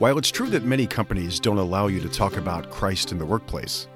While 0.00 0.16
it's 0.16 0.30
true 0.30 0.48
that 0.48 0.64
many 0.64 0.86
companies 0.86 1.38
don't 1.38 1.58
allow 1.58 1.88
you 1.88 2.00
to 2.00 2.08
talk 2.08 2.38
about 2.38 2.70
Christ 2.70 3.12
in 3.12 3.18
the 3.18 3.26
workplace, 3.26 3.86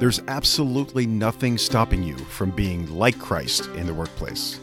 there's 0.00 0.20
absolutely 0.26 1.06
nothing 1.06 1.56
stopping 1.56 2.02
you 2.02 2.16
from 2.16 2.50
being 2.50 2.92
like 2.92 3.16
Christ 3.20 3.68
in 3.76 3.86
the 3.86 3.94
workplace. 3.94 4.58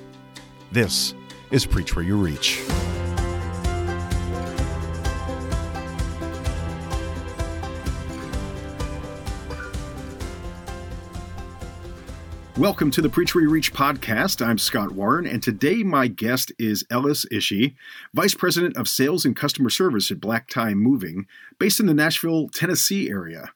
This 0.74 1.14
is 1.52 1.66
Preach 1.66 1.96
Where 1.96 2.04
You 2.04 2.18
Reach. 2.18 2.62
Welcome 12.60 12.92
to 12.92 13.02
the 13.02 13.08
Preach 13.08 13.34
Where 13.34 13.42
You 13.42 13.50
Reach 13.50 13.72
podcast. 13.72 14.46
I'm 14.46 14.58
Scott 14.58 14.92
Warren, 14.92 15.26
and 15.26 15.42
today 15.42 15.82
my 15.82 16.08
guest 16.08 16.52
is 16.60 16.86
Ellis 16.92 17.26
Ishee, 17.32 17.74
Vice 18.14 18.36
President 18.36 18.76
of 18.76 18.90
Sales 18.90 19.24
and 19.24 19.34
Customer 19.34 19.70
Service 19.70 20.12
at 20.12 20.20
Black 20.20 20.50
Tie 20.50 20.74
Moving, 20.74 21.26
based 21.58 21.80
in 21.80 21.86
the 21.86 21.94
Nashville, 21.94 22.50
Tennessee 22.50 23.10
area. 23.10 23.54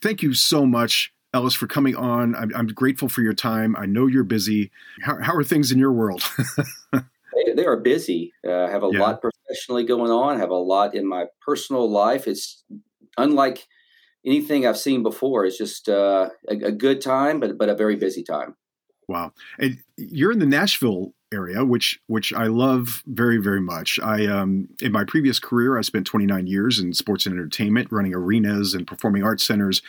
Thank 0.00 0.22
you 0.22 0.32
so 0.32 0.64
much, 0.64 1.12
Ellis, 1.34 1.52
for 1.52 1.66
coming 1.66 1.96
on. 1.96 2.34
I'm, 2.34 2.50
I'm 2.56 2.68
grateful 2.68 3.10
for 3.10 3.20
your 3.20 3.34
time. 3.34 3.76
I 3.76 3.84
know 3.84 4.06
you're 4.06 4.24
busy. 4.24 4.70
How, 5.02 5.20
how 5.20 5.34
are 5.34 5.44
things 5.44 5.70
in 5.70 5.78
your 5.78 5.92
world? 5.92 6.24
they, 6.94 7.52
they, 7.54 7.66
are 7.66 7.76
busy. 7.76 8.32
Uh, 8.42 8.68
have 8.68 8.84
a 8.84 8.88
yeah. 8.90 9.00
lot 9.00 9.20
professionally 9.20 9.84
going 9.84 10.10
on, 10.10 10.40
have 10.40 10.48
a 10.48 10.54
lot 10.54 10.94
in 10.94 11.06
my 11.06 11.26
personal 11.42 11.90
life. 11.90 12.26
It's 12.26 12.64
unlike 13.18 13.66
anything 14.26 14.66
I've 14.66 14.78
seen 14.78 15.02
before. 15.02 15.46
It's 15.46 15.56
just 15.56 15.88
uh, 15.88 16.30
a, 16.48 16.54
a, 16.54 16.72
good 16.72 17.00
time, 17.00 17.40
but 17.40 17.56
but 17.56 17.68
a 17.68 17.74
very 17.74 17.96
busy 17.96 18.22
time. 18.22 18.56
Wow, 19.08 19.32
and 19.58 19.78
you're 19.96 20.32
in 20.32 20.40
the 20.40 20.46
Nashville 20.46 21.14
area, 21.32 21.64
which 21.64 22.00
which 22.08 22.32
I 22.32 22.46
love 22.46 23.02
very 23.06 23.38
very 23.38 23.60
much. 23.60 23.98
I 24.02 24.26
um, 24.26 24.68
in 24.82 24.92
my 24.92 25.04
previous 25.04 25.38
career, 25.38 25.78
I 25.78 25.82
spent 25.82 26.06
29 26.06 26.46
years 26.46 26.78
in 26.78 26.92
sports 26.92 27.26
and 27.26 27.34
entertainment, 27.34 27.88
running 27.90 28.14
arenas 28.14 28.74
and 28.74 28.86
performing 28.86 29.22
arts 29.22 29.46
centers, 29.46 29.80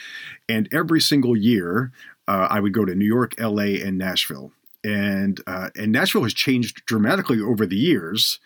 and 0.47 0.69
every 0.71 1.02
single 1.02 1.35
year 1.35 1.91
uh, 2.27 2.47
I 2.49 2.59
would 2.59 2.73
go 2.73 2.85
to 2.85 2.95
New 2.95 3.05
York, 3.05 3.33
L.A., 3.39 3.81
and 3.81 3.97
Nashville. 3.97 4.52
And 4.83 5.41
uh, 5.47 5.69
and 5.75 5.91
Nashville 5.91 6.23
has 6.23 6.33
changed 6.33 6.85
dramatically 6.85 7.41
over 7.41 7.65
the 7.65 7.75
years 7.75 8.39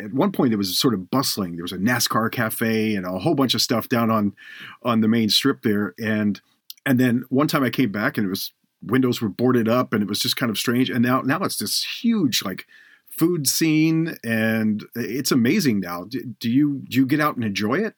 at 0.00 0.12
one 0.12 0.32
point 0.32 0.52
it 0.52 0.56
was 0.56 0.78
sort 0.78 0.94
of 0.94 1.10
bustling. 1.10 1.56
There 1.56 1.64
was 1.64 1.72
a 1.72 1.78
NASCAR 1.78 2.30
cafe 2.30 2.94
and 2.94 3.06
a 3.06 3.18
whole 3.18 3.34
bunch 3.34 3.54
of 3.54 3.62
stuff 3.62 3.88
down 3.88 4.10
on 4.10 4.34
on 4.82 5.00
the 5.00 5.08
main 5.08 5.28
strip 5.28 5.62
there. 5.62 5.94
And 5.98 6.40
and 6.86 6.98
then 6.98 7.24
one 7.28 7.48
time 7.48 7.62
I 7.62 7.70
came 7.70 7.92
back 7.92 8.16
and 8.16 8.26
it 8.26 8.30
was 8.30 8.52
windows 8.82 9.20
were 9.20 9.28
boarded 9.28 9.68
up 9.68 9.92
and 9.92 10.02
it 10.02 10.08
was 10.08 10.20
just 10.20 10.36
kind 10.36 10.50
of 10.50 10.58
strange. 10.58 10.90
And 10.90 11.02
now 11.02 11.20
now 11.22 11.42
it's 11.42 11.58
this 11.58 11.84
huge 11.84 12.42
like 12.44 12.66
food 13.08 13.46
scene 13.46 14.16
and 14.24 14.84
it's 14.94 15.30
amazing 15.30 15.80
now. 15.80 16.04
Do, 16.04 16.22
do 16.40 16.50
you 16.50 16.82
do 16.88 16.98
you 16.98 17.06
get 17.06 17.20
out 17.20 17.36
and 17.36 17.44
enjoy 17.44 17.78
it? 17.78 17.94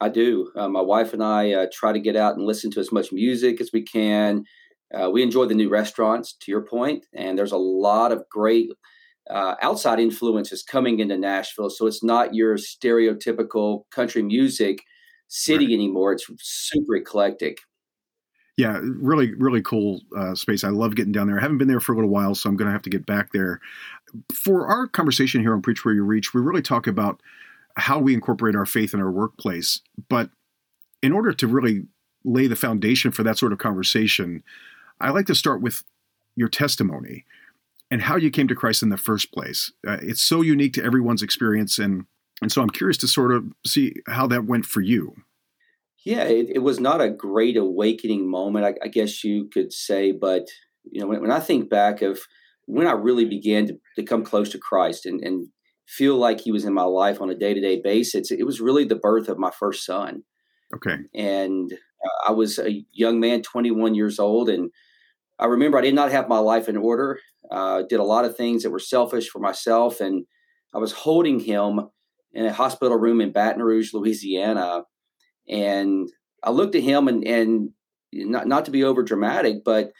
I 0.00 0.08
do. 0.10 0.50
Uh, 0.54 0.68
my 0.68 0.82
wife 0.82 1.12
and 1.12 1.22
I 1.22 1.52
uh, 1.52 1.66
try 1.72 1.92
to 1.92 2.00
get 2.00 2.16
out 2.16 2.36
and 2.36 2.46
listen 2.46 2.70
to 2.72 2.80
as 2.80 2.92
much 2.92 3.12
music 3.12 3.60
as 3.60 3.70
we 3.72 3.82
can. 3.82 4.44
Uh, 4.94 5.10
we 5.10 5.22
enjoy 5.22 5.46
the 5.46 5.54
new 5.54 5.68
restaurants, 5.68 6.34
to 6.40 6.50
your 6.50 6.62
point, 6.62 7.06
and 7.14 7.36
there's 7.36 7.52
a 7.52 7.56
lot 7.56 8.12
of 8.12 8.28
great 8.30 8.70
uh, 9.30 9.54
outside 9.60 9.98
influences 9.98 10.62
coming 10.62 11.00
into 11.00 11.16
Nashville. 11.16 11.70
So 11.70 11.86
it's 11.86 12.02
not 12.02 12.34
your 12.34 12.56
stereotypical 12.56 13.82
country 13.90 14.22
music 14.22 14.82
city 15.28 15.66
right. 15.66 15.74
anymore. 15.74 16.12
It's 16.12 16.26
super 16.40 16.96
eclectic. 16.96 17.58
Yeah, 18.56 18.80
really, 18.82 19.34
really 19.34 19.60
cool 19.60 20.00
uh, 20.16 20.34
space. 20.34 20.64
I 20.64 20.70
love 20.70 20.94
getting 20.94 21.12
down 21.12 21.26
there. 21.26 21.38
I 21.38 21.42
haven't 21.42 21.58
been 21.58 21.68
there 21.68 21.80
for 21.80 21.92
a 21.92 21.96
little 21.96 22.10
while, 22.10 22.34
so 22.34 22.48
I'm 22.48 22.56
going 22.56 22.66
to 22.66 22.72
have 22.72 22.82
to 22.82 22.90
get 22.90 23.04
back 23.04 23.32
there. 23.32 23.60
For 24.32 24.66
our 24.66 24.86
conversation 24.86 25.42
here 25.42 25.52
on 25.52 25.60
Preach 25.60 25.84
Where 25.84 25.94
You 25.94 26.04
Reach, 26.04 26.32
we 26.32 26.40
really 26.40 26.62
talk 26.62 26.86
about 26.86 27.20
how 27.76 27.98
we 27.98 28.14
incorporate 28.14 28.56
our 28.56 28.64
faith 28.64 28.94
in 28.94 29.00
our 29.00 29.10
workplace. 29.10 29.82
But 30.08 30.30
in 31.02 31.12
order 31.12 31.32
to 31.34 31.46
really 31.46 31.84
lay 32.24 32.46
the 32.46 32.56
foundation 32.56 33.10
for 33.10 33.22
that 33.24 33.36
sort 33.36 33.52
of 33.52 33.58
conversation, 33.58 34.42
I 35.00 35.10
like 35.10 35.26
to 35.26 35.34
start 35.34 35.60
with 35.60 35.82
your 36.34 36.48
testimony 36.48 37.26
and 37.90 38.02
how 38.02 38.16
you 38.16 38.30
came 38.30 38.48
to 38.48 38.54
Christ 38.54 38.82
in 38.82 38.88
the 38.88 38.96
first 38.96 39.32
place. 39.32 39.72
Uh, 39.86 39.98
it's 40.02 40.22
so 40.22 40.42
unique 40.42 40.72
to 40.74 40.84
everyone's 40.84 41.22
experience, 41.22 41.78
and 41.78 42.06
and 42.42 42.52
so 42.52 42.62
I'm 42.62 42.70
curious 42.70 42.98
to 42.98 43.08
sort 43.08 43.32
of 43.32 43.44
see 43.64 43.94
how 44.06 44.26
that 44.26 44.44
went 44.44 44.66
for 44.66 44.80
you. 44.80 45.14
Yeah, 46.04 46.24
it, 46.24 46.50
it 46.50 46.58
was 46.60 46.78
not 46.78 47.00
a 47.00 47.10
great 47.10 47.56
awakening 47.56 48.30
moment, 48.30 48.64
I, 48.64 48.74
I, 48.84 48.88
guess 48.88 49.24
you 49.24 49.48
could 49.52 49.72
say, 49.72 50.12
but 50.12 50.46
you 50.84 51.00
know, 51.00 51.08
when, 51.08 51.20
when, 51.20 51.32
I 51.32 51.40
think 51.40 51.68
back 51.68 52.00
of 52.00 52.20
when 52.66 52.86
I 52.86 52.92
really 52.92 53.24
began 53.24 53.66
to, 53.66 53.74
to 53.96 54.04
come 54.04 54.22
close 54.22 54.48
to 54.50 54.58
Christ 54.58 55.04
and, 55.04 55.20
and 55.20 55.48
feel 55.88 56.16
like 56.16 56.40
He 56.40 56.52
was 56.52 56.64
in 56.64 56.72
my 56.72 56.84
life 56.84 57.20
on 57.20 57.28
a 57.28 57.34
day 57.34 57.54
to 57.54 57.60
day 57.60 57.80
basis, 57.82 58.30
it 58.30 58.46
was 58.46 58.60
really 58.60 58.84
the 58.84 58.94
birth 58.94 59.28
of 59.28 59.38
my 59.38 59.50
first 59.50 59.84
son. 59.84 60.22
Okay, 60.74 60.98
and 61.14 61.72
uh, 61.72 62.28
I 62.28 62.32
was 62.32 62.60
a 62.60 62.84
young 62.92 63.18
man, 63.18 63.42
21 63.42 63.96
years 63.96 64.20
old, 64.20 64.48
and 64.48 64.70
I 65.38 65.46
remember 65.46 65.78
I 65.78 65.82
did 65.82 65.94
not 65.94 66.12
have 66.12 66.28
my 66.28 66.38
life 66.38 66.68
in 66.68 66.76
order. 66.76 67.20
Uh, 67.50 67.82
did 67.82 68.00
a 68.00 68.04
lot 68.04 68.24
of 68.24 68.36
things 68.36 68.62
that 68.62 68.70
were 68.70 68.78
selfish 68.78 69.28
for 69.28 69.38
myself, 69.38 70.00
and 70.00 70.24
I 70.74 70.78
was 70.78 70.92
holding 70.92 71.40
him 71.40 71.80
in 72.32 72.46
a 72.46 72.52
hospital 72.52 72.96
room 72.96 73.20
in 73.20 73.32
Baton 73.32 73.62
Rouge, 73.62 73.94
Louisiana, 73.94 74.82
and 75.48 76.08
I 76.42 76.50
looked 76.50 76.74
at 76.74 76.82
him 76.82 77.08
and 77.08 77.24
and 77.24 77.70
not 78.12 78.46
not 78.46 78.64
to 78.64 78.70
be 78.70 78.84
over 78.84 79.02
dramatic, 79.02 79.64
but 79.64 79.92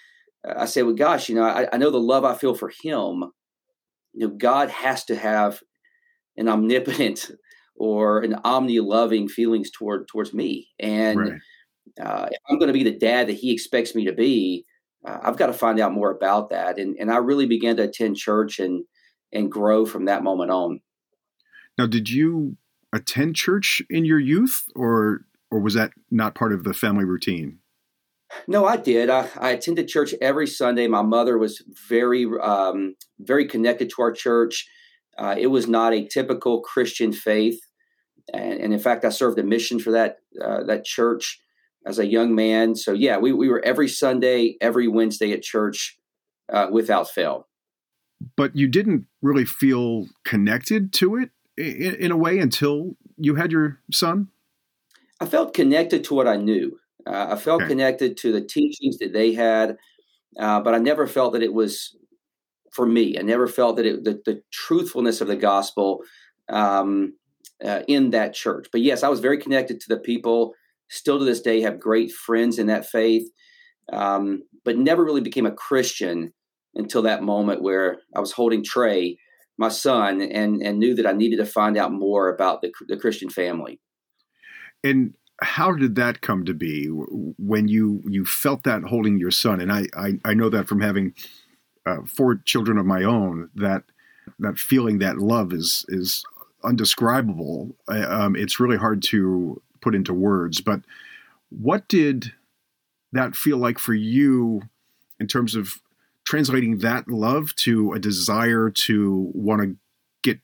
I 0.44 0.66
said, 0.66 0.84
"Well, 0.84 0.94
gosh, 0.94 1.28
you 1.28 1.34
know, 1.34 1.44
I, 1.44 1.68
I 1.72 1.76
know 1.76 1.90
the 1.90 1.98
love 1.98 2.24
I 2.24 2.34
feel 2.34 2.54
for 2.54 2.68
him. 2.68 3.24
You 4.12 4.28
know, 4.28 4.28
God 4.28 4.70
has 4.70 5.04
to 5.06 5.16
have 5.16 5.60
an 6.36 6.48
omnipotent 6.48 7.30
or 7.76 8.20
an 8.20 8.34
omni 8.44 8.80
loving 8.80 9.28
feelings 9.28 9.70
toward 9.70 10.08
towards 10.08 10.32
me, 10.34 10.68
and 10.78 11.18
right. 11.18 11.40
uh, 12.00 12.28
if 12.30 12.38
I'm 12.48 12.58
going 12.58 12.68
to 12.68 12.72
be 12.72 12.84
the 12.84 12.98
dad 12.98 13.28
that 13.28 13.36
He 13.36 13.52
expects 13.52 13.94
me 13.94 14.04
to 14.06 14.12
be." 14.12 14.66
Uh, 15.04 15.18
I've 15.22 15.36
got 15.36 15.46
to 15.46 15.52
find 15.52 15.80
out 15.80 15.92
more 15.92 16.10
about 16.10 16.50
that. 16.50 16.78
And, 16.78 16.96
and 16.98 17.10
I 17.10 17.18
really 17.18 17.46
began 17.46 17.76
to 17.76 17.84
attend 17.84 18.16
church 18.16 18.58
and, 18.58 18.84
and 19.32 19.50
grow 19.50 19.86
from 19.86 20.04
that 20.06 20.22
moment 20.22 20.50
on. 20.50 20.80
Now, 21.78 21.86
did 21.86 22.08
you 22.08 22.56
attend 22.92 23.36
church 23.36 23.82
in 23.90 24.04
your 24.04 24.18
youth 24.18 24.66
or, 24.74 25.22
or 25.50 25.60
was 25.60 25.74
that 25.74 25.92
not 26.10 26.34
part 26.34 26.52
of 26.52 26.64
the 26.64 26.74
family 26.74 27.04
routine? 27.04 27.58
No, 28.48 28.66
I 28.66 28.76
did. 28.76 29.08
I, 29.10 29.28
I 29.38 29.50
attended 29.50 29.88
church 29.88 30.14
every 30.20 30.46
Sunday. 30.46 30.88
My 30.88 31.02
mother 31.02 31.38
was 31.38 31.62
very, 31.88 32.26
um, 32.42 32.96
very 33.20 33.46
connected 33.46 33.90
to 33.90 34.02
our 34.02 34.12
church. 34.12 34.68
Uh, 35.16 35.34
it 35.38 35.46
was 35.46 35.66
not 35.66 35.94
a 35.94 36.06
typical 36.06 36.60
Christian 36.60 37.12
faith, 37.12 37.58
and, 38.34 38.60
and, 38.60 38.72
in 38.72 38.78
fact, 38.78 39.04
I 39.04 39.08
served 39.08 39.38
a 39.38 39.42
mission 39.42 39.78
for 39.78 39.92
that 39.92 40.18
uh, 40.44 40.64
that 40.64 40.84
church 40.84 41.40
as 41.86 41.98
a 41.98 42.06
young 42.06 42.34
man. 42.34 42.74
So 42.74 42.92
yeah, 42.92 43.16
we, 43.16 43.32
we 43.32 43.48
were 43.48 43.64
every 43.64 43.88
Sunday, 43.88 44.56
every 44.60 44.88
Wednesday 44.88 45.32
at 45.32 45.42
church 45.42 45.98
uh, 46.52 46.66
without 46.70 47.08
fail. 47.08 47.46
But 48.36 48.56
you 48.56 48.66
didn't 48.66 49.06
really 49.22 49.44
feel 49.44 50.06
connected 50.24 50.92
to 50.94 51.16
it 51.16 51.30
in, 51.56 51.94
in, 51.94 52.10
a 52.10 52.16
way 52.16 52.38
until 52.38 52.96
you 53.16 53.34
had 53.36 53.52
your 53.52 53.78
son? 53.92 54.28
I 55.20 55.26
felt 55.26 55.54
connected 55.54 56.04
to 56.04 56.14
what 56.14 56.26
I 56.26 56.36
knew. 56.36 56.78
Uh, 57.06 57.28
I 57.30 57.36
felt 57.36 57.62
okay. 57.62 57.68
connected 57.68 58.16
to 58.18 58.32
the 58.32 58.40
teachings 58.40 58.98
that 58.98 59.12
they 59.12 59.32
had, 59.32 59.76
uh, 60.38 60.60
but 60.60 60.74
I 60.74 60.78
never 60.78 61.06
felt 61.06 61.34
that 61.34 61.42
it 61.42 61.52
was 61.52 61.96
for 62.72 62.86
me. 62.86 63.18
I 63.18 63.22
never 63.22 63.46
felt 63.46 63.76
that 63.76 63.86
it, 63.86 64.04
the, 64.04 64.20
the 64.24 64.42
truthfulness 64.52 65.20
of 65.20 65.28
the 65.28 65.36
gospel 65.36 66.02
um, 66.48 67.14
uh, 67.64 67.82
in 67.86 68.10
that 68.10 68.34
church. 68.34 68.66
But 68.72 68.80
yes, 68.80 69.02
I 69.02 69.08
was 69.08 69.20
very 69.20 69.38
connected 69.38 69.80
to 69.80 69.88
the 69.88 69.98
people 69.98 70.54
still 70.88 71.18
to 71.18 71.24
this 71.24 71.40
day 71.40 71.60
have 71.60 71.80
great 71.80 72.12
friends 72.12 72.58
in 72.58 72.66
that 72.66 72.86
faith, 72.86 73.28
um, 73.92 74.42
but 74.64 74.78
never 74.78 75.04
really 75.04 75.20
became 75.20 75.46
a 75.46 75.52
Christian 75.52 76.32
until 76.74 77.02
that 77.02 77.22
moment 77.22 77.62
where 77.62 77.98
I 78.14 78.20
was 78.20 78.32
holding 78.32 78.62
Trey, 78.62 79.18
my 79.58 79.68
son, 79.68 80.20
and 80.20 80.62
and 80.62 80.78
knew 80.78 80.94
that 80.94 81.06
I 81.06 81.12
needed 81.12 81.38
to 81.38 81.46
find 81.46 81.76
out 81.76 81.92
more 81.92 82.28
about 82.28 82.60
the, 82.62 82.72
the 82.88 82.96
Christian 82.96 83.30
family. 83.30 83.80
And 84.84 85.14
how 85.40 85.72
did 85.72 85.96
that 85.96 86.20
come 86.20 86.44
to 86.44 86.54
be 86.54 86.86
when 86.86 87.68
you 87.68 88.02
you 88.06 88.24
felt 88.24 88.64
that 88.64 88.82
holding 88.82 89.18
your 89.18 89.30
son? 89.30 89.60
And 89.60 89.72
I 89.72 89.86
I, 89.96 90.18
I 90.24 90.34
know 90.34 90.48
that 90.50 90.68
from 90.68 90.80
having 90.80 91.14
uh, 91.86 91.98
four 92.06 92.36
children 92.44 92.78
of 92.78 92.86
my 92.86 93.02
own 93.02 93.50
that 93.54 93.84
that 94.38 94.58
feeling 94.58 94.98
that 94.98 95.18
love 95.18 95.52
is 95.52 95.84
is 95.88 96.24
undescribable. 96.64 97.76
Um, 97.88 98.34
it's 98.34 98.58
really 98.58 98.76
hard 98.76 99.02
to 99.04 99.62
put 99.80 99.94
into 99.94 100.14
words. 100.14 100.60
But 100.60 100.80
what 101.50 101.88
did 101.88 102.32
that 103.12 103.36
feel 103.36 103.58
like 103.58 103.78
for 103.78 103.94
you 103.94 104.62
in 105.20 105.26
terms 105.26 105.54
of 105.54 105.80
translating 106.24 106.78
that 106.78 107.08
love 107.08 107.54
to 107.56 107.92
a 107.92 107.98
desire 107.98 108.68
to 108.70 109.30
want 109.32 109.62
to 109.62 109.76
get 110.22 110.40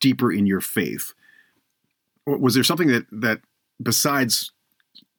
deeper 0.00 0.32
in 0.32 0.46
your 0.46 0.60
faith? 0.60 1.12
Was 2.26 2.54
there 2.54 2.64
something 2.64 2.88
that 2.88 3.06
that 3.12 3.40
besides, 3.82 4.52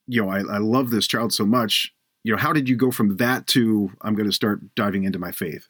you 0.07 0.23
know, 0.23 0.29
I, 0.29 0.39
I 0.39 0.57
love 0.57 0.89
this 0.89 1.07
child 1.07 1.33
so 1.33 1.45
much. 1.45 1.93
You 2.23 2.33
know, 2.33 2.37
how 2.37 2.51
did 2.51 2.67
you 2.67 2.75
go 2.75 2.91
from 2.91 3.17
that 3.17 3.47
to 3.47 3.91
I'm 4.01 4.15
going 4.15 4.29
to 4.29 4.35
start 4.35 4.75
diving 4.75 5.03
into 5.03 5.19
my 5.19 5.31
faith? 5.31 5.69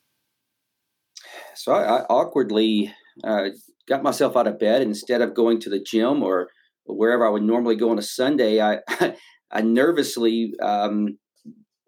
So 1.53 1.73
I, 1.73 1.99
I 1.99 2.01
awkwardly 2.05 2.93
uh, 3.23 3.49
got 3.87 4.03
myself 4.03 4.35
out 4.35 4.47
of 4.47 4.59
bed 4.59 4.81
instead 4.81 5.21
of 5.21 5.33
going 5.33 5.59
to 5.61 5.69
the 5.69 5.79
gym 5.79 6.23
or 6.23 6.49
wherever 6.87 7.25
I 7.25 7.29
would 7.29 7.43
normally 7.43 7.75
go 7.75 7.91
on 7.91 7.99
a 7.99 8.03
Sunday, 8.03 8.61
I 8.61 8.79
I 9.51 9.61
nervously 9.61 10.53
um, 10.61 11.17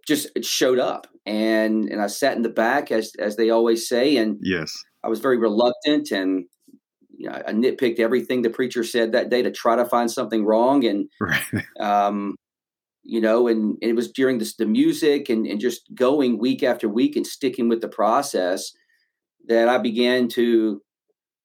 just 0.10 0.28
showed 0.44 0.80
up 0.80 1.07
and 1.25 1.88
and 1.90 2.01
I 2.01 2.07
sat 2.07 2.36
in 2.36 2.42
the 2.42 2.50
back 2.50 2.92
as 2.92 3.13
as 3.19 3.36
they 3.36 3.51
always 3.51 3.88
say 3.88 4.18
and 4.18 4.38
yes 4.42 4.74
I 5.04 5.07
was 5.07 5.19
very 5.19 5.38
reluctant 5.38 6.12
and 6.12 6.46
you 7.16 7.30
know, 7.30 7.42
I 7.46 7.51
nitpicked 7.51 8.00
everything 8.00 8.42
the 8.42 8.50
preacher 8.50 8.84
said 8.84 9.12
that 9.12 9.30
day 9.30 9.42
to 9.42 9.51
try 9.51 9.75
to 9.75 9.86
find 9.86 10.10
something 10.10 10.46
wrong 10.46 10.86
and 10.86 11.10
right. 11.22 11.66
um, 11.80 12.36
you 13.04 13.22
know 13.22 13.48
and, 13.48 13.78
and, 13.81 13.92
it 13.92 13.96
was 13.96 14.12
during 14.12 14.40
this 14.40 14.56
the 14.56 14.66
music 14.66 15.30
and, 15.30 15.46
and 15.46 15.60
just 15.60 15.81
going 15.94 16.40
week 16.40 16.63
after 16.63 16.90
week 16.90 17.16
and 17.16 17.28
sticking 17.28 17.69
with 17.69 17.81
the 17.81 17.90
process 17.90 18.72
that 19.48 19.69
I 19.69 19.78
began 19.78 20.28
to 20.30 20.81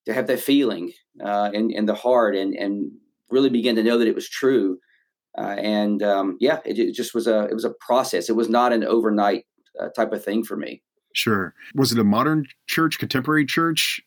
to 0.06 0.14
have 0.14 0.26
that 0.28 0.40
feeling 0.40 0.92
uh, 1.22 1.50
in 1.52 1.70
in 1.70 1.84
the 1.84 1.94
heart 1.94 2.34
and 2.34 2.54
and 2.54 2.92
really 3.30 3.50
began 3.50 3.76
to 3.76 3.82
know 3.82 3.98
that 3.98 4.08
it 4.08 4.14
was 4.14 4.28
true 4.28 4.78
uh, 5.36 5.56
and 5.58 6.02
um, 6.02 6.36
yeah, 6.40 6.60
it, 6.64 6.78
it, 6.78 6.94
just 6.94 7.14
was 7.14 7.26
a 7.26 7.44
it 7.44 7.54
was 7.54 7.64
a 7.64 7.74
process. 7.80 8.28
It 8.28 8.36
was 8.36 8.48
not 8.48 8.72
an 8.72 8.84
overnight 8.84 9.46
uh, 9.80 9.88
type 9.88 10.12
of 10.12 10.24
thing 10.24 10.44
for 10.44 10.56
me. 10.56 10.82
Sure. 11.12 11.54
Was 11.74 11.92
it 11.92 11.98
a 11.98 12.04
modern 12.04 12.46
church, 12.66 12.98
contemporary 12.98 13.44
church, 13.44 14.00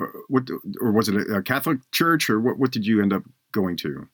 or, 0.00 0.12
what, 0.28 0.48
or 0.80 0.92
was 0.92 1.08
it 1.08 1.30
a, 1.30 1.42
Catholic 1.42 1.78
church, 1.92 2.28
or 2.28 2.40
what? 2.40 2.58
What 2.58 2.72
did 2.72 2.86
you 2.86 3.00
end 3.00 3.12
up 3.12 3.22
going 3.52 3.76
to? 3.78 4.08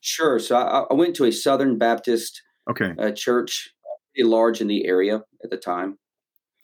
Sure. 0.00 0.38
So 0.38 0.56
I, 0.56 0.86
I 0.90 0.94
went 0.94 1.14
to 1.16 1.26
a 1.26 1.32
Southern 1.32 1.76
Baptist 1.76 2.42
okay 2.68 2.94
uh, 2.98 3.10
church, 3.10 3.70
pretty 4.14 4.28
large 4.28 4.62
in 4.62 4.66
the 4.66 4.86
area 4.86 5.22
at 5.44 5.50
the 5.50 5.58
time. 5.58 5.98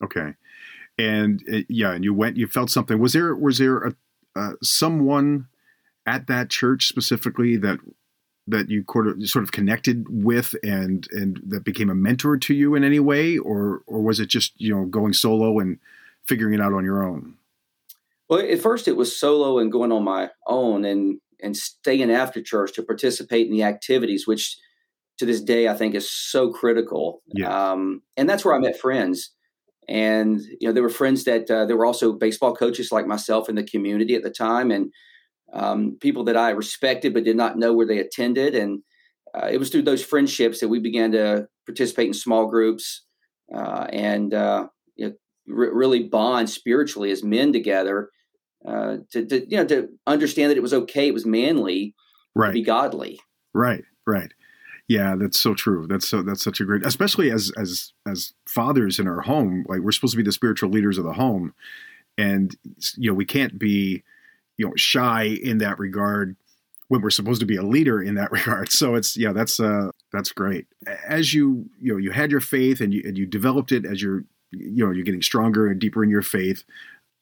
Okay, 0.03 0.33
and 0.97 1.43
uh, 1.53 1.59
yeah, 1.69 1.93
and 1.93 2.03
you 2.03 2.15
went. 2.15 2.39
You 2.39 2.47
felt 2.47 2.71
something. 2.71 2.99
Was 2.99 3.13
there 3.13 3.37
was 3.37 3.59
there 3.59 3.77
a 3.79 3.95
uh, 4.35 4.53
someone 4.63 5.49
at 6.07 6.27
that 6.29 6.49
church 6.51 6.87
specifically 6.87 7.57
that 7.57 7.79
that 8.49 8.71
you 8.71 8.85
sort 9.27 9.43
of 9.43 9.53
connected 9.53 10.07
with 10.09 10.55
and 10.63 11.09
and 11.11 11.41
that 11.47 11.65
became 11.65 11.91
a 11.91 11.95
mentor 11.95 12.37
to 12.39 12.55
you 12.55 12.75
in 12.75 12.85
any 12.85 13.01
way? 13.01 13.39
Or 13.39 13.83
or 13.87 14.01
was 14.01 14.21
it 14.21 14.27
just 14.27 14.53
you 14.61 14.75
know 14.75 14.85
going 14.87 15.13
solo 15.13 15.59
and 15.59 15.79
figuring 16.25 16.55
it 16.55 16.61
out 16.61 16.73
on 16.73 16.85
your 16.85 17.03
own? 17.03 17.35
Well 18.29 18.41
at 18.41 18.61
first 18.61 18.89
it 18.89 18.97
was 18.97 19.19
solo 19.19 19.59
and 19.59 19.71
going 19.73 19.93
on 19.93 20.05
my 20.05 20.31
own 20.47 20.85
and 20.85 21.21
and 21.43 21.57
staying 21.57 22.11
after 22.11 22.41
church 22.41 22.73
to 22.75 22.83
participate 22.83 23.47
in 23.47 23.53
the 23.53 23.63
activities 23.63 24.27
which 24.27 24.57
to 25.19 25.27
this 25.27 25.41
day 25.41 25.69
i 25.69 25.75
think 25.75 25.95
is 25.95 26.11
so 26.11 26.53
critical. 26.53 27.23
Yeah. 27.35 27.73
um, 27.73 28.03
and 28.17 28.29
that's 28.29 28.45
where 28.45 28.55
i 28.55 28.59
met 28.59 28.79
friends. 28.79 29.33
And 29.89 30.41
you 30.61 30.69
know 30.69 30.73
there 30.73 30.83
were 30.83 30.89
friends 30.89 31.25
that 31.25 31.51
uh, 31.51 31.65
there 31.67 31.77
were 31.77 31.87
also 31.87 32.13
baseball 32.13 32.55
coaches 32.55 32.91
like 32.91 33.07
myself 33.07 33.49
in 33.49 33.55
the 33.55 33.63
community 33.63 34.15
at 34.15 34.23
the 34.23 34.31
time. 34.31 34.71
And 34.73 34.93
um, 35.53 35.97
people 36.01 36.25
that 36.25 36.37
I 36.37 36.51
respected 36.51 37.15
but 37.15 37.25
did 37.25 37.37
not 37.37 37.59
know 37.59 37.73
where 37.73 37.87
they 37.87 37.99
attended. 37.99 38.55
And 38.55 38.83
uh, 39.35 39.49
it 39.51 39.59
was 39.59 39.71
through 39.71 39.83
those 39.83 40.05
friendships 40.05 40.61
that 40.61 40.69
we 40.69 40.79
began 40.79 41.13
to 41.13 41.49
participate 41.67 42.09
in 42.09 42.15
small 42.15 42.47
groups 42.47 43.05
uh, 43.55 43.87
and 43.93 44.35
uh, 44.35 44.69
you 44.97 45.09
know, 45.09 45.15
really 45.47 46.05
bond 46.05 46.51
spiritually 46.51 47.11
as 47.11 47.23
men 47.23 47.53
together 47.53 48.11
uh, 48.67 48.97
to, 49.13 49.25
to, 49.27 49.49
you 49.49 49.57
know 49.57 49.65
to 49.67 49.89
understand 50.07 50.51
that 50.51 50.57
it 50.57 50.63
was 50.63 50.75
okay, 50.75 51.09
it 51.09 51.15
was 51.15 51.27
manly, 51.27 51.95
right. 52.35 52.49
to 52.49 52.53
be 52.53 52.63
godly. 52.63 53.21
Right, 53.55 53.85
right. 54.07 54.33
Yeah, 54.89 55.17
that's 55.17 55.39
so 55.39 55.55
true. 55.55 55.87
That's 55.89 56.09
so 56.09 56.23
that's 56.23 56.43
such 56.43 56.61
a 56.61 56.65
great, 56.65 56.85
especially 56.85 57.31
as 57.31 57.53
as 57.57 57.93
as 58.07 58.33
fathers 58.49 58.99
in 58.99 59.07
our 59.07 59.21
home. 59.21 59.65
Like 59.69 59.81
we're 59.81 59.93
supposed 59.93 60.13
to 60.13 60.17
be 60.17 60.23
the 60.23 60.33
spiritual 60.33 60.71
leaders 60.71 60.99
of 60.99 61.05
the 61.05 61.13
home, 61.13 61.55
and 62.17 62.57
you 62.97 63.11
know 63.11 63.15
we 63.15 63.25
can't 63.25 63.59
be 63.59 64.05
you 64.59 64.67
know 64.67 64.73
shy 64.77 65.25
in 65.43 65.59
that 65.59 65.79
regard 65.79 66.37
when 66.89 67.01
we're 67.01 67.11
supposed 67.11 67.41
to 67.41 67.47
be 67.47 67.57
a 67.57 67.63
leader 67.63 68.01
in 68.01 68.15
that 68.15 68.31
regard. 68.39 68.71
So 68.71 68.95
it's 68.95 69.17
yeah, 69.17 69.33
that's 69.33 69.61
uh 69.61 69.91
that's 70.13 70.33
great. 70.33 70.67
As 71.07 71.35
you 71.35 71.69
you 71.81 71.93
know 71.93 71.99
you 71.99 72.11
had 72.11 72.31
your 72.31 72.41
faith 72.41 72.81
and 72.81 72.93
you 72.93 73.03
and 73.05 73.17
you 73.17 73.27
developed 73.27 73.73
it 73.73 73.85
as 73.85 74.03
you're 74.03 74.25
you 74.51 74.85
know 74.85 74.93
you're 74.93 75.05
getting 75.05 75.23
stronger 75.23 75.67
and 75.67 75.81
deeper 75.81 76.03
in 76.03 76.11
your 76.11 76.23
faith. 76.23 76.65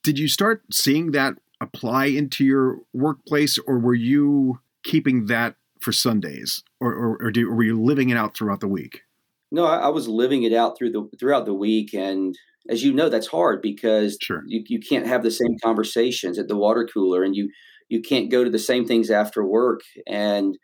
Did 0.03 0.19
you 0.19 0.29
start 0.29 0.63
seeing 0.71 1.13
that 1.13 1.35
apply 1.61 2.07
into 2.07 2.45
your 2.45 2.79
workplace, 2.93 3.59
or 3.67 3.79
were 3.79 3.95
you 3.95 4.61
keeping 4.83 5.27
that 5.27 5.57
for 5.81 5.93
Sundays, 5.93 6.63
or 6.81 6.93
or, 6.93 7.19
or, 7.23 7.31
do, 7.31 7.49
or 7.49 7.55
were 7.55 7.63
you 7.63 7.81
living 7.81 8.11
it 8.11 8.17
out 8.17 8.37
throughout 8.37 8.61
the 8.61 8.69
week? 8.69 9.03
No, 9.51 9.65
I, 9.65 9.79
I 9.79 9.89
was 9.89 10.09
living 10.09 10.43
it 10.43 10.53
out 10.53 10.77
through 10.77 10.93
the 10.93 11.09
throughout 11.19 11.47
the 11.47 11.55
week, 11.55 11.95
and 11.95 12.37
as 12.69 12.83
you 12.83 12.93
know, 12.93 13.09
that's 13.09 13.27
hard 13.27 13.61
because 13.61 14.17
sure. 14.21 14.43
you, 14.47 14.63
you 14.67 14.81
can't 14.81 15.07
have 15.07 15.23
the 15.23 15.31
same 15.31 15.57
conversations 15.63 16.39
at 16.39 16.49
the 16.49 16.57
water 16.57 16.89
cooler 16.93 17.23
and 17.23 17.37
you, 17.37 17.51
you 17.89 18.01
can't 18.01 18.31
go 18.31 18.43
to 18.43 18.51
the 18.51 18.59
same 18.59 18.87
things 18.87 19.11
after 19.11 19.45
work. 19.45 19.81
And 20.07 20.57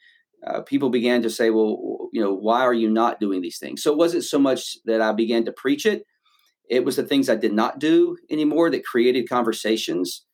uh, 0.46 0.62
people 0.62 0.88
began 0.88 1.22
to 1.22 1.30
say, 1.30 1.50
well, 1.50 2.08
you 2.12 2.20
know, 2.22 2.32
why 2.32 2.62
are 2.62 2.74
you 2.74 2.88
not 2.88 3.20
doing 3.20 3.42
these 3.42 3.58
things? 3.58 3.82
So 3.82 3.92
it 3.92 3.98
wasn't 3.98 4.24
so 4.24 4.38
much 4.38 4.78
that 4.86 5.02
I 5.02 5.12
began 5.12 5.44
to 5.44 5.52
preach 5.52 5.84
it. 5.84 6.04
It 6.70 6.84
was 6.84 6.96
the 6.96 7.02
things 7.02 7.28
I 7.28 7.34
did 7.34 7.52
not 7.52 7.78
do 7.78 8.16
anymore 8.30 8.70
that 8.70 8.84
created 8.84 9.28
conversations. 9.28 10.24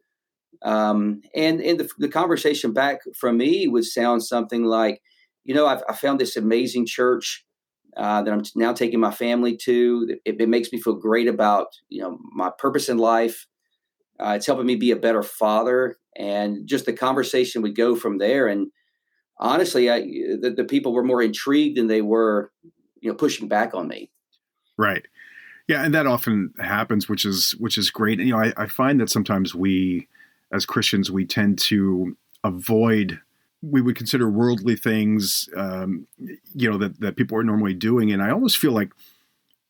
Um, 0.62 1.23
and 1.35 1.61
and 1.61 1.81
the, 1.81 1.89
the, 1.99 2.09
conversation 2.09 2.73
back 2.73 3.01
from 3.19 3.37
me 3.37 3.69
would 3.69 3.85
sound 3.85 4.25
something 4.25 4.65
like, 4.65 5.03
you 5.45 5.55
know, 5.55 5.67
I've, 5.67 5.83
I 5.89 5.93
found 5.93 6.19
this 6.19 6.37
amazing 6.37 6.87
church 6.87 7.45
uh, 7.97 8.23
that 8.23 8.33
I'm 8.33 8.43
now 8.55 8.73
taking 8.73 9.01
my 9.01 9.11
family 9.11 9.57
to. 9.65 10.19
It, 10.25 10.41
it, 10.41 10.49
makes 10.49 10.73
me 10.73 10.81
feel 10.81 10.95
great 10.95 11.29
about 11.29 11.69
you 11.89 12.03
know 12.03 12.19
my 12.33 12.51
purpose 12.59 12.89
in 12.89 12.99
life. 12.99 13.47
Uh, 14.21 14.35
it's 14.37 14.47
helping 14.47 14.67
me 14.67 14.77
be 14.77 14.91
a 14.91 14.97
better 14.97 15.23
father, 15.23 15.97
and 16.17 16.67
just 16.67 16.87
the 16.87 16.93
conversation 16.93 17.63
would 17.63 17.77
go 17.77 17.97
from 17.97 18.19
there. 18.19 18.49
And 18.49 18.69
honestly, 19.39 19.91
I, 19.91 20.01
the, 20.01 20.55
the 20.57 20.65
people 20.65 20.93
were 20.93 21.05
more 21.05 21.23
intrigued 21.23 21.79
than 21.79 21.87
they 21.87 22.03
were, 22.03 22.53
you 23.01 23.11
know, 23.11 23.17
pushing 23.17 23.49
back 23.49 23.75
on 23.75 23.89
me. 23.89 24.11
Right. 24.79 25.07
Yeah, 25.69 25.85
and 25.85 25.95
that 25.95 26.07
often 26.07 26.55
happens, 26.59 27.09
which 27.09 27.25
is 27.25 27.53
which 27.59 27.77
is 27.77 27.91
great. 27.91 28.19
And, 28.19 28.29
you 28.29 28.35
know, 28.35 28.41
I, 28.41 28.53
I 28.57 28.67
find 28.67 29.01
that 29.01 29.11
sometimes 29.11 29.55
we, 29.55 30.07
as 30.53 30.65
Christians, 30.65 31.11
we 31.11 31.25
tend 31.25 31.59
to 31.61 32.17
avoid 32.45 33.21
we 33.63 33.81
would 33.81 33.97
consider 33.97 34.29
worldly 34.29 34.77
things, 34.77 35.49
um, 35.57 36.07
you 36.55 36.71
know, 36.71 36.79
that, 36.79 37.01
that 37.01 37.17
people 37.17 37.39
are 37.39 37.45
normally 37.45 37.75
doing. 37.75 38.13
And 38.13 38.23
I 38.23 38.31
almost 38.31 38.59
feel 38.59 38.73
like 38.73 38.93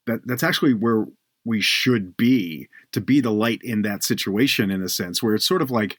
that 0.06 0.26
that's 0.26 0.42
actually 0.42 0.74
where 0.74 1.06
we 1.44 1.60
should 1.60 2.16
be 2.16 2.68
to 2.92 3.00
be 3.00 3.20
the 3.20 3.30
light 3.30 3.60
in 3.62 3.82
that 3.82 4.02
situation 4.02 4.70
in 4.70 4.82
a 4.82 4.88
sense 4.88 5.22
where 5.22 5.34
it's 5.34 5.46
sort 5.46 5.62
of 5.62 5.70
like 5.70 5.98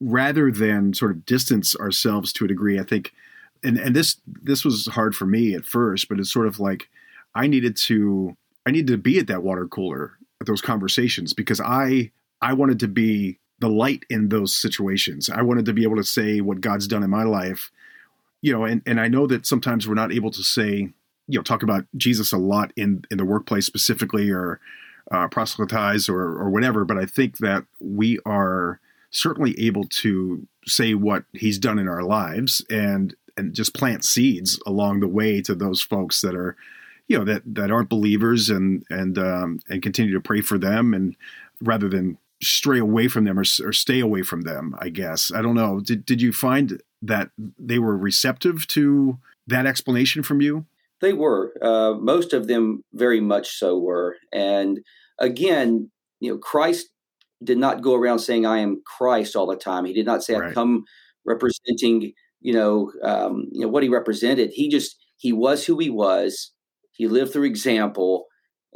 rather 0.00 0.50
than 0.50 0.94
sort 0.94 1.10
of 1.10 1.26
distance 1.26 1.76
ourselves 1.76 2.32
to 2.32 2.44
a 2.44 2.48
degree, 2.48 2.78
I 2.78 2.84
think, 2.84 3.12
and, 3.64 3.78
and 3.78 3.94
this, 3.94 4.16
this 4.26 4.64
was 4.64 4.86
hard 4.86 5.14
for 5.14 5.26
me 5.26 5.54
at 5.54 5.64
first, 5.64 6.08
but 6.08 6.18
it's 6.18 6.32
sort 6.32 6.46
of 6.46 6.60
like 6.60 6.88
I 7.34 7.46
needed 7.46 7.76
to, 7.76 8.36
I 8.66 8.70
needed 8.70 8.88
to 8.88 8.98
be 8.98 9.18
at 9.18 9.26
that 9.28 9.42
water 9.42 9.66
cooler 9.66 10.12
at 10.40 10.46
those 10.46 10.60
conversations 10.60 11.32
because 11.32 11.60
I, 11.60 12.10
I 12.40 12.52
wanted 12.54 12.80
to 12.80 12.88
be 12.88 13.38
the 13.62 13.68
light 13.68 14.04
in 14.10 14.28
those 14.28 14.54
situations. 14.54 15.30
I 15.30 15.40
wanted 15.40 15.66
to 15.66 15.72
be 15.72 15.84
able 15.84 15.94
to 15.94 16.04
say 16.04 16.40
what 16.40 16.60
God's 16.60 16.88
done 16.88 17.04
in 17.04 17.10
my 17.10 17.22
life, 17.22 17.70
you 18.40 18.52
know, 18.52 18.64
and, 18.64 18.82
and 18.84 19.00
I 19.00 19.06
know 19.06 19.28
that 19.28 19.46
sometimes 19.46 19.86
we're 19.86 19.94
not 19.94 20.12
able 20.12 20.32
to 20.32 20.42
say, 20.42 20.90
you 21.28 21.38
know, 21.38 21.42
talk 21.42 21.62
about 21.62 21.86
Jesus 21.96 22.32
a 22.32 22.38
lot 22.38 22.72
in, 22.76 23.04
in 23.08 23.18
the 23.18 23.24
workplace 23.24 23.64
specifically 23.64 24.30
or 24.30 24.58
uh, 25.12 25.28
proselytize 25.28 26.08
or, 26.08 26.20
or 26.20 26.50
whatever, 26.50 26.84
but 26.84 26.98
I 26.98 27.06
think 27.06 27.38
that 27.38 27.64
we 27.78 28.18
are 28.26 28.80
certainly 29.12 29.58
able 29.60 29.84
to 29.84 30.44
say 30.66 30.94
what 30.94 31.22
he's 31.32 31.60
done 31.60 31.78
in 31.78 31.86
our 31.86 32.02
lives 32.02 32.66
and, 32.68 33.14
and 33.36 33.54
just 33.54 33.74
plant 33.74 34.04
seeds 34.04 34.60
along 34.66 34.98
the 34.98 35.08
way 35.08 35.40
to 35.40 35.54
those 35.54 35.80
folks 35.80 36.20
that 36.22 36.34
are, 36.34 36.56
you 37.06 37.16
know, 37.16 37.24
that, 37.24 37.42
that 37.46 37.70
aren't 37.70 37.88
believers 37.88 38.50
and, 38.50 38.84
and, 38.90 39.18
um, 39.18 39.60
and 39.68 39.82
continue 39.82 40.14
to 40.14 40.20
pray 40.20 40.40
for 40.40 40.58
them 40.58 40.94
and 40.94 41.14
rather 41.60 41.88
than 41.88 42.18
stray 42.42 42.78
away 42.78 43.08
from 43.08 43.24
them 43.24 43.38
or, 43.38 43.44
or 43.62 43.72
stay 43.72 44.00
away 44.00 44.22
from 44.22 44.42
them 44.42 44.74
i 44.80 44.88
guess. 44.88 45.32
I 45.32 45.42
don't 45.42 45.54
know. 45.54 45.80
Did, 45.80 46.04
did 46.04 46.20
you 46.20 46.32
find 46.32 46.82
that 47.02 47.30
they 47.58 47.78
were 47.78 47.96
receptive 47.96 48.66
to 48.68 49.18
that 49.46 49.66
explanation 49.66 50.22
from 50.22 50.40
you? 50.40 50.66
They 51.00 51.12
were. 51.12 51.52
Uh, 51.60 51.94
most 51.94 52.32
of 52.32 52.46
them 52.46 52.84
very 52.92 53.20
much 53.20 53.58
so 53.58 53.78
were. 53.78 54.16
And 54.32 54.80
again 55.18 55.90
you 56.20 56.32
know 56.32 56.38
christ 56.38 56.88
did 57.42 57.58
not 57.58 57.82
go 57.82 57.94
around 57.94 58.20
saying 58.20 58.46
i 58.46 58.58
am 58.58 58.82
christ 58.84 59.36
all 59.36 59.46
the 59.46 59.56
time. 59.56 59.84
He 59.84 59.92
did 59.92 60.06
not 60.06 60.22
say 60.22 60.34
right. 60.34 60.50
i 60.50 60.54
come 60.54 60.84
representing 61.24 62.12
you 62.40 62.52
know 62.52 62.92
um, 63.02 63.48
you 63.52 63.62
know 63.62 63.68
what 63.68 63.82
he 63.82 63.88
represented. 63.88 64.50
He 64.52 64.68
just 64.68 64.96
he 65.16 65.32
was 65.32 65.64
who 65.64 65.78
he 65.78 65.90
was. 65.90 66.52
He 66.92 67.06
lived 67.08 67.32
through 67.32 67.44
example 67.44 68.26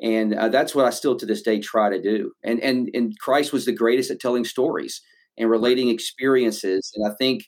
and 0.02 0.34
uh, 0.34 0.48
that's 0.48 0.74
what 0.74 0.84
I 0.84 0.90
still 0.90 1.16
to 1.16 1.26
this 1.26 1.42
day 1.42 1.58
try 1.58 1.90
to 1.90 2.00
do. 2.00 2.32
And 2.44 2.60
and 2.60 2.90
and 2.94 3.18
Christ 3.18 3.52
was 3.52 3.64
the 3.64 3.72
greatest 3.72 4.10
at 4.10 4.20
telling 4.20 4.44
stories 4.44 5.00
and 5.38 5.50
relating 5.50 5.88
experiences. 5.88 6.92
And 6.94 7.10
I 7.10 7.14
think 7.18 7.44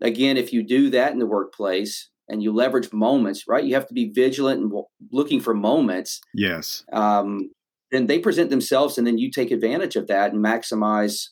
again, 0.00 0.36
if 0.36 0.52
you 0.52 0.62
do 0.62 0.90
that 0.90 1.12
in 1.12 1.18
the 1.18 1.26
workplace 1.26 2.10
and 2.28 2.42
you 2.42 2.52
leverage 2.52 2.92
moments, 2.92 3.44
right? 3.46 3.64
You 3.64 3.74
have 3.74 3.86
to 3.88 3.94
be 3.94 4.10
vigilant 4.12 4.60
and 4.60 4.72
looking 5.12 5.40
for 5.40 5.54
moments. 5.54 6.20
Yes. 6.34 6.84
Um, 6.92 7.50
then 7.92 8.08
they 8.08 8.18
present 8.18 8.50
themselves, 8.50 8.98
and 8.98 9.06
then 9.06 9.16
you 9.16 9.30
take 9.30 9.52
advantage 9.52 9.94
of 9.94 10.08
that 10.08 10.32
and 10.32 10.44
maximize 10.44 11.28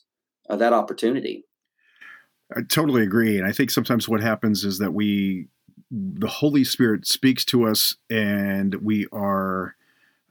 uh, 0.49 0.55
that 0.55 0.71
opportunity. 0.71 1.43
I 2.55 2.61
totally 2.61 3.03
agree. 3.03 3.37
And 3.37 3.45
I 3.45 3.51
think 3.51 3.71
sometimes 3.71 4.07
what 4.07 4.21
happens 4.21 4.63
is 4.63 4.77
that 4.77 4.93
we, 4.93 5.47
the 5.91 6.27
Holy 6.27 6.63
Spirit 6.63 7.05
speaks 7.07 7.43
to 7.45 7.65
us 7.65 7.97
and 8.09 8.75
we 8.75 9.07
are 9.11 9.75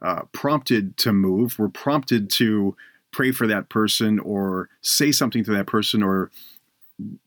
uh, 0.05 0.23
prompted 0.33 0.97
to 0.99 1.13
move. 1.13 1.59
We're 1.59 1.69
prompted 1.69 2.29
to 2.33 2.77
pray 3.11 3.33
for 3.33 3.47
that 3.47 3.71
person 3.71 4.19
or 4.19 4.69
say 4.83 5.11
something 5.11 5.43
to 5.45 5.53
that 5.53 5.67
person 5.67 6.03
or 6.03 6.31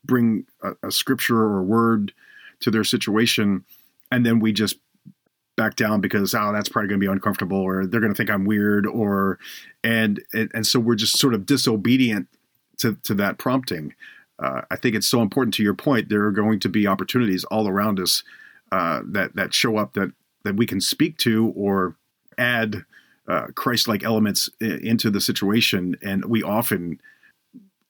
bring 0.06 0.46
a, 0.62 0.74
a 0.84 0.92
scripture 0.92 1.40
or 1.40 1.60
a 1.60 1.64
word 1.64 2.14
to 2.60 2.70
their 2.70 2.84
situation. 2.84 3.66
And 4.12 4.26
then 4.26 4.40
we 4.40 4.54
just 4.54 4.78
back 5.56 5.76
down 5.76 6.02
because 6.02 6.36
oh 6.36 6.52
that's 6.54 6.70
probably 6.70 6.88
going 6.88 7.00
to 7.00 7.06
be 7.08 7.12
uncomfortable 7.12 7.58
or 7.58 7.88
they're 7.88 8.00
going 8.00 8.14
to 8.14 8.18
think 8.18 8.30
I'm 8.30 8.46
weird 8.46 8.86
or 8.86 9.40
and 9.84 10.22
and 10.32 10.68
so 10.68 10.80
we're 10.80 10.94
just 10.94 11.18
sort 11.18 11.34
of 11.34 11.48
disobedient 11.48 12.28
to 12.78 12.96
to 13.04 13.16
that 13.16 13.40
prompting. 13.40 13.96
Uh, 14.38 14.62
I 14.70 14.76
think 14.76 14.96
it's 14.96 15.08
so 15.08 15.24
important 15.24 15.56
to 15.56 15.64
your 15.64 15.74
point. 15.74 16.10
There 16.10 16.26
are 16.26 16.32
going 16.32 16.60
to 16.60 16.70
be 16.70 16.86
opportunities 16.86 17.44
all 17.46 17.68
around 17.68 18.00
us 18.00 18.24
uh, 18.72 19.02
that 19.06 19.36
that 19.36 19.56
show 19.56 19.78
up 19.78 19.94
that 19.94 20.12
that 20.44 20.56
we 20.58 20.68
can 20.68 20.80
speak 20.80 21.18
to 21.18 21.52
or 21.56 21.96
add 22.38 22.86
uh, 23.28 23.48
Christ-like 23.56 24.04
elements 24.04 24.50
into 24.62 25.10
the 25.10 25.22
situation, 25.22 25.98
and 26.02 26.26
we 26.26 26.44
often 26.44 27.00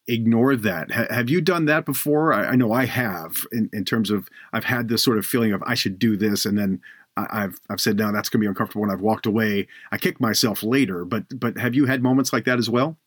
ignore 0.08 0.56
that. 0.56 0.90
have 0.92 1.30
you 1.30 1.42
done 1.42 1.66
that 1.66 1.86
before? 1.86 2.34
I, 2.34 2.48
I 2.48 2.56
know 2.56 2.72
I 2.72 2.86
have. 2.86 3.46
In, 3.52 3.70
in, 3.74 3.84
terms 3.86 4.10
of, 4.10 4.30
I've 4.54 4.64
had 4.64 4.88
this 4.88 5.04
sort 5.04 5.18
of 5.18 5.26
feeling 5.26 5.52
of 5.52 5.62
I 5.64 5.76
should 5.76 6.00
do 6.00 6.16
this, 6.16 6.46
and 6.46 6.58
then 6.58 6.82
I've 7.18 7.60
I've 7.70 7.82
said 7.82 7.98
no, 7.98 8.12
that's 8.12 8.30
going 8.30 8.40
to 8.40 8.46
be 8.46 8.48
uncomfortable, 8.48 8.84
and 8.84 8.92
I've 8.92 9.02
walked 9.02 9.26
away. 9.26 9.68
I 9.92 9.98
kick 9.98 10.20
myself 10.20 10.64
later, 10.64 11.04
but 11.04 11.24
but 11.40 11.58
have 11.58 11.74
you 11.74 11.86
had 11.86 12.04
moments 12.04 12.32
like 12.32 12.46
that 12.46 12.60
as 12.60 12.70
well? 12.70 12.98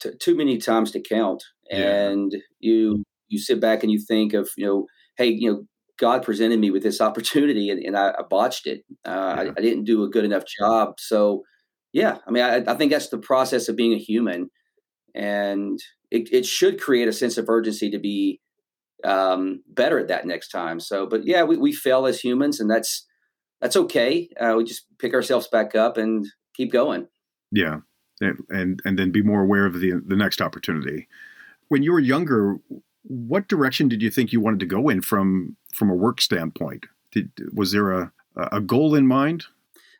T- 0.00 0.10
too 0.18 0.36
many 0.36 0.58
times 0.58 0.90
to 0.92 1.00
count, 1.00 1.44
and 1.70 2.34
you 2.58 3.04
you 3.28 3.38
sit 3.38 3.60
back 3.60 3.82
and 3.82 3.92
you 3.92 4.00
think 4.00 4.34
of 4.34 4.50
you 4.56 4.66
know, 4.66 4.86
hey, 5.16 5.28
you 5.28 5.50
know, 5.50 5.64
God 6.00 6.22
presented 6.22 6.58
me 6.58 6.70
with 6.70 6.82
this 6.82 7.00
opportunity, 7.00 7.68
and, 7.70 7.78
and 7.84 7.96
I, 7.96 8.08
I, 8.08 8.22
botched 8.28 8.66
it. 8.66 8.84
Uh, 9.06 9.10
yeah. 9.10 9.42
I, 9.42 9.42
I, 9.56 9.60
didn't 9.60 9.84
do 9.84 10.02
a 10.02 10.08
good 10.08 10.24
enough 10.24 10.44
job. 10.58 10.94
So, 10.98 11.42
yeah, 11.92 12.18
I 12.26 12.30
mean, 12.30 12.42
I, 12.42 12.64
I 12.66 12.74
think 12.74 12.90
that's 12.90 13.10
the 13.10 13.18
process 13.18 13.68
of 13.68 13.76
being 13.76 13.92
a 13.92 13.98
human, 13.98 14.50
and 15.14 15.78
it, 16.10 16.32
it 16.32 16.46
should 16.46 16.80
create 16.80 17.06
a 17.06 17.12
sense 17.12 17.36
of 17.36 17.48
urgency 17.48 17.90
to 17.90 17.98
be 17.98 18.40
um, 19.04 19.62
better 19.68 19.98
at 19.98 20.08
that 20.08 20.26
next 20.26 20.48
time. 20.48 20.80
So, 20.80 21.06
but 21.06 21.26
yeah, 21.26 21.42
we, 21.42 21.58
we 21.58 21.72
fail 21.72 22.06
as 22.06 22.20
humans, 22.20 22.60
and 22.60 22.70
that's 22.70 23.06
that's 23.60 23.76
okay. 23.76 24.30
Uh, 24.40 24.54
we 24.56 24.64
just 24.64 24.86
pick 24.98 25.12
ourselves 25.12 25.48
back 25.48 25.74
up 25.74 25.98
and 25.98 26.26
keep 26.54 26.72
going. 26.72 27.08
Yeah, 27.52 27.78
and 28.22 28.38
and, 28.48 28.80
and 28.86 28.98
then 28.98 29.10
be 29.12 29.22
more 29.22 29.42
aware 29.42 29.66
of 29.66 29.80
the 29.80 30.00
the 30.04 30.16
next 30.16 30.40
opportunity. 30.40 31.08
When 31.68 31.82
you 31.82 31.92
were 31.92 32.00
younger, 32.00 32.56
what 33.02 33.48
direction 33.48 33.88
did 33.88 34.02
you 34.02 34.10
think 34.10 34.32
you 34.32 34.40
wanted 34.40 34.60
to 34.60 34.66
go 34.66 34.88
in 34.88 35.02
from 35.02 35.56
from 35.74 35.90
a 35.90 35.94
work 35.94 36.20
standpoint? 36.20 36.86
Did, 37.12 37.30
was 37.52 37.72
there 37.72 37.92
a 37.92 38.12
a 38.36 38.60
goal 38.60 38.94
in 38.94 39.06
mind? 39.06 39.46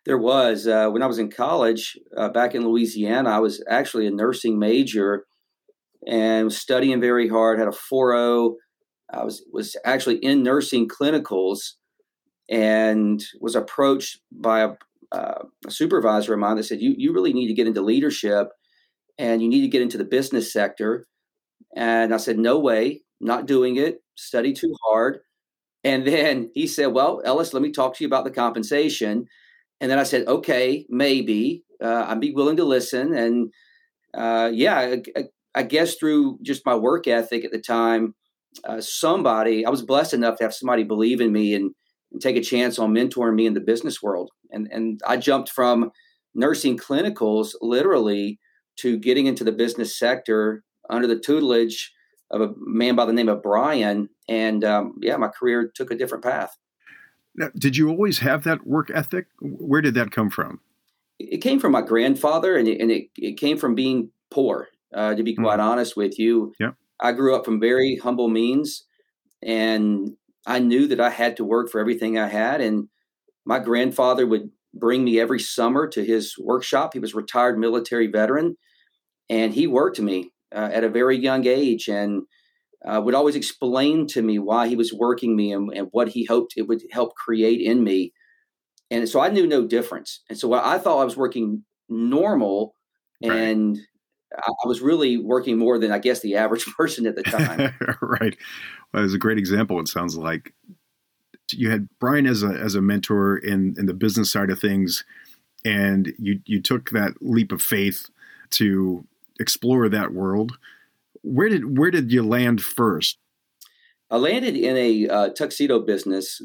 There 0.07 0.19
was. 0.19 0.67
Uh, 0.67 0.89
when 0.89 1.03
I 1.03 1.07
was 1.07 1.19
in 1.19 1.31
college 1.31 1.99
uh, 2.17 2.29
back 2.31 2.55
in 2.55 2.67
Louisiana, 2.67 3.31
I 3.31 3.39
was 3.39 3.63
actually 3.69 4.07
a 4.07 4.11
nursing 4.11 4.59
major 4.59 5.27
and 6.07 6.47
was 6.47 6.59
studying 6.59 7.01
very 7.01 7.29
hard. 7.29 7.59
Had 7.59 7.69
a 7.69 7.73
4.0. 7.73 8.55
I 9.13 9.25
was 9.25 9.45
was 9.53 9.77
actually 9.85 10.17
in 10.17 10.43
nursing 10.43 10.89
clinicals 10.89 11.73
and 12.49 13.23
was 13.41 13.55
approached 13.55 14.21
by 14.33 14.61
a, 14.61 14.71
uh, 15.13 15.45
a, 15.67 15.71
supervisor 15.71 16.33
of 16.33 16.39
mine 16.41 16.57
that 16.57 16.65
said, 16.65 16.81
"You 16.81 16.95
you 16.97 17.13
really 17.13 17.33
need 17.33 17.49
to 17.49 17.55
get 17.55 17.67
into 17.67 17.83
leadership, 17.83 18.49
and 19.19 19.43
you 19.43 19.49
need 19.49 19.63
to 19.63 19.69
get 19.69 19.83
into 19.83 19.99
the 19.99 20.05
business 20.05 20.53
sector." 20.53 21.07
And 21.77 22.13
I 22.15 22.17
said, 22.19 22.39
"No 22.39 22.59
way, 22.59 23.03
not 23.21 23.47
doing 23.47 23.77
it. 23.77 24.03
Study 24.17 24.53
too 24.53 24.75
hard." 24.85 25.21
And 25.85 26.07
then 26.07 26.51
he 26.55 26.67
said, 26.67 26.87
"Well, 26.87 27.23
Ellis, 27.25 27.55
let 27.55 27.63
me 27.63 27.73
talk 27.73 27.95
to 27.97 28.05
you 28.05 28.09
about 28.09 28.25
the 28.25 28.31
compensation." 28.31 29.27
And 29.81 29.91
then 29.91 29.99
I 29.99 30.05
said, 30.05 30.27
"Okay, 30.29 30.87
maybe 30.89 31.65
uh, 31.83 32.07
I'd 32.09 32.21
be 32.21 32.33
willing 32.33 32.57
to 32.57 32.65
listen." 32.65 33.15
And 33.15 33.53
uh, 34.15 34.51
yeah, 34.53 34.97
I, 35.17 35.25
I, 35.55 35.63
guess 35.63 35.95
through 35.95 36.39
just 36.43 36.67
my 36.67 36.75
work 36.75 37.07
ethic 37.07 37.45
at 37.45 37.53
the 37.53 37.61
time, 37.61 38.15
uh, 38.65 38.81
somebody 38.81 39.65
I 39.65 39.71
was 39.71 39.83
blessed 39.83 40.15
enough 40.15 40.37
to 40.39 40.45
have 40.45 40.55
somebody 40.55 40.83
believe 40.83 41.21
in 41.21 41.33
me 41.33 41.55
and 41.55 41.73
and 42.13 42.21
take 42.21 42.37
a 42.37 42.43
chance 42.43 42.79
on 42.79 42.93
mentoring 42.93 43.35
me 43.35 43.47
in 43.47 43.55
the 43.55 43.61
business 43.61 44.03
world. 44.03 44.31
And 44.51 44.69
and 44.71 45.01
I 45.07 45.17
jumped 45.17 45.51
from 45.51 45.93
nursing 46.35 46.77
clinicals 46.77 47.55
literally 47.61 48.39
to 48.77 48.99
getting 48.99 49.27
into 49.27 49.45
the 49.45 49.53
business 49.53 49.99
sector 49.99 50.63
under 50.89 51.07
the 51.07 51.19
tutelage 51.19 51.93
of 52.31 52.41
a 52.41 52.55
man 52.57 52.95
by 52.95 53.05
the 53.05 53.13
name 53.13 53.29
of 53.29 53.43
Brian. 53.43 54.09
And 54.29 54.65
um, 54.65 54.95
yeah, 55.03 55.17
my 55.17 55.29
career 55.29 55.71
took 55.75 55.91
a 55.91 55.97
different 55.97 56.25
path. 56.25 56.57
Now, 57.35 57.51
did 57.57 57.77
you 57.77 57.89
always 57.89 58.19
have 58.19 58.45
that 58.45 58.67
work 58.67 58.91
ethic? 58.93 59.27
Where 59.41 59.81
did 59.81 59.95
that 59.95 60.11
come 60.11 60.31
from? 60.31 60.61
It 61.19 61.39
came 61.39 61.61
from 61.61 61.73
my 61.73 61.83
grandfather, 61.83 62.57
and 62.57 62.67
it, 62.67 62.81
and 62.81 62.91
it, 62.91 63.09
it 63.17 63.39
came 63.39 63.59
from 63.59 63.75
being 63.75 64.11
poor. 64.31 64.69
Uh, 64.93 65.15
to 65.15 65.23
be 65.23 65.37
quite 65.37 65.61
mm. 65.61 65.63
honest 65.63 65.97
with 65.97 66.19
you, 66.19 66.53
yeah. 66.59 66.73
I 67.01 67.13
grew 67.13 67.37
up 67.37 67.45
from 67.45 67.61
very 67.61 67.95
humble 67.97 68.29
means, 68.29 68.87
and 69.41 70.17
I 70.47 70.59
knew 70.59 70.89
that 70.89 71.01
I 71.01 71.11
had 71.11 71.37
to 71.37 71.45
work 71.45 71.71
for 71.71 71.81
everything 71.81 72.19
I 72.19 72.27
had. 72.27 72.61
And 72.61 72.89
my 73.45 73.61
grandfather 73.61 74.27
would 74.27 74.51
bring 74.75 75.05
me 75.05 75.21
every 75.21 75.39
summer 75.39 75.87
to 75.89 76.05
his 76.05 76.35
workshop. 76.39 76.93
He 76.93 76.99
was 76.99 77.15
retired 77.15 77.57
military 77.57 78.09
veteran, 78.09 78.57
and 79.29 79.55
he 79.55 79.69
worked 79.69 80.01
me 80.01 80.30
uh, 80.55 80.71
at 80.73 80.85
a 80.85 80.89
very 80.89 81.17
young 81.17 81.47
age 81.47 81.89
and 81.89 82.23
uh, 82.85 83.01
would 83.05 83.15
always 83.15 83.37
explain 83.37 84.07
to 84.07 84.23
me 84.23 84.39
why 84.39 84.69
he 84.69 84.77
was 84.77 84.93
working 84.93 85.37
me 85.37 85.53
and, 85.53 85.71
and, 85.75 85.89
what 85.93 86.09
he 86.09 86.25
hoped 86.25 86.55
it 86.57 86.67
would 86.67 86.83
help 86.91 87.15
create 87.15 87.61
in 87.61 87.85
me. 87.85 88.13
And 88.91 89.09
so 89.09 89.21
I 89.21 89.29
knew 89.29 89.47
no 89.47 89.67
difference. 89.67 90.23
And 90.29 90.39
so 90.39 90.53
I 90.55 90.79
thought 90.79 91.01
I 91.01 91.05
was 91.05 91.17
working 91.17 91.65
normal, 91.89 92.75
right. 93.23 93.33
and 93.33 93.79
I 94.35 94.67
was 94.67 94.81
really 94.81 95.17
working 95.19 95.59
more 95.59 95.79
than 95.79 95.93
I 95.93 95.99
guess 95.99 96.21
the 96.21 96.37
average 96.37 96.65
person 96.77 97.07
at 97.07 97.17
the 97.17 97.23
time. 97.23 97.75
right. 98.01 98.37
Well, 98.93 99.05
as 99.05 99.15
a 99.15 99.19
great 99.19 99.39
example, 99.39 99.79
it 99.81 99.89
sounds 99.89 100.17
like 100.17 100.53
you 101.53 101.71
had 101.71 101.89
Brian 101.99 102.27
as 102.27 102.43
a 102.43 102.49
as 102.49 102.75
a 102.75 102.81
mentor 102.81 103.37
in 103.37 103.75
in 103.77 103.87
the 103.87 103.95
business 103.95 104.31
side 104.31 104.51
of 104.51 104.61
things, 104.61 105.05
and 105.65 106.13
you 106.19 106.41
you 106.47 106.63
took 106.63 106.91
that 106.91 107.15
leap 107.21 107.53
of 107.53 107.61
faith 107.61 108.09
to 108.51 109.05
explore 109.41 109.89
that 109.89 110.13
world. 110.13 110.59
Where 111.23 111.49
did 111.49 111.79
where 111.79 111.91
did 111.91 112.13
you 112.13 112.23
land 112.23 112.63
first? 112.63 113.19
I 114.11 114.17
landed 114.17 114.57
in 114.57 114.77
a 114.77 115.09
uh, 115.09 115.29
tuxedo 115.31 115.81
business. 115.81 116.41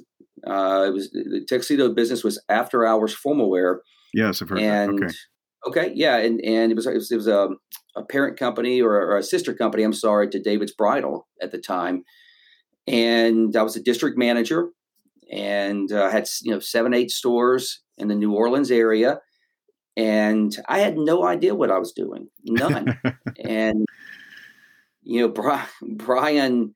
Uh, 0.45 0.85
it 0.87 0.93
was 0.93 1.11
the 1.11 1.45
tuxedo 1.47 1.93
business 1.93 2.23
was 2.23 2.41
after 2.49 2.85
hours 2.85 3.13
formal 3.13 3.49
wear. 3.49 3.81
Yes, 4.13 4.41
I've 4.41 4.49
heard 4.49 4.59
and, 4.59 4.99
that. 4.99 5.05
Okay. 5.05 5.13
Okay, 5.67 5.91
yeah, 5.95 6.17
and 6.17 6.39
and 6.45 6.71
it 6.71 6.75
was 6.75 6.85
it 6.85 6.93
was, 6.93 7.11
it 7.11 7.15
was 7.15 7.27
a, 7.27 7.49
a, 7.95 8.03
parent 8.03 8.37
company 8.37 8.81
or, 8.81 8.91
or, 8.91 9.17
a 9.17 9.23
sister 9.23 9.51
company. 9.51 9.81
I'm 9.81 9.93
sorry 9.93 10.29
to 10.29 10.39
David's 10.39 10.73
Bridal 10.73 11.27
at 11.41 11.51
the 11.51 11.57
time, 11.57 12.03
and 12.85 13.55
I 13.55 13.63
was 13.63 13.75
a 13.75 13.81
district 13.81 14.15
manager, 14.15 14.69
and 15.31 15.91
uh, 15.91 16.11
had 16.11 16.27
you 16.43 16.51
know 16.51 16.59
seven 16.59 16.93
eight 16.93 17.09
stores 17.09 17.81
in 17.97 18.09
the 18.09 18.15
New 18.15 18.33
Orleans 18.33 18.69
area, 18.69 19.21
and 19.97 20.55
I 20.67 20.79
had 20.79 20.97
no 20.97 21.25
idea 21.25 21.55
what 21.55 21.71
I 21.71 21.77
was 21.77 21.91
doing, 21.91 22.27
none, 22.43 22.99
and 23.43 23.85
you 25.03 25.21
know 25.21 25.29
Brian, 25.29 25.67
Brian 25.81 26.73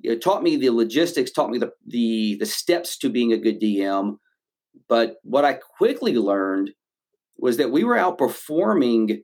you 0.00 0.12
know, 0.12 0.18
taught 0.18 0.42
me 0.42 0.56
the 0.56 0.70
logistics, 0.70 1.30
taught 1.30 1.50
me 1.50 1.58
the, 1.58 1.70
the 1.86 2.36
the 2.40 2.46
steps 2.46 2.98
to 2.98 3.08
being 3.08 3.32
a 3.32 3.38
good 3.38 3.60
DM, 3.60 4.16
but 4.88 5.16
what 5.22 5.44
I 5.44 5.54
quickly 5.54 6.16
learned 6.16 6.70
was 7.36 7.56
that 7.56 7.70
we 7.70 7.84
were 7.84 7.96
outperforming 7.96 9.22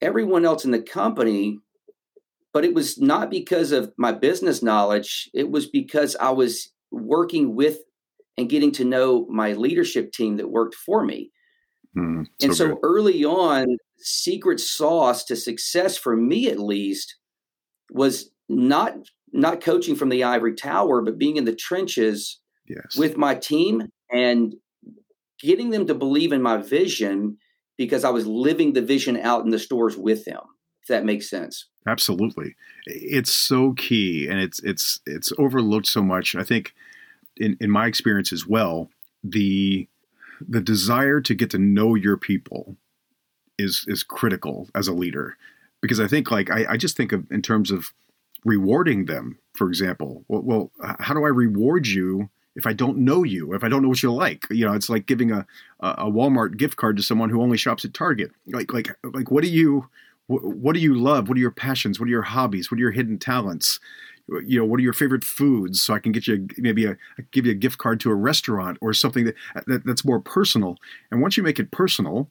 everyone 0.00 0.44
else 0.44 0.64
in 0.64 0.70
the 0.70 0.82
company 0.82 1.58
but 2.52 2.64
it 2.64 2.74
was 2.74 2.98
not 2.98 3.30
because 3.30 3.72
of 3.72 3.92
my 3.96 4.12
business 4.12 4.62
knowledge. 4.62 5.30
It 5.34 5.50
was 5.50 5.68
because 5.68 6.16
i 6.16 6.30
was 6.30 6.70
working 6.90 7.56
with 7.56 7.78
and 8.36 8.50
getting 8.50 8.72
to 8.72 8.84
know 8.84 9.26
my 9.30 9.54
leadership 9.54 10.12
team 10.12 10.36
that 10.36 10.50
worked 10.50 10.74
for 10.74 11.04
me 11.04 11.30
mm, 11.96 12.26
so 12.38 12.46
and 12.46 12.56
so 12.56 12.68
good. 12.68 12.78
early 12.82 13.24
on 13.24 13.76
secret 13.98 14.60
sauce 14.60 15.24
to 15.24 15.36
success 15.36 15.96
for 15.96 16.16
me 16.16 16.48
at 16.48 16.58
least 16.58 17.16
was 17.90 18.30
not 18.48 18.94
not 19.32 19.60
coaching 19.60 19.96
from 19.96 20.08
the 20.08 20.24
ivory 20.24 20.54
tower 20.54 21.00
but 21.00 21.18
being 21.18 21.36
in 21.36 21.44
the 21.44 21.54
trenches 21.54 22.40
yes. 22.66 22.96
with 22.96 23.16
my 23.16 23.34
team 23.34 23.88
and 24.12 24.54
getting 25.40 25.70
them 25.70 25.86
to 25.86 25.94
believe 25.94 26.32
in 26.32 26.42
my 26.42 26.56
vision 26.56 27.36
because 27.76 28.04
I 28.04 28.10
was 28.10 28.26
living 28.26 28.72
the 28.72 28.82
vision 28.82 29.16
out 29.16 29.44
in 29.44 29.50
the 29.50 29.58
stores 29.58 29.96
with 29.96 30.24
them. 30.24 30.40
If 30.82 30.88
that 30.88 31.04
makes 31.04 31.30
sense. 31.30 31.66
Absolutely. 31.86 32.56
It's 32.86 33.32
so 33.32 33.72
key 33.74 34.26
and 34.28 34.40
it's 34.40 34.60
it's 34.60 35.00
it's 35.06 35.32
overlooked 35.38 35.86
so 35.86 36.02
much. 36.02 36.34
I 36.34 36.42
think 36.42 36.74
in, 37.36 37.56
in 37.60 37.70
my 37.70 37.86
experience 37.86 38.32
as 38.32 38.46
well, 38.46 38.88
the 39.22 39.88
the 40.48 40.60
desire 40.60 41.20
to 41.20 41.34
get 41.34 41.50
to 41.50 41.58
know 41.58 41.94
your 41.94 42.16
people 42.16 42.76
is 43.58 43.84
is 43.86 44.02
critical 44.02 44.68
as 44.74 44.88
a 44.88 44.92
leader. 44.92 45.36
Because 45.80 46.00
I 46.00 46.06
think 46.06 46.30
like 46.30 46.50
I, 46.50 46.66
I 46.70 46.76
just 46.76 46.96
think 46.96 47.12
of 47.12 47.30
in 47.30 47.42
terms 47.42 47.70
of 47.70 47.92
rewarding 48.44 49.06
them, 49.06 49.38
for 49.54 49.68
example. 49.68 50.24
Well, 50.28 50.42
well, 50.42 50.70
how 51.00 51.14
do 51.14 51.24
I 51.24 51.28
reward 51.28 51.86
you 51.86 52.30
if 52.54 52.66
I 52.66 52.72
don't 52.72 52.98
know 52.98 53.22
you, 53.22 53.54
if 53.54 53.64
I 53.64 53.68
don't 53.68 53.82
know 53.82 53.88
what 53.88 54.02
you 54.02 54.12
like? 54.12 54.46
You 54.50 54.66
know, 54.66 54.74
it's 54.74 54.90
like 54.90 55.06
giving 55.06 55.30
a, 55.30 55.46
a 55.80 56.10
Walmart 56.10 56.56
gift 56.56 56.76
card 56.76 56.96
to 56.96 57.02
someone 57.02 57.30
who 57.30 57.40
only 57.40 57.56
shops 57.56 57.84
at 57.84 57.94
Target. 57.94 58.30
Like, 58.48 58.72
like, 58.72 58.90
like, 59.04 59.30
what 59.30 59.42
do 59.42 59.50
you, 59.50 59.88
what 60.26 60.74
do 60.74 60.80
you 60.80 60.94
love? 60.94 61.28
What 61.28 61.36
are 61.36 61.40
your 61.40 61.50
passions? 61.50 61.98
What 61.98 62.06
are 62.06 62.10
your 62.10 62.22
hobbies? 62.22 62.70
What 62.70 62.78
are 62.78 62.80
your 62.80 62.90
hidden 62.90 63.18
talents? 63.18 63.80
You 64.44 64.58
know, 64.58 64.64
what 64.64 64.78
are 64.80 64.82
your 64.82 64.92
favorite 64.92 65.24
foods? 65.24 65.82
So 65.82 65.94
I 65.94 65.98
can 65.98 66.12
get 66.12 66.26
you 66.26 66.46
maybe 66.58 66.86
a 66.86 66.96
give 67.30 67.46
you 67.46 67.52
a 67.52 67.56
gift 67.56 67.78
card 67.78 68.00
to 68.00 68.10
a 68.10 68.14
restaurant 68.14 68.78
or 68.80 68.92
something 68.92 69.24
that, 69.24 69.34
that 69.66 69.84
that's 69.84 70.04
more 70.04 70.20
personal. 70.20 70.76
And 71.10 71.20
once 71.20 71.36
you 71.36 71.42
make 71.42 71.58
it 71.58 71.70
personal, 71.70 72.30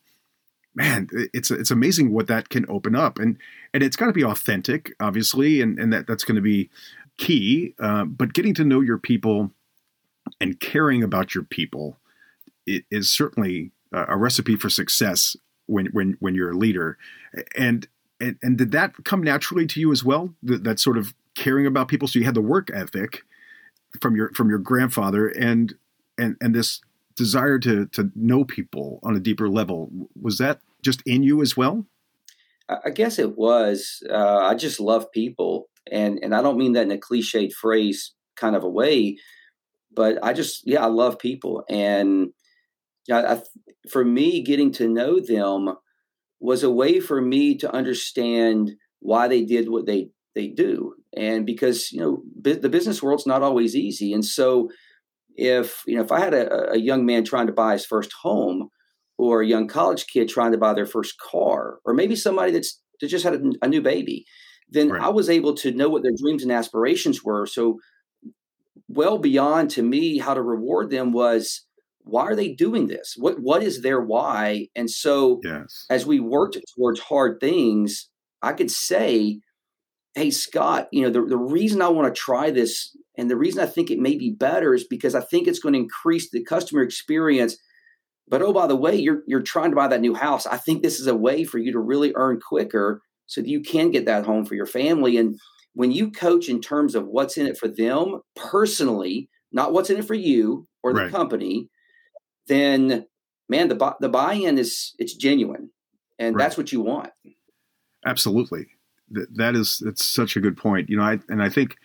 man, 0.75 1.09
it's 1.11 1.51
it's 1.51 1.71
amazing 1.71 2.11
what 2.11 2.27
that 2.27 2.49
can 2.49 2.65
open 2.69 2.95
up, 2.95 3.19
and 3.19 3.37
and 3.73 3.83
it's 3.83 3.95
got 3.95 4.07
to 4.07 4.13
be 4.13 4.23
authentic, 4.23 4.93
obviously, 4.99 5.61
and 5.61 5.79
and 5.79 5.91
that 5.93 6.07
that's 6.07 6.23
going 6.23 6.35
to 6.35 6.41
be 6.41 6.69
key. 7.17 7.73
Uh, 7.79 8.05
but 8.05 8.33
getting 8.33 8.53
to 8.55 8.63
know 8.63 8.81
your 8.81 8.97
people 8.97 9.51
and 10.39 10.59
caring 10.59 11.03
about 11.03 11.35
your 11.35 11.43
people 11.43 11.97
is 12.67 13.11
certainly 13.11 13.71
a 13.91 14.17
recipe 14.17 14.55
for 14.55 14.69
success 14.69 15.35
when 15.65 15.87
when 15.87 16.17
when 16.19 16.35
you're 16.35 16.51
a 16.51 16.57
leader. 16.57 16.97
And 17.57 17.87
and, 18.19 18.37
and 18.41 18.57
did 18.57 18.71
that 18.71 18.93
come 19.03 19.23
naturally 19.23 19.65
to 19.67 19.79
you 19.79 19.91
as 19.91 20.03
well? 20.03 20.33
That, 20.43 20.63
that 20.63 20.79
sort 20.79 20.97
of 20.97 21.13
caring 21.35 21.65
about 21.65 21.87
people. 21.87 22.07
So 22.07 22.19
you 22.19 22.25
had 22.25 22.35
the 22.35 22.41
work 22.41 22.69
ethic 22.73 23.23
from 24.01 24.15
your 24.15 24.31
from 24.33 24.49
your 24.49 24.59
grandfather, 24.59 25.27
and 25.27 25.73
and 26.17 26.35
and 26.41 26.55
this 26.55 26.81
desire 27.15 27.59
to 27.59 27.85
to 27.87 28.11
know 28.15 28.43
people 28.43 28.99
on 29.03 29.15
a 29.15 29.19
deeper 29.19 29.49
level. 29.49 29.89
Was 30.19 30.37
that 30.37 30.59
just 30.81 31.01
in 31.05 31.23
you 31.23 31.41
as 31.41 31.55
well? 31.55 31.85
I 32.85 32.89
guess 32.89 33.19
it 33.19 33.37
was. 33.37 34.01
Uh, 34.09 34.37
i 34.37 34.55
just 34.55 34.79
love 34.79 35.11
people. 35.11 35.69
And 35.91 36.19
and 36.23 36.33
i 36.35 36.41
don't 36.41 36.57
mean 36.57 36.73
that 36.73 36.83
in 36.83 36.91
a 36.91 36.97
cliched 36.97 37.53
phrase 37.53 38.13
kind 38.35 38.55
of 38.55 38.63
a 38.63 38.69
way 38.69 39.17
but 39.93 40.17
i 40.23 40.31
just 40.31 40.65
yeah 40.65 40.83
i 40.83 40.87
love 40.87 41.19
people. 41.19 41.63
And 41.69 42.33
I, 43.11 43.33
I, 43.33 43.41
for 43.89 44.03
me 44.03 44.41
getting 44.41 44.71
to 44.73 44.87
know 44.87 45.19
them 45.19 45.75
was 46.39 46.63
a 46.63 46.71
way 46.71 46.99
for 46.99 47.21
me 47.21 47.55
to 47.57 47.73
understand 47.73 48.71
why 48.99 49.27
they 49.27 49.43
did 49.43 49.69
what 49.69 49.85
they 49.85 50.09
they 50.35 50.47
do 50.47 50.93
and 51.15 51.45
because 51.45 51.91
you 51.91 51.99
know 51.99 52.21
the 52.41 52.69
business 52.69 53.03
world's 53.03 53.27
not 53.27 53.43
always 53.43 53.75
easy 53.75 54.13
and 54.13 54.23
so 54.23 54.69
if 55.35 55.83
you 55.87 55.95
know 55.95 56.03
if 56.03 56.11
I 56.11 56.19
had 56.19 56.33
a, 56.33 56.71
a 56.71 56.77
young 56.77 57.05
man 57.05 57.23
trying 57.23 57.47
to 57.47 57.53
buy 57.53 57.73
his 57.73 57.85
first 57.85 58.13
home, 58.21 58.69
or 59.17 59.41
a 59.41 59.47
young 59.47 59.67
college 59.67 60.07
kid 60.07 60.29
trying 60.29 60.51
to 60.51 60.57
buy 60.57 60.73
their 60.73 60.85
first 60.85 61.19
car, 61.19 61.79
or 61.85 61.93
maybe 61.93 62.15
somebody 62.15 62.51
that's 62.51 62.81
that 62.99 63.07
just 63.07 63.23
had 63.23 63.35
a, 63.35 63.41
a 63.61 63.67
new 63.67 63.81
baby, 63.81 64.25
then 64.69 64.89
right. 64.89 65.01
I 65.01 65.09
was 65.09 65.29
able 65.29 65.53
to 65.55 65.71
know 65.71 65.89
what 65.89 66.03
their 66.03 66.15
dreams 66.17 66.43
and 66.43 66.51
aspirations 66.51 67.23
were. 67.23 67.45
So 67.45 67.79
well 68.87 69.17
beyond 69.17 69.69
to 69.71 69.83
me 69.83 70.17
how 70.17 70.33
to 70.33 70.41
reward 70.41 70.89
them 70.89 71.11
was 71.11 71.65
why 72.03 72.23
are 72.23 72.35
they 72.35 72.53
doing 72.53 72.87
this? 72.87 73.15
What 73.17 73.39
what 73.39 73.63
is 73.63 73.81
their 73.81 74.01
why? 74.01 74.67
And 74.75 74.89
so 74.89 75.39
yes. 75.43 75.85
as 75.89 76.05
we 76.05 76.19
worked 76.19 76.57
towards 76.75 76.99
hard 76.99 77.39
things, 77.39 78.09
I 78.41 78.53
could 78.53 78.71
say, 78.71 79.39
hey 80.15 80.31
Scott, 80.31 80.87
you 80.91 81.03
know, 81.03 81.09
the, 81.09 81.25
the 81.27 81.37
reason 81.37 81.81
I 81.81 81.87
want 81.87 82.13
to 82.13 82.19
try 82.19 82.51
this 82.51 82.95
and 83.17 83.29
the 83.29 83.37
reason 83.37 83.61
I 83.61 83.65
think 83.65 83.91
it 83.91 83.99
may 83.99 84.17
be 84.17 84.31
better 84.31 84.73
is 84.73 84.83
because 84.83 85.15
I 85.15 85.21
think 85.21 85.47
it's 85.47 85.59
going 85.59 85.73
to 85.73 85.79
increase 85.79 86.29
the 86.29 86.43
customer 86.43 86.81
experience. 86.81 87.57
But 88.27 88.41
oh, 88.41 88.53
by 88.53 88.67
the 88.67 88.75
way, 88.75 88.95
you're 88.95 89.23
you're 89.27 89.41
trying 89.41 89.71
to 89.71 89.75
buy 89.75 89.87
that 89.87 90.01
new 90.01 90.13
house. 90.13 90.47
I 90.47 90.57
think 90.57 90.81
this 90.81 90.99
is 90.99 91.07
a 91.07 91.15
way 91.15 91.43
for 91.43 91.57
you 91.57 91.71
to 91.73 91.79
really 91.79 92.13
earn 92.15 92.39
quicker 92.39 93.01
so 93.27 93.41
that 93.41 93.49
you 93.49 93.61
can 93.61 93.91
get 93.91 94.05
that 94.05 94.25
home 94.25 94.45
for 94.45 94.55
your 94.55 94.65
family. 94.65 95.17
And 95.17 95.37
when 95.73 95.91
you 95.91 96.11
coach 96.11 96.49
in 96.49 96.61
terms 96.61 96.95
of 96.95 97.07
what's 97.07 97.37
in 97.37 97.47
it 97.47 97.57
for 97.57 97.67
them 97.67 98.21
personally, 98.35 99.29
not 99.51 99.73
what's 99.73 99.89
in 99.89 99.97
it 99.97 100.05
for 100.05 100.13
you 100.13 100.67
or 100.83 100.93
the 100.93 101.01
right. 101.01 101.11
company, 101.11 101.67
then 102.47 103.05
man, 103.49 103.67
the 103.67 103.95
the 103.99 104.09
buy-in 104.09 104.57
is 104.57 104.93
it's 104.97 105.15
genuine, 105.15 105.71
and 106.17 106.35
right. 106.35 106.43
that's 106.43 106.57
what 106.57 106.71
you 106.71 106.81
want. 106.81 107.11
Absolutely, 108.05 108.67
that, 109.11 109.55
is 109.55 109.81
that's 109.83 110.05
such 110.05 110.35
a 110.35 110.39
good 110.39 110.57
point. 110.57 110.89
You 110.89 110.97
know, 110.97 111.03
I 111.03 111.19
and 111.29 111.41
I 111.41 111.49
think 111.49 111.77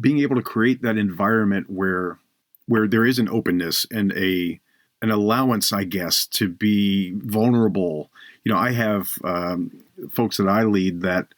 being 0.00 0.20
able 0.20 0.36
to 0.36 0.42
create 0.42 0.82
that 0.82 0.96
environment 0.96 1.70
where 1.70 2.18
where 2.66 2.86
there 2.86 3.06
is 3.06 3.18
an 3.18 3.28
openness 3.28 3.86
and 3.90 4.12
a 4.12 4.60
an 5.00 5.10
allowance, 5.10 5.72
I 5.72 5.84
guess, 5.84 6.26
to 6.26 6.48
be 6.48 7.12
vulnerable. 7.16 8.10
You 8.44 8.52
know, 8.52 8.58
I 8.58 8.72
have 8.72 9.10
um, 9.24 9.70
folks 10.10 10.38
that 10.38 10.48
I 10.48 10.64
lead 10.64 11.02
that, 11.02 11.28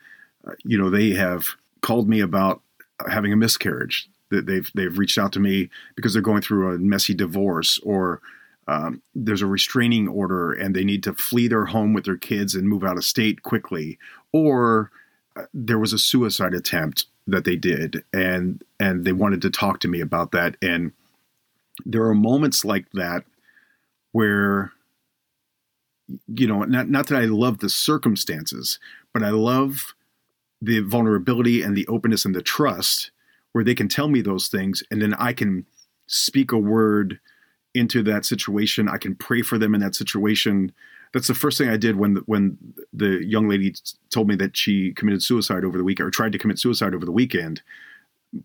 uh, 0.46 0.53
you 0.64 0.79
know, 0.79 0.88
they 0.88 1.11
have 1.11 1.49
called 1.83 2.09
me 2.09 2.20
about 2.20 2.62
having 3.09 3.33
a 3.33 3.37
miscarriage. 3.37 4.09
That 4.31 4.46
they've 4.46 4.70
they've 4.75 4.96
reached 4.96 5.18
out 5.18 5.33
to 5.33 5.40
me 5.40 5.70
because 5.96 6.12
they're 6.12 6.23
going 6.23 6.42
through 6.42 6.73
a 6.73 6.79
messy 6.79 7.14
divorce 7.14 7.81
or 7.83 8.20
um, 8.68 9.03
there's 9.16 9.42
a 9.42 9.46
restraining 9.46 10.07
order 10.07 10.53
and 10.53 10.77
they 10.77 10.85
need 10.85 11.03
to 11.03 11.12
flee 11.12 11.49
their 11.49 11.64
home 11.64 11.92
with 11.92 12.05
their 12.05 12.16
kids 12.16 12.55
and 12.55 12.68
move 12.68 12.85
out 12.85 12.96
of 12.96 13.05
state 13.05 13.42
quickly, 13.42 13.99
or 14.33 14.92
Uh, 15.36 15.44
there 15.54 15.78
was 15.78 15.92
a 15.92 15.98
suicide 15.98 16.54
attempt 16.54 17.06
that 17.26 17.44
they 17.44 17.56
did 17.56 18.04
and 18.12 18.64
and 18.78 19.04
they 19.04 19.12
wanted 19.12 19.42
to 19.42 19.50
talk 19.50 19.80
to 19.80 19.88
me 19.88 20.00
about 20.00 20.32
that. 20.32 20.56
And 20.60 20.92
there 21.86 22.04
are 22.04 22.14
moments 22.14 22.64
like 22.64 22.86
that 22.92 23.24
where 24.12 24.72
you 26.26 26.46
know 26.46 26.64
not 26.64 26.88
not 26.88 27.06
that 27.08 27.20
I 27.20 27.26
love 27.26 27.58
the 27.58 27.70
circumstances 27.70 28.80
but 29.12 29.22
I 29.22 29.30
love 29.30 29.94
the 30.60 30.80
vulnerability 30.80 31.62
and 31.62 31.76
the 31.76 31.86
openness 31.86 32.24
and 32.24 32.34
the 32.34 32.42
trust 32.42 33.12
where 33.52 33.64
they 33.64 33.74
can 33.74 33.88
tell 33.88 34.08
me 34.08 34.20
those 34.20 34.48
things 34.48 34.82
and 34.90 35.00
then 35.00 35.14
I 35.14 35.32
can 35.32 35.66
speak 36.06 36.50
a 36.50 36.58
word 36.58 37.20
into 37.74 38.02
that 38.02 38.24
situation. 38.24 38.88
I 38.88 38.98
can 38.98 39.14
pray 39.14 39.42
for 39.42 39.58
them 39.58 39.74
in 39.74 39.80
that 39.80 39.94
situation 39.94 40.72
that's 41.12 41.27
the 41.27 41.35
first 41.35 41.59
thing 41.59 41.68
I 41.68 41.77
did 41.77 41.96
when 41.96 42.14
the, 42.14 42.20
when 42.27 42.57
the 42.92 43.25
young 43.25 43.49
lady 43.49 43.75
told 44.11 44.29
me 44.29 44.37
that 44.37 44.57
she 44.57 44.92
committed 44.92 45.23
suicide 45.23 45.64
over 45.64 45.77
the 45.77 45.85
weekend 45.85 46.07
or 46.07 46.11
tried 46.11 46.33
to 46.33 46.38
commit 46.38 46.59
suicide 46.59 46.94
over 46.94 47.05
the 47.05 47.12
weekend. 47.12 47.62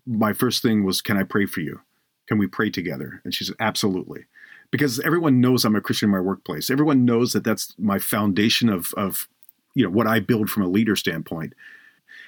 My 0.06 0.32
first 0.32 0.62
thing 0.62 0.84
was, 0.84 1.00
"Can 1.00 1.16
I 1.16 1.22
pray 1.22 1.46
for 1.46 1.60
you? 1.60 1.80
Can 2.26 2.38
we 2.38 2.46
pray 2.48 2.70
together?" 2.70 3.20
And 3.24 3.32
she 3.32 3.44
said, 3.44 3.56
"Absolutely." 3.60 4.26
Because 4.72 4.98
everyone 5.00 5.40
knows 5.40 5.64
I'm 5.64 5.76
a 5.76 5.80
Christian 5.80 6.08
in 6.08 6.12
my 6.12 6.20
workplace. 6.20 6.70
Everyone 6.70 7.04
knows 7.04 7.32
that 7.32 7.44
that's 7.44 7.74
my 7.78 7.98
foundation 8.00 8.68
of 8.68 8.92
of 8.96 9.28
you 9.74 9.84
know 9.84 9.90
what 9.90 10.08
I 10.08 10.18
build 10.18 10.50
from 10.50 10.64
a 10.64 10.68
leader 10.68 10.96
standpoint. 10.96 11.52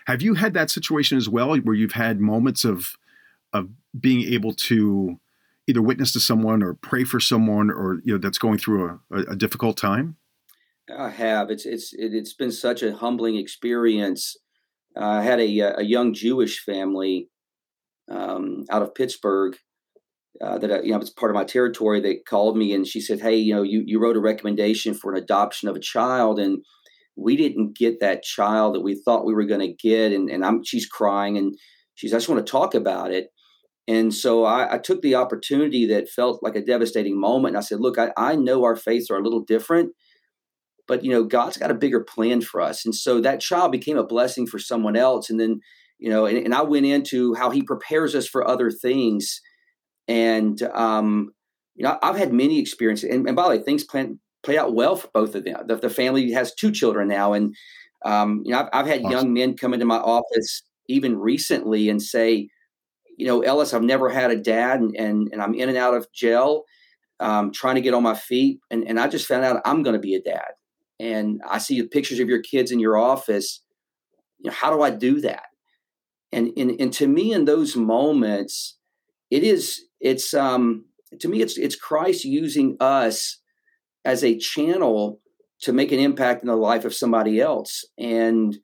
Have 0.07 0.22
you 0.22 0.35
had 0.35 0.55
that 0.55 0.70
situation 0.70 1.18
as 1.18 1.29
well, 1.29 1.57
where 1.59 1.74
you've 1.74 1.92
had 1.92 2.20
moments 2.20 2.64
of 2.64 2.96
of 3.53 3.70
being 3.98 4.33
able 4.33 4.53
to 4.53 5.18
either 5.66 5.83
witness 5.83 6.12
to 6.12 6.20
someone 6.20 6.62
or 6.62 6.74
pray 6.74 7.05
for 7.05 7.18
someone 7.18 7.70
or 7.70 8.01
you 8.05 8.12
know 8.12 8.18
that's 8.18 8.38
going 8.38 8.59
through 8.59 9.01
a, 9.11 9.16
a 9.33 9.37
difficult 9.37 9.77
time? 9.77 10.16
I 10.96 11.11
have. 11.11 11.51
It's 11.51 11.66
it's 11.66 11.92
it, 11.92 12.12
has 12.12 12.35
been 12.35 12.53
such 12.53 12.83
a 12.83 12.94
humbling 12.94 13.37
experience. 13.37 14.37
Uh, 14.96 15.05
I 15.05 15.22
had 15.22 15.40
a 15.40 15.61
a 15.61 15.83
young 15.83 16.14
Jewish 16.14 16.61
family 16.61 17.29
um, 18.11 18.64
out 18.70 18.83
of 18.83 18.94
Pittsburgh 18.94 19.57
uh, 20.40 20.59
that 20.59 20.85
you 20.85 20.92
know 20.92 20.98
it's 20.98 21.11
part 21.11 21.31
of 21.31 21.35
my 21.35 21.44
territory. 21.44 22.01
They 22.01 22.16
called 22.16 22.57
me 22.57 22.72
and 22.72 22.87
she 22.87 23.01
said, 23.01 23.20
"Hey, 23.20 23.37
you 23.37 23.55
know, 23.55 23.62
you 23.62 23.83
you 23.87 24.01
wrote 24.01 24.16
a 24.16 24.20
recommendation 24.20 24.94
for 24.94 25.12
an 25.12 25.22
adoption 25.22 25.68
of 25.68 25.77
a 25.77 25.81
child, 25.81 26.38
and 26.38 26.64
we 27.16 27.37
didn't 27.37 27.77
get 27.77 28.01
that 28.01 28.22
child 28.22 28.74
that 28.74 28.81
we 28.81 28.94
thought 28.94 29.27
we 29.27 29.35
were 29.35 29.44
going 29.44 29.61
to 29.61 29.88
get." 29.88 30.12
And 30.12 30.31
and 30.31 30.44
I'm 30.44 30.64
she's 30.64 30.87
crying 30.87 31.37
and 31.37 31.55
she's 31.94 32.12
I 32.12 32.16
just 32.16 32.29
want 32.29 32.44
to 32.44 32.51
talk 32.51 32.74
about 32.74 33.12
it. 33.12 33.29
And 33.88 34.12
so 34.12 34.44
I, 34.44 34.74
I, 34.74 34.79
took 34.79 35.01
the 35.01 35.14
opportunity 35.14 35.87
that 35.87 36.11
felt 36.11 36.42
like 36.42 36.55
a 36.55 36.61
devastating 36.61 37.18
moment. 37.18 37.53
And 37.53 37.57
I 37.57 37.62
said, 37.62 37.81
look, 37.81 37.98
I, 37.98 38.12
I 38.18 38.37
know 38.37 38.62
our 38.64 38.77
faiths 38.77 39.11
are 39.11 39.16
a 39.16 39.22
little 39.22 39.40
different, 39.40 39.94
but 40.88 41.05
you 41.05 41.11
know 41.11 41.22
god's 41.22 41.59
got 41.59 41.70
a 41.70 41.74
bigger 41.74 42.01
plan 42.01 42.40
for 42.40 42.61
us. 42.61 42.85
And 42.85 42.94
so 42.94 43.20
that 43.20 43.40
child 43.40 43.70
became 43.70 43.98
a 43.98 44.07
blessing 44.07 44.46
for 44.46 44.59
someone 44.59 44.96
else. 44.96 45.31
And 45.31 45.38
then 45.38 45.61
you 45.98 46.11
know 46.11 46.27
and, 46.27 46.38
and 46.38 46.55
i 46.55 46.62
went 46.62 46.87
into 46.87 47.35
how 47.35 47.51
he 47.51 47.62
prepares 47.62 48.14
us 48.14 48.27
for 48.27 48.48
other 48.48 48.70
things. 48.70 49.40
And 50.09 50.61
um 50.74 51.31
you 51.77 51.85
know 51.85 51.98
i've 52.03 52.16
had 52.16 52.33
many 52.33 52.59
experiences. 52.59 53.11
And, 53.11 53.27
and 53.27 53.37
by 53.37 53.44
the 53.44 53.51
way 53.51 53.62
things 53.62 53.85
plan, 53.85 54.18
play 54.42 54.59
out 54.59 54.74
well 54.74 54.96
for 54.96 55.09
both 55.12 55.35
of 55.35 55.44
them. 55.44 55.66
The, 55.66 55.77
the 55.77 55.90
family 55.90 56.33
has 56.33 56.55
two 56.55 56.72
children 56.72 57.09
now. 57.09 57.35
And 57.35 57.55
um 58.05 58.42
you 58.44 58.53
know 58.53 58.61
i've, 58.61 58.68
I've 58.72 58.87
had 58.87 59.01
awesome. 59.01 59.12
young 59.12 59.33
men 59.33 59.57
come 59.57 59.74
into 59.74 59.87
my 59.87 59.98
office 59.98 60.62
even 60.88 61.18
recently 61.18 61.88
and 61.88 62.01
say 62.01 62.48
you 63.16 63.27
know 63.27 63.40
ellis 63.40 63.74
i've 63.74 63.83
never 63.83 64.09
had 64.09 64.31
a 64.31 64.37
dad 64.37 64.81
and 64.81 64.94
and, 64.96 65.29
and 65.33 65.42
i'm 65.42 65.55
in 65.55 65.68
and 65.68 65.79
out 65.79 65.94
of 65.94 66.11
jail 66.12 66.64
um, 67.20 67.51
trying 67.51 67.74
to 67.74 67.81
get 67.81 67.94
on 67.94 68.05
my 68.05 68.14
feet. 68.14 68.61
And, 68.70 68.87
and 68.87 69.01
i 69.01 69.09
just 69.09 69.27
found 69.27 69.44
out 69.44 69.61
i'm 69.64 69.83
going 69.83 69.94
to 69.94 70.01
be 70.01 70.14
a 70.14 70.22
dad 70.22 70.53
and 71.00 71.40
I 71.48 71.58
see 71.58 71.82
pictures 71.82 72.20
of 72.20 72.28
your 72.28 72.42
kids 72.42 72.70
in 72.70 72.80
your 72.80 72.96
office. 72.96 73.62
You 74.38 74.50
know, 74.50 74.56
how 74.56 74.74
do 74.74 74.82
I 74.82 74.90
do 74.90 75.20
that? 75.20 75.44
And, 76.32 76.50
and 76.56 76.78
and 76.80 76.92
to 76.94 77.06
me, 77.06 77.32
in 77.32 77.44
those 77.44 77.76
moments, 77.76 78.76
it 79.30 79.42
is 79.42 79.84
it's 80.00 80.34
um 80.34 80.84
to 81.20 81.28
me 81.28 81.40
it's 81.40 81.56
it's 81.56 81.74
Christ 81.74 82.24
using 82.24 82.76
us 82.80 83.40
as 84.04 84.22
a 84.22 84.38
channel 84.38 85.20
to 85.61 85.72
make 85.72 85.90
an 85.90 85.98
impact 85.98 86.42
in 86.42 86.48
the 86.48 86.56
life 86.56 86.84
of 86.84 86.94
somebody 86.94 87.40
else. 87.40 87.84
And 87.98 88.58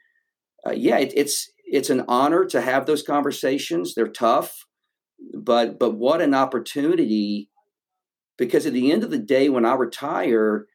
uh, 0.66 0.73
yeah, 0.73 0.99
it, 0.99 1.12
it's 1.16 1.51
it's 1.64 1.90
an 1.90 2.05
honor 2.09 2.44
to 2.47 2.61
have 2.61 2.87
those 2.87 3.03
conversations. 3.03 3.94
They're 3.94 4.07
tough, 4.09 4.66
but 5.35 5.79
but 5.79 5.97
what 5.97 6.20
an 6.20 6.35
opportunity! 6.35 7.49
Because 8.37 8.66
at 8.66 8.73
the 8.73 8.92
end 8.92 9.05
of 9.05 9.11
the 9.11 9.18
day, 9.18 9.49
when 9.49 9.64
I 9.64 9.75
retire, 9.75 10.66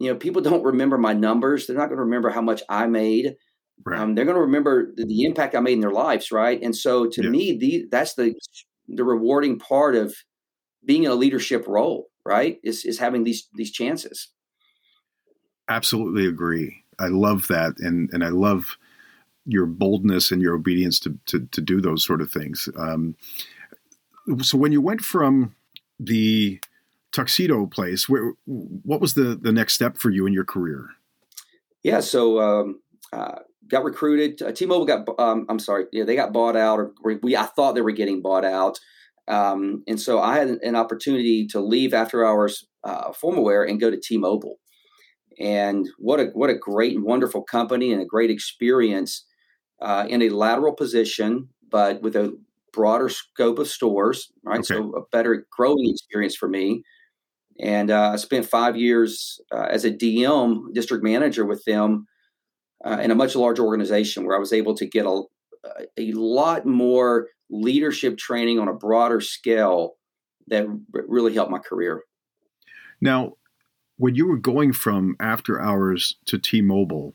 you 0.00 0.10
know, 0.10 0.18
people 0.18 0.40
don't 0.42 0.64
remember 0.64 0.98
my 0.98 1.12
numbers. 1.12 1.66
They're 1.66 1.76
not 1.76 1.86
going 1.86 1.98
to 1.98 2.04
remember 2.04 2.30
how 2.30 2.40
much 2.40 2.62
I 2.68 2.86
made. 2.86 3.36
Right. 3.84 4.00
Um, 4.00 4.14
they're 4.14 4.24
going 4.24 4.36
to 4.36 4.40
remember 4.42 4.92
the, 4.94 5.04
the, 5.04 5.24
impact 5.24 5.54
I 5.54 5.60
made 5.60 5.74
in 5.74 5.80
their 5.80 5.92
lives, 5.92 6.32
right? 6.32 6.60
And 6.60 6.74
so, 6.74 7.06
to 7.06 7.22
yeah. 7.22 7.30
me, 7.30 7.56
the, 7.56 7.86
that's 7.90 8.14
the 8.14 8.34
the 8.88 9.04
rewarding 9.04 9.58
part 9.58 9.94
of 9.94 10.14
being 10.84 11.04
in 11.04 11.10
a 11.10 11.14
leadership 11.14 11.66
role, 11.68 12.08
right? 12.24 12.58
Is 12.62 12.84
is 12.84 12.98
having 12.98 13.24
these 13.24 13.48
these 13.54 13.70
chances. 13.70 14.28
Absolutely 15.68 16.26
agree. 16.26 16.82
I 16.98 17.06
love 17.06 17.46
that, 17.48 17.74
and 17.78 18.10
and 18.12 18.24
I 18.24 18.28
love 18.28 18.76
your 19.46 19.66
boldness 19.66 20.30
and 20.30 20.42
your 20.42 20.54
obedience 20.54 20.98
to 21.00 21.18
to, 21.26 21.46
to 21.46 21.60
do 21.60 21.80
those 21.80 22.04
sort 22.04 22.20
of 22.20 22.30
things. 22.30 22.68
Um, 22.78 23.16
so 24.42 24.58
when 24.58 24.72
you 24.72 24.82
went 24.82 25.00
from 25.00 25.54
the 25.98 26.60
tuxedo 27.12 27.66
place, 27.66 28.08
where 28.08 28.32
what 28.46 29.00
was 29.00 29.14
the 29.14 29.38
the 29.40 29.52
next 29.52 29.74
step 29.74 29.96
for 29.96 30.10
you 30.10 30.26
in 30.26 30.32
your 30.32 30.44
career? 30.44 30.90
Yeah, 31.82 32.00
so 32.00 32.40
um, 32.40 32.80
uh, 33.12 33.40
got 33.68 33.84
recruited. 33.84 34.42
Uh, 34.42 34.52
T-Mobile 34.52 34.86
got. 34.86 35.08
Um, 35.18 35.46
I'm 35.48 35.58
sorry. 35.58 35.86
Yeah, 35.92 36.04
they 36.04 36.16
got 36.16 36.32
bought 36.32 36.56
out, 36.56 36.78
or 36.78 36.92
we. 37.22 37.36
I 37.36 37.44
thought 37.44 37.74
they 37.74 37.80
were 37.80 37.90
getting 37.92 38.20
bought 38.20 38.44
out, 38.44 38.78
um, 39.28 39.82
and 39.86 40.00
so 40.00 40.20
I 40.20 40.38
had 40.38 40.48
an 40.48 40.76
opportunity 40.76 41.46
to 41.48 41.60
leave 41.60 41.94
after 41.94 42.26
hours 42.26 42.66
uh, 42.84 43.12
Formalwear 43.12 43.68
and 43.68 43.80
go 43.80 43.90
to 43.90 44.00
T-Mobile. 44.00 44.56
And 45.38 45.88
what 45.98 46.20
a 46.20 46.26
what 46.34 46.50
a 46.50 46.58
great 46.58 46.96
and 46.96 47.04
wonderful 47.04 47.42
company 47.42 47.92
and 47.92 48.02
a 48.02 48.06
great 48.06 48.30
experience 48.30 49.24
uh, 49.80 50.06
in 50.08 50.20
a 50.22 50.28
lateral 50.28 50.74
position, 50.74 51.48
but 51.70 52.02
with 52.02 52.14
a 52.14 52.36
broader 52.72 53.08
scope 53.08 53.58
of 53.58 53.68
stores. 53.68 54.30
Right, 54.44 54.58
okay. 54.58 54.66
so 54.66 54.92
a 54.94 55.02
better 55.10 55.46
growing 55.50 55.88
experience 55.88 56.36
for 56.36 56.48
me. 56.48 56.82
And 57.60 57.90
uh, 57.90 58.10
I 58.12 58.16
spent 58.16 58.46
five 58.46 58.76
years 58.76 59.40
uh, 59.52 59.66
as 59.70 59.84
a 59.84 59.90
DM 59.90 60.72
district 60.72 61.04
manager 61.04 61.44
with 61.44 61.64
them 61.64 62.06
uh, 62.84 62.98
in 63.02 63.10
a 63.10 63.14
much 63.14 63.36
larger 63.36 63.64
organization 63.64 64.24
where 64.24 64.36
I 64.36 64.40
was 64.40 64.52
able 64.52 64.74
to 64.76 64.86
get 64.86 65.04
a, 65.04 65.22
a 65.98 66.12
lot 66.12 66.64
more 66.64 67.28
leadership 67.50 68.16
training 68.16 68.58
on 68.58 68.68
a 68.68 68.74
broader 68.74 69.20
scale 69.20 69.96
that 70.46 70.66
really 70.90 71.34
helped 71.34 71.50
my 71.50 71.58
career. 71.58 72.02
Now, 73.00 73.34
when 73.96 74.14
you 74.14 74.26
were 74.26 74.38
going 74.38 74.72
from 74.72 75.16
after 75.20 75.60
hours 75.60 76.16
to 76.26 76.38
T-Mobile, 76.38 77.14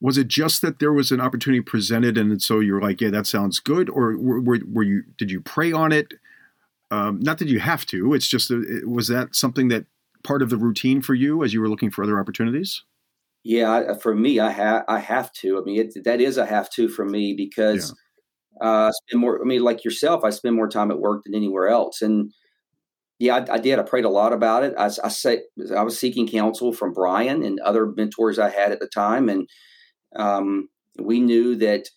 was 0.00 0.18
it 0.18 0.28
just 0.28 0.60
that 0.62 0.80
there 0.80 0.92
was 0.92 1.12
an 1.12 1.20
opportunity 1.20 1.62
presented, 1.62 2.18
and 2.18 2.42
so 2.42 2.60
you're 2.60 2.80
like, 2.80 3.00
"Yeah, 3.00 3.10
that 3.10 3.26
sounds 3.26 3.60
good," 3.60 3.88
or 3.88 4.18
were, 4.18 4.58
were 4.66 4.82
you 4.82 5.04
did 5.16 5.30
you 5.30 5.40
pray 5.40 5.72
on 5.72 5.92
it? 5.92 6.14
Um, 6.94 7.18
not 7.20 7.38
that 7.38 7.48
you 7.48 7.58
have 7.58 7.84
to. 7.86 8.14
It's 8.14 8.28
just 8.28 8.50
a, 8.50 8.82
was 8.86 9.08
that 9.08 9.34
something 9.34 9.68
that 9.68 9.86
part 10.22 10.42
of 10.42 10.50
the 10.50 10.56
routine 10.56 11.02
for 11.02 11.14
you 11.14 11.42
as 11.42 11.52
you 11.52 11.60
were 11.60 11.68
looking 11.68 11.90
for 11.90 12.04
other 12.04 12.20
opportunities? 12.20 12.82
Yeah, 13.42 13.94
for 13.94 14.14
me, 14.14 14.40
I 14.40 14.50
have 14.50 14.84
I 14.88 15.00
have 15.00 15.32
to. 15.34 15.58
I 15.58 15.64
mean, 15.64 15.80
it, 15.80 16.04
that 16.04 16.20
is 16.20 16.38
a 16.38 16.46
have 16.46 16.70
to 16.70 16.88
for 16.88 17.04
me 17.04 17.34
because 17.34 17.94
yeah. 18.60 18.68
uh, 18.68 18.86
I 18.86 18.90
spend 19.08 19.20
more. 19.20 19.40
I 19.42 19.44
mean, 19.44 19.62
like 19.62 19.84
yourself, 19.84 20.24
I 20.24 20.30
spend 20.30 20.56
more 20.56 20.68
time 20.68 20.90
at 20.90 21.00
work 21.00 21.24
than 21.24 21.34
anywhere 21.34 21.68
else. 21.68 22.00
And 22.00 22.32
yeah, 23.18 23.36
I, 23.36 23.54
I 23.54 23.58
did. 23.58 23.78
I 23.78 23.82
prayed 23.82 24.06
a 24.06 24.10
lot 24.10 24.32
about 24.32 24.64
it. 24.64 24.74
I, 24.78 24.86
I 24.86 25.08
say 25.08 25.42
I 25.76 25.82
was 25.82 25.98
seeking 25.98 26.28
counsel 26.28 26.72
from 26.72 26.94
Brian 26.94 27.42
and 27.42 27.60
other 27.60 27.86
mentors 27.86 28.38
I 28.38 28.50
had 28.50 28.72
at 28.72 28.80
the 28.80 28.88
time, 28.88 29.28
and 29.28 29.48
um, 30.16 30.68
we 30.98 31.20
knew 31.20 31.56
that 31.56 31.88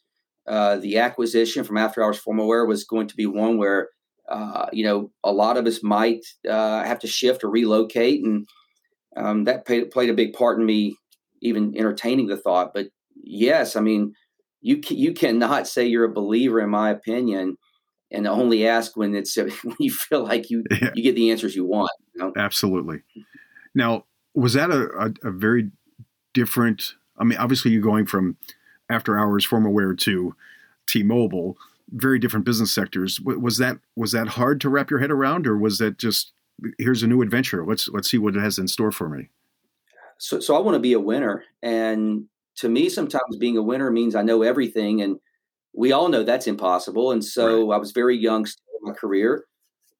uh, 0.47 0.77
the 0.77 0.97
acquisition 0.97 1.63
from 1.63 1.77
After 1.77 2.03
Hours 2.03 2.19
Formalwear 2.19 2.67
was 2.67 2.83
going 2.83 3.07
to 3.07 3.15
be 3.15 3.25
one 3.25 3.57
where 3.57 3.89
uh, 4.27 4.67
you 4.71 4.83
know 4.83 5.11
a 5.23 5.31
lot 5.31 5.57
of 5.57 5.65
us 5.65 5.83
might 5.83 6.25
uh, 6.49 6.83
have 6.83 6.99
to 6.99 7.07
shift 7.07 7.43
or 7.43 7.49
relocate, 7.49 8.23
and 8.23 8.47
um, 9.15 9.43
that 9.45 9.65
played, 9.65 9.91
played 9.91 10.09
a 10.09 10.13
big 10.13 10.33
part 10.33 10.59
in 10.59 10.65
me 10.65 10.95
even 11.41 11.75
entertaining 11.77 12.27
the 12.27 12.37
thought. 12.37 12.73
But 12.73 12.87
yes, 13.15 13.75
I 13.75 13.81
mean, 13.81 14.13
you 14.61 14.81
you 14.89 15.13
cannot 15.13 15.67
say 15.67 15.85
you're 15.85 16.05
a 16.05 16.13
believer, 16.13 16.59
in 16.59 16.69
my 16.69 16.89
opinion, 16.89 17.57
and 18.11 18.27
only 18.27 18.67
ask 18.67 18.95
when 18.95 19.15
it's 19.15 19.35
when 19.63 19.75
you 19.79 19.91
feel 19.91 20.23
like 20.23 20.49
you 20.49 20.63
yeah. 20.81 20.91
you 20.95 21.03
get 21.03 21.15
the 21.15 21.31
answers 21.31 21.55
you 21.55 21.65
want. 21.65 21.91
You 22.15 22.23
know? 22.23 22.33
Absolutely. 22.35 23.01
Now, 23.75 24.05
was 24.33 24.53
that 24.53 24.71
a, 24.71 24.87
a, 24.97 25.29
a, 25.29 25.31
very 25.31 25.69
different? 26.33 26.93
I 27.17 27.23
mean, 27.23 27.37
obviously, 27.37 27.71
you're 27.71 27.81
going 27.81 28.05
from 28.05 28.37
after 28.89 29.17
hours 29.17 29.45
Formalwear 29.45 29.97
to 29.99 30.35
T-Mobile, 30.87 31.57
very 31.89 32.19
different 32.19 32.45
business 32.45 32.73
sectors. 32.73 33.19
Was 33.21 33.58
that 33.58 33.78
was 33.95 34.12
that 34.12 34.28
hard 34.28 34.62
to 34.62 34.69
wrap 34.69 34.89
your 34.89 35.00
head 35.00 35.12
around, 35.12 35.47
or 35.47 35.58
was 35.58 35.78
that 35.78 35.97
just 35.97 36.34
here's 36.78 37.04
a 37.04 37.08
new 37.08 37.21
adventure? 37.21 37.65
Let's 37.65 37.88
let's 37.88 38.10
see 38.10 38.17
what 38.17 38.36
it 38.36 38.41
has 38.41 38.58
in 38.58 38.67
store 38.67 38.91
for 38.91 39.10
me 39.10 39.30
so, 40.17 40.39
so 40.39 40.56
I 40.56 40.60
want 40.60 40.76
to 40.76 40.80
be 40.80 40.93
a 40.93 41.00
winner. 41.00 41.43
And 41.62 42.26
to 42.58 42.69
me, 42.69 42.89
sometimes 42.89 43.38
being 43.39 43.58
a 43.58 43.62
winner 43.62 43.91
means 43.91 44.15
I 44.15 44.23
know 44.23 44.41
everything. 44.41 45.02
And 45.02 45.17
we 45.73 45.91
all 45.91 46.10
know 46.10 46.23
that's 46.23 46.47
impossible. 46.47 47.12
And 47.12 47.23
so 47.23 47.67
right. 47.67 47.76
I 47.76 47.80
was 47.80 47.91
very 47.91 48.17
young 48.17 48.45
in 48.45 48.89
my 48.89 48.93
career. 48.93 49.45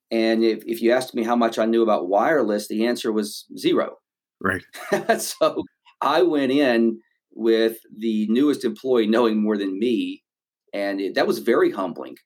And 0.10 0.44
if, 0.44 0.64
if 0.66 0.82
you 0.82 0.92
asked 0.92 1.14
me 1.14 1.24
how 1.24 1.36
much 1.36 1.60
I 1.60 1.66
knew 1.66 1.84
about 1.84 2.08
wireless, 2.08 2.68
the 2.68 2.86
answer 2.86 3.12
was 3.12 3.46
zero. 3.58 3.98
Right. 4.42 4.64
so 5.20 5.64
I 6.02 6.22
went 6.24 6.52
in 6.52 7.00
with 7.34 7.78
the 7.96 8.28
newest 8.30 8.64
employee 8.64 9.08
knowing 9.08 9.42
more 9.42 9.58
than 9.58 9.78
me. 9.78 10.24
And 10.74 11.00
it, 11.00 11.16
that 11.16 11.28
was 11.28 11.40
very 11.40 11.72
humbling, 11.72 12.18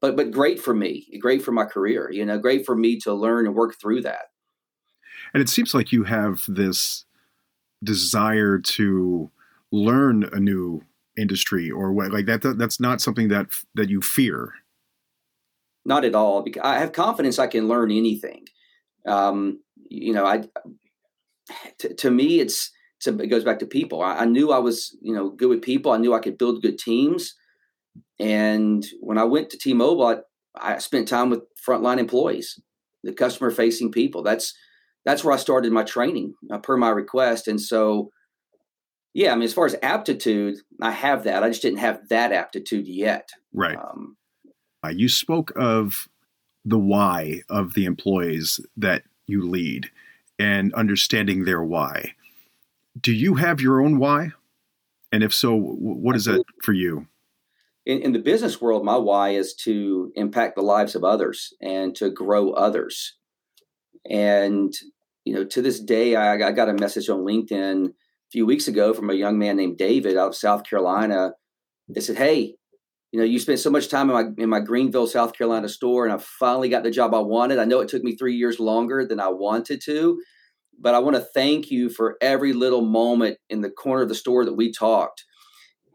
but, 0.00 0.16
but 0.16 0.30
great 0.30 0.60
for 0.60 0.74
me, 0.74 1.06
great 1.20 1.42
for 1.42 1.52
my 1.52 1.64
career, 1.64 2.10
you 2.10 2.24
know, 2.24 2.38
great 2.38 2.66
for 2.66 2.74
me 2.74 2.98
to 3.00 3.14
learn 3.14 3.46
and 3.46 3.54
work 3.54 3.80
through 3.80 4.02
that. 4.02 4.26
And 5.32 5.42
it 5.42 5.48
seems 5.48 5.74
like 5.74 5.92
you 5.92 6.04
have 6.04 6.42
this 6.48 7.04
desire 7.82 8.58
to 8.58 9.30
learn 9.72 10.24
a 10.32 10.40
new 10.40 10.82
industry 11.16 11.70
or 11.70 11.92
what 11.92 12.12
like 12.12 12.26
that 12.26 12.42
that's 12.58 12.78
not 12.80 13.00
something 13.00 13.28
that 13.28 13.46
that 13.74 13.88
you 13.88 14.00
fear. 14.00 14.52
Not 15.84 16.04
at 16.04 16.14
all 16.14 16.42
because 16.42 16.62
i 16.64 16.78
have 16.78 16.92
confidence 16.92 17.38
i 17.38 17.46
can 17.46 17.68
learn 17.68 17.90
anything. 17.90 18.46
Um 19.06 19.60
you 19.88 20.12
know 20.12 20.26
i 20.26 20.44
t- 21.78 21.94
to 21.94 22.10
me 22.10 22.40
it's 22.40 22.70
to, 23.00 23.16
it 23.18 23.28
goes 23.28 23.44
back 23.44 23.58
to 23.60 23.66
people. 23.66 24.02
I, 24.02 24.18
I 24.18 24.24
knew 24.24 24.52
i 24.52 24.58
was 24.58 24.96
you 25.00 25.14
know 25.14 25.30
good 25.30 25.48
with 25.48 25.62
people. 25.62 25.92
I 25.92 25.98
knew 25.98 26.14
i 26.14 26.20
could 26.20 26.38
build 26.38 26.62
good 26.62 26.78
teams 26.78 27.34
and 28.18 28.86
when 29.00 29.18
i 29.18 29.24
went 29.24 29.50
to 29.50 29.58
t-mobile 29.58 30.06
i, 30.06 30.74
I 30.74 30.78
spent 30.78 31.08
time 31.08 31.30
with 31.30 31.42
frontline 31.66 31.98
employees 31.98 32.60
the 33.02 33.12
customer 33.12 33.50
facing 33.50 33.92
people 33.92 34.22
that's 34.22 34.54
that's 35.06 35.22
where 35.22 35.32
I 35.32 35.38
started 35.38 35.72
my 35.72 35.84
training 35.84 36.34
uh, 36.52 36.58
per 36.58 36.76
my 36.76 36.90
request. 36.90 37.46
And 37.46 37.60
so, 37.60 38.10
yeah, 39.14 39.32
I 39.32 39.36
mean, 39.36 39.44
as 39.44 39.54
far 39.54 39.64
as 39.64 39.76
aptitude, 39.80 40.58
I 40.82 40.90
have 40.90 41.24
that. 41.24 41.44
I 41.44 41.48
just 41.48 41.62
didn't 41.62 41.78
have 41.78 42.08
that 42.08 42.32
aptitude 42.32 42.86
yet. 42.88 43.30
Right. 43.54 43.78
Um, 43.78 44.16
uh, 44.84 44.88
you 44.88 45.08
spoke 45.08 45.52
of 45.56 46.08
the 46.64 46.78
why 46.78 47.42
of 47.48 47.74
the 47.74 47.84
employees 47.84 48.60
that 48.76 49.04
you 49.28 49.48
lead 49.48 49.90
and 50.40 50.74
understanding 50.74 51.44
their 51.44 51.62
why. 51.62 52.14
Do 53.00 53.12
you 53.12 53.36
have 53.36 53.60
your 53.60 53.80
own 53.80 53.98
why? 53.98 54.32
And 55.12 55.22
if 55.22 55.32
so, 55.32 55.54
what 55.54 56.16
is 56.16 56.24
that 56.24 56.42
for 56.62 56.72
you? 56.72 57.06
In, 57.86 58.02
in 58.02 58.12
the 58.12 58.18
business 58.18 58.60
world, 58.60 58.84
my 58.84 58.96
why 58.96 59.30
is 59.30 59.54
to 59.62 60.12
impact 60.16 60.56
the 60.56 60.62
lives 60.62 60.94
of 60.94 61.04
others 61.04 61.54
and 61.62 61.94
to 61.96 62.10
grow 62.10 62.50
others. 62.50 63.16
And 64.10 64.74
you 65.24 65.34
know, 65.34 65.44
to 65.44 65.62
this 65.62 65.80
day, 65.80 66.14
I, 66.14 66.34
I 66.34 66.52
got 66.52 66.68
a 66.68 66.74
message 66.74 67.08
on 67.08 67.20
LinkedIn 67.20 67.86
a 67.86 67.92
few 68.30 68.46
weeks 68.46 68.68
ago 68.68 68.92
from 68.92 69.10
a 69.10 69.14
young 69.14 69.38
man 69.38 69.56
named 69.56 69.78
David 69.78 70.16
out 70.16 70.28
of 70.28 70.36
South 70.36 70.64
Carolina. 70.64 71.32
They 71.88 72.00
said, 72.00 72.16
"Hey, 72.16 72.54
you 73.12 73.18
know, 73.18 73.24
you 73.24 73.38
spent 73.38 73.58
so 73.58 73.70
much 73.70 73.88
time 73.88 74.10
in 74.10 74.14
my 74.14 74.42
in 74.42 74.48
my 74.48 74.60
Greenville, 74.60 75.06
South 75.06 75.32
Carolina 75.32 75.68
store, 75.68 76.04
and 76.04 76.14
I 76.14 76.18
finally 76.18 76.68
got 76.68 76.82
the 76.82 76.90
job 76.90 77.14
I 77.14 77.20
wanted. 77.20 77.58
I 77.58 77.64
know 77.64 77.80
it 77.80 77.88
took 77.88 78.04
me 78.04 78.16
three 78.16 78.36
years 78.36 78.60
longer 78.60 79.06
than 79.06 79.18
I 79.20 79.28
wanted 79.28 79.80
to, 79.86 80.20
but 80.78 80.94
I 80.94 80.98
want 81.00 81.16
to 81.16 81.26
thank 81.34 81.70
you 81.70 81.88
for 81.88 82.16
every 82.20 82.52
little 82.52 82.82
moment 82.82 83.38
in 83.48 83.62
the 83.62 83.70
corner 83.70 84.02
of 84.02 84.08
the 84.08 84.14
store 84.14 84.44
that 84.44 84.54
we 84.54 84.70
talked, 84.72 85.24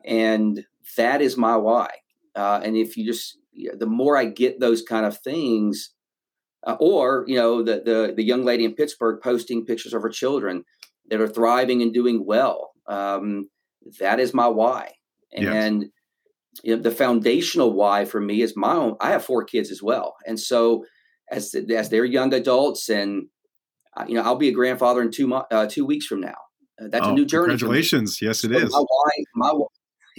and 0.06 0.65
that 0.97 1.21
is 1.21 1.38
my 1.38 1.56
why. 1.56 1.89
Uh, 2.36 2.62
and 2.63 2.75
if 2.75 2.97
you 2.97 3.06
just, 3.06 3.38
the 3.77 3.86
more 3.86 4.17
I 4.17 4.25
get 4.25 4.60
those 4.60 4.82
kind 4.82 5.06
of 5.06 5.17
things, 5.19 5.93
uh, 6.65 6.77
or 6.80 7.25
you 7.27 7.36
know 7.36 7.63
the, 7.63 7.82
the 7.84 8.13
the 8.15 8.23
young 8.23 8.43
lady 8.43 8.65
in 8.65 8.75
Pittsburgh 8.75 9.19
posting 9.21 9.65
pictures 9.65 9.93
of 9.93 10.01
her 10.01 10.10
children 10.10 10.63
that 11.10 11.19
are 11.19 11.27
thriving 11.27 11.82
and 11.82 11.93
doing 11.93 12.25
well. 12.25 12.71
Um, 12.88 13.49
that 13.99 14.19
is 14.19 14.34
my 14.34 14.47
why, 14.47 14.91
and 15.34 15.82
yes. 15.82 15.89
you 16.63 16.75
know, 16.75 16.82
the 16.82 16.91
foundational 16.91 17.73
why 17.73 18.06
for 18.06 18.21
me 18.21 18.41
is 18.41 18.56
my 18.56 18.73
own. 18.73 18.95
I 19.01 19.10
have 19.10 19.25
four 19.25 19.43
kids 19.43 19.71
as 19.71 19.82
well, 19.82 20.15
and 20.25 20.39
so 20.39 20.86
as 21.32 21.56
as 21.56 21.89
they're 21.89 22.06
young 22.06 22.34
adults, 22.34 22.89
and 22.89 23.23
uh, 23.97 24.06
you 24.08 24.13
know, 24.13 24.21
I'll 24.21 24.36
be 24.36 24.49
a 24.49 24.54
grandfather 24.54 25.01
in 25.01 25.12
two 25.12 25.34
uh, 25.34 25.67
two 25.67 25.86
weeks 25.86 26.06
from 26.06 26.21
now. 26.21 26.38
Uh, 26.80 26.88
that's 26.89 27.08
oh, 27.08 27.12
a 27.12 27.13
new 27.13 27.25
journey. 27.25 27.49
Congratulations! 27.49 28.21
Yes, 28.21 28.43
it 28.43 28.51
so 28.51 28.58
is. 28.58 28.71
My 28.71 28.80
why, 28.80 29.12
my 29.36 29.51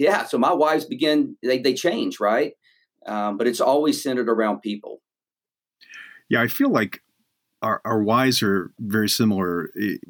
yeah, 0.03 0.25
so 0.25 0.37
my 0.37 0.53
wives 0.53 0.85
begin 0.85 1.37
they 1.41 1.59
they 1.59 1.73
change, 1.73 2.19
right? 2.19 2.53
Um, 3.05 3.37
but 3.37 3.47
it's 3.47 3.61
always 3.61 4.03
centered 4.03 4.29
around 4.29 4.61
people. 4.61 5.01
Yeah, 6.29 6.41
I 6.41 6.47
feel 6.47 6.69
like 6.69 7.01
our, 7.61 7.81
our 7.85 8.03
whys 8.03 8.43
are 8.43 8.71
very 8.79 9.09
similar. 9.09 9.69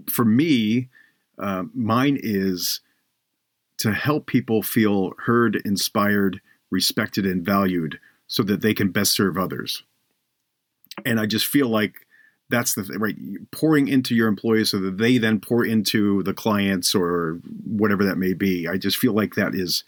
For 0.10 0.26
me, 0.26 0.90
uh, 1.38 1.64
mine 1.74 2.18
is 2.22 2.82
to 3.78 3.94
help 3.94 4.28
people 4.28 4.64
feel 4.64 5.14
heard, 5.26 5.62
inspired, 5.66 6.42
respected, 6.72 7.26
and 7.26 7.46
valued 7.46 8.00
so 8.28 8.44
that 8.44 8.62
they 8.62 8.74
can 8.74 8.92
best 8.92 9.12
serve 9.12 9.38
others. 9.38 9.84
And 11.06 11.20
I 11.20 11.26
just 11.26 11.46
feel 11.46 11.68
like 11.68 12.08
that's 12.50 12.76
the 12.76 12.84
right 13.00 13.16
pouring 13.52 13.88
into 13.88 14.16
your 14.16 14.28
employees 14.28 14.72
so 14.72 14.80
that 14.80 14.98
they 14.98 15.18
then 15.18 15.40
pour 15.40 15.66
into 15.66 16.24
the 16.24 16.34
clients 16.34 16.94
or 16.94 17.40
whatever 17.66 18.04
that 18.04 18.18
may 18.18 18.34
be. 18.34 18.68
I 18.68 18.78
just 18.78 18.98
feel 18.98 19.14
like 19.14 19.36
that 19.36 19.56
is 19.56 19.84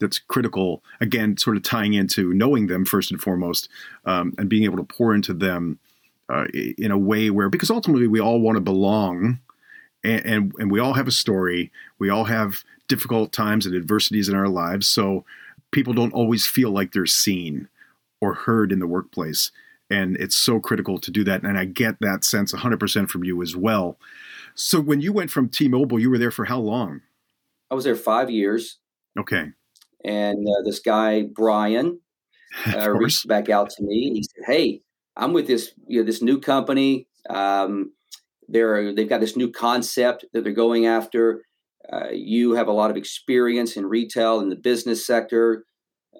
that's 0.00 0.18
critical. 0.18 0.82
Again, 1.00 1.36
sort 1.36 1.56
of 1.56 1.62
tying 1.62 1.94
into 1.94 2.32
knowing 2.34 2.66
them 2.66 2.84
first 2.84 3.10
and 3.10 3.20
foremost, 3.20 3.68
um, 4.04 4.34
and 4.38 4.48
being 4.48 4.64
able 4.64 4.76
to 4.76 4.84
pour 4.84 5.14
into 5.14 5.32
them 5.32 5.78
uh, 6.28 6.46
in 6.52 6.90
a 6.90 6.98
way 6.98 7.30
where 7.30 7.48
because 7.48 7.70
ultimately 7.70 8.06
we 8.06 8.20
all 8.20 8.40
want 8.40 8.56
to 8.56 8.60
belong, 8.60 9.40
and, 10.02 10.26
and 10.26 10.52
and 10.58 10.70
we 10.70 10.80
all 10.80 10.94
have 10.94 11.08
a 11.08 11.12
story. 11.12 11.70
We 11.98 12.10
all 12.10 12.24
have 12.24 12.64
difficult 12.88 13.32
times 13.32 13.66
and 13.66 13.74
adversities 13.74 14.28
in 14.28 14.34
our 14.34 14.48
lives, 14.48 14.88
so 14.88 15.24
people 15.70 15.92
don't 15.92 16.12
always 16.12 16.46
feel 16.46 16.70
like 16.70 16.92
they're 16.92 17.06
seen 17.06 17.68
or 18.20 18.34
heard 18.34 18.72
in 18.72 18.78
the 18.78 18.86
workplace. 18.86 19.50
And 19.90 20.16
it's 20.16 20.36
so 20.36 20.60
critical 20.60 20.98
to 20.98 21.10
do 21.10 21.24
that. 21.24 21.42
And 21.42 21.58
I 21.58 21.66
get 21.66 21.96
that 22.00 22.24
sense 22.24 22.52
100% 22.52 23.08
from 23.08 23.24
you 23.24 23.42
as 23.42 23.54
well. 23.54 23.98
So 24.54 24.80
when 24.80 25.00
you 25.00 25.12
went 25.12 25.30
from 25.30 25.48
T 25.48 25.68
Mobile, 25.68 25.98
you 25.98 26.10
were 26.10 26.18
there 26.18 26.30
for 26.30 26.46
how 26.46 26.58
long? 26.58 27.02
I 27.70 27.74
was 27.74 27.84
there 27.84 27.96
five 27.96 28.30
years. 28.30 28.78
Okay 29.18 29.52
and 30.04 30.46
uh, 30.46 30.62
this 30.62 30.80
guy 30.80 31.22
Brian 31.22 32.00
uh, 32.74 32.90
reached 32.90 33.26
back 33.26 33.48
out 33.48 33.70
to 33.70 33.82
me 33.82 34.08
and 34.08 34.16
he 34.16 34.22
said, 34.22 34.44
"Hey, 34.46 34.82
I'm 35.16 35.32
with 35.32 35.46
this 35.46 35.72
you 35.88 36.00
know 36.00 36.06
this 36.06 36.22
new 36.22 36.38
company. 36.38 37.08
Um, 37.28 37.92
they're 38.48 38.94
they've 38.94 39.08
got 39.08 39.20
this 39.20 39.36
new 39.36 39.50
concept 39.50 40.26
that 40.32 40.44
they're 40.44 40.52
going 40.52 40.86
after. 40.86 41.42
Uh, 41.90 42.10
you 42.12 42.52
have 42.52 42.68
a 42.68 42.72
lot 42.72 42.90
of 42.90 42.96
experience 42.96 43.76
in 43.76 43.86
retail 43.86 44.40
in 44.40 44.50
the 44.50 44.56
business 44.56 45.06
sector. 45.06 45.64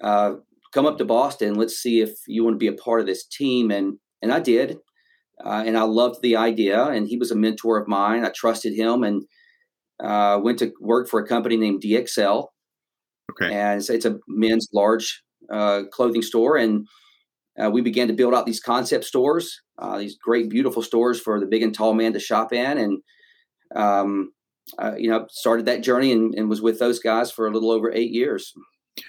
Uh, 0.00 0.34
come 0.74 0.86
up 0.86 0.98
to 0.98 1.04
Boston. 1.04 1.54
Let's 1.54 1.76
see 1.76 2.00
if 2.00 2.10
you 2.26 2.44
want 2.44 2.54
to 2.54 2.58
be 2.58 2.66
a 2.66 2.72
part 2.72 3.00
of 3.00 3.06
this 3.06 3.26
team." 3.26 3.70
And 3.70 3.98
and 4.20 4.32
I 4.32 4.40
did, 4.40 4.78
uh, 5.44 5.62
and 5.64 5.78
I 5.78 5.82
loved 5.82 6.22
the 6.22 6.36
idea. 6.36 6.84
And 6.84 7.08
he 7.08 7.16
was 7.16 7.30
a 7.30 7.36
mentor 7.36 7.78
of 7.78 7.88
mine. 7.88 8.24
I 8.24 8.30
trusted 8.30 8.74
him 8.74 9.02
and 9.02 9.22
uh, 10.02 10.40
went 10.42 10.58
to 10.58 10.72
work 10.80 11.08
for 11.08 11.20
a 11.20 11.26
company 11.26 11.56
named 11.56 11.82
DXL 11.82 12.48
Okay. 13.30 13.54
And 13.54 13.78
it's, 13.78 13.90
it's 13.90 14.04
a 14.04 14.18
men's 14.28 14.68
large 14.72 15.22
uh, 15.52 15.82
clothing 15.92 16.22
store. 16.22 16.56
And 16.56 16.86
uh, 17.62 17.70
we 17.70 17.80
began 17.80 18.08
to 18.08 18.14
build 18.14 18.34
out 18.34 18.46
these 18.46 18.60
concept 18.60 19.04
stores, 19.04 19.60
uh, 19.78 19.98
these 19.98 20.16
great, 20.16 20.50
beautiful 20.50 20.82
stores 20.82 21.20
for 21.20 21.40
the 21.40 21.46
big 21.46 21.62
and 21.62 21.74
tall 21.74 21.94
man 21.94 22.12
to 22.12 22.20
shop 22.20 22.52
in. 22.52 22.78
And, 22.78 22.98
um, 23.74 24.32
uh, 24.78 24.92
you 24.96 25.08
know, 25.10 25.26
started 25.30 25.66
that 25.66 25.82
journey 25.82 26.12
and, 26.12 26.34
and, 26.34 26.48
was 26.48 26.62
with 26.62 26.78
those 26.78 26.98
guys 26.98 27.30
for 27.30 27.46
a 27.46 27.50
little 27.50 27.70
over 27.70 27.92
eight 27.92 28.12
years. 28.12 28.54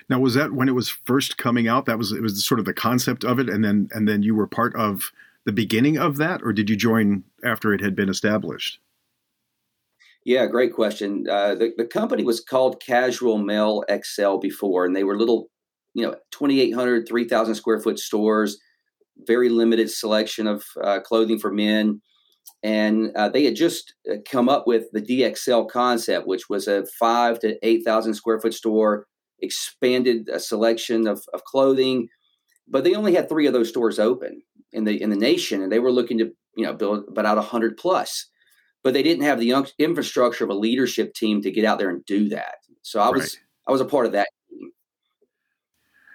Now, 0.09 0.19
was 0.19 0.33
that 0.33 0.53
when 0.53 0.67
it 0.67 0.73
was 0.73 0.89
first 0.89 1.37
coming 1.37 1.67
out? 1.67 1.85
That 1.85 1.97
was 1.97 2.11
it 2.11 2.21
was 2.21 2.43
sort 2.45 2.59
of 2.59 2.65
the 2.65 2.73
concept 2.73 3.23
of 3.23 3.39
it, 3.39 3.49
and 3.49 3.63
then 3.63 3.89
and 3.93 4.07
then 4.07 4.23
you 4.23 4.35
were 4.35 4.47
part 4.47 4.75
of 4.75 5.11
the 5.45 5.51
beginning 5.51 5.97
of 5.97 6.17
that, 6.17 6.41
or 6.43 6.51
did 6.51 6.69
you 6.69 6.75
join 6.75 7.23
after 7.43 7.73
it 7.73 7.81
had 7.81 7.95
been 7.95 8.09
established? 8.09 8.79
Yeah, 10.25 10.47
great 10.47 10.73
question. 10.73 11.27
Uh, 11.29 11.53
the, 11.53 11.71
the 11.77 11.85
company 11.85 12.23
was 12.23 12.41
called 12.41 12.81
Casual 12.81 13.37
Male 13.37 13.83
XL 14.03 14.37
before, 14.37 14.83
and 14.83 14.95
they 14.95 15.03
were 15.03 15.17
little, 15.17 15.51
you 15.93 16.01
know, 16.01 16.15
2,800, 16.31 17.07
3,000 17.07 17.53
square 17.53 17.79
foot 17.79 17.99
stores, 17.99 18.57
very 19.27 19.49
limited 19.49 19.91
selection 19.91 20.47
of 20.47 20.65
uh, 20.83 20.99
clothing 20.99 21.37
for 21.37 21.51
men. 21.51 22.01
And 22.63 23.11
uh, 23.15 23.29
they 23.29 23.43
had 23.43 23.55
just 23.55 23.93
uh, 24.11 24.15
come 24.27 24.49
up 24.49 24.65
with 24.65 24.85
the 24.91 25.01
DXL 25.01 25.69
concept, 25.69 26.27
which 26.27 26.49
was 26.49 26.67
a 26.67 26.87
five 26.99 27.39
to 27.41 27.59
8,000 27.61 28.15
square 28.15 28.39
foot 28.39 28.55
store, 28.55 29.05
expanded 29.45 30.29
a 30.29 30.39
selection 30.39 31.07
of, 31.07 31.23
of 31.33 31.43
clothing. 31.45 32.09
But 32.67 32.83
they 32.83 32.95
only 32.95 33.15
had 33.15 33.29
three 33.29 33.47
of 33.47 33.53
those 33.53 33.69
stores 33.69 33.99
open 33.99 34.41
in 34.73 34.83
the 34.83 35.01
in 35.01 35.09
the 35.09 35.15
nation, 35.15 35.61
and 35.61 35.71
they 35.71 35.79
were 35.79 35.91
looking 35.91 36.17
to 36.17 36.31
you 36.57 36.65
know 36.65 36.73
build 36.73 37.05
about 37.07 37.37
100 37.37 37.77
plus 37.77 38.27
but 38.85 38.93
they 38.93 39.01
didn't 39.01 39.23
have 39.23 39.39
the 39.39 39.51
infrastructure 39.79 40.43
of 40.43 40.51
a 40.51 40.53
leadership 40.53 41.15
team 41.15 41.41
to 41.41 41.49
get 41.49 41.65
out 41.65 41.79
there 41.79 41.89
and 41.89 42.05
do 42.05 42.29
that. 42.29 42.57
So 42.83 42.99
I 42.99 43.09
was 43.09 43.21
right. 43.21 43.43
I 43.67 43.71
was 43.71 43.81
a 43.81 43.85
part 43.85 44.05
of 44.05 44.11
that 44.11 44.27
team. 44.47 44.69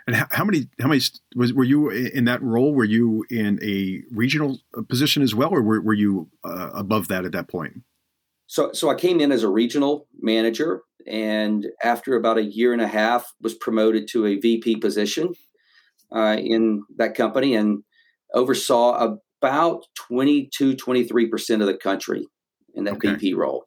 And 0.06 0.14
how, 0.14 0.26
how, 0.30 0.44
many 0.44 0.68
how 0.80 0.86
many 0.86 1.00
was 1.34 1.52
were 1.52 1.64
you 1.64 1.90
in 1.90 2.26
that 2.26 2.40
role? 2.40 2.72
Were 2.72 2.84
you 2.84 3.26
in 3.28 3.58
a 3.60 4.02
regional 4.14 4.60
uh, 4.78 4.82
position 4.82 5.20
as 5.24 5.34
well, 5.34 5.50
or 5.50 5.62
were, 5.62 5.80
were 5.80 5.94
you 5.94 6.30
uh, 6.44 6.70
above 6.72 7.08
that 7.08 7.24
at 7.24 7.32
that 7.32 7.48
point? 7.48 7.82
So 8.46 8.70
so 8.72 8.88
I 8.88 8.94
came 8.94 9.20
in 9.20 9.32
as 9.32 9.42
a 9.42 9.48
regional 9.48 10.06
manager, 10.20 10.82
and 11.06 11.66
after 11.82 12.14
about 12.14 12.38
a 12.38 12.44
year 12.44 12.72
and 12.72 12.82
a 12.82 12.88
half, 12.88 13.32
was 13.40 13.54
promoted 13.54 14.08
to 14.08 14.26
a 14.26 14.38
VP 14.38 14.76
position 14.76 15.34
uh, 16.14 16.36
in 16.38 16.84
that 16.96 17.14
company, 17.14 17.54
and 17.54 17.82
oversaw 18.34 19.16
about 19.40 19.86
22 19.94 20.76
23% 20.76 21.60
of 21.60 21.66
the 21.66 21.76
country 21.76 22.26
in 22.74 22.84
that 22.84 22.94
okay. 22.94 23.14
VP 23.14 23.34
role. 23.34 23.66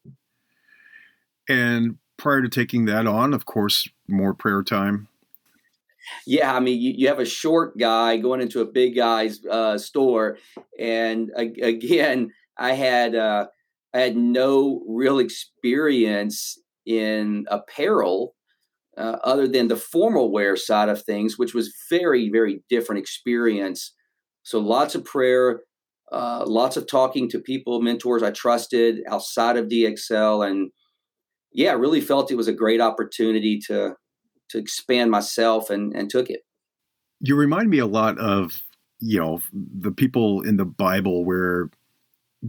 And 1.49 1.97
prior 2.17 2.41
to 2.41 2.49
taking 2.49 2.85
that 2.85 3.07
on, 3.07 3.33
of 3.33 3.45
course, 3.45 3.89
more 4.07 4.33
prayer 4.33 4.63
time. 4.63 5.07
Yeah, 6.25 6.53
I 6.53 6.59
mean, 6.59 6.81
you, 6.81 6.93
you 6.95 7.07
have 7.07 7.19
a 7.19 7.25
short 7.25 7.77
guy 7.77 8.17
going 8.17 8.41
into 8.41 8.61
a 8.61 8.65
big 8.65 8.95
guy's 8.95 9.43
uh, 9.45 9.77
store, 9.77 10.37
and 10.77 11.31
uh, 11.37 11.45
again, 11.61 12.31
I 12.57 12.73
had 12.73 13.15
uh, 13.15 13.47
I 13.93 13.99
had 13.99 14.17
no 14.17 14.83
real 14.87 15.19
experience 15.19 16.59
in 16.85 17.45
apparel 17.49 18.35
uh, 18.97 19.17
other 19.23 19.47
than 19.47 19.67
the 19.67 19.75
formal 19.75 20.31
wear 20.31 20.55
side 20.55 20.89
of 20.89 21.01
things, 21.01 21.37
which 21.37 21.53
was 21.53 21.73
very 21.89 22.29
very 22.29 22.63
different 22.69 22.99
experience. 22.99 23.93
So 24.43 24.59
lots 24.59 24.93
of 24.93 25.05
prayer, 25.05 25.61
uh, 26.11 26.43
lots 26.45 26.77
of 26.77 26.87
talking 26.87 27.29
to 27.29 27.39
people, 27.39 27.81
mentors 27.81 28.23
I 28.23 28.31
trusted 28.31 28.99
outside 29.07 29.57
of 29.57 29.67
DXL, 29.67 30.47
and 30.47 30.71
yeah, 31.51 31.71
I 31.71 31.73
really 31.73 32.01
felt 32.01 32.31
it 32.31 32.35
was 32.35 32.47
a 32.47 32.53
great 32.53 32.81
opportunity 32.81 33.59
to 33.67 33.95
to 34.49 34.57
expand 34.57 35.11
myself, 35.11 35.69
and 35.69 35.93
and 35.95 36.09
took 36.09 36.29
it. 36.29 36.41
You 37.19 37.35
remind 37.35 37.69
me 37.69 37.79
a 37.79 37.87
lot 37.87 38.17
of 38.19 38.61
you 38.99 39.19
know 39.19 39.41
the 39.53 39.91
people 39.91 40.41
in 40.41 40.57
the 40.57 40.65
Bible 40.65 41.25
where 41.25 41.69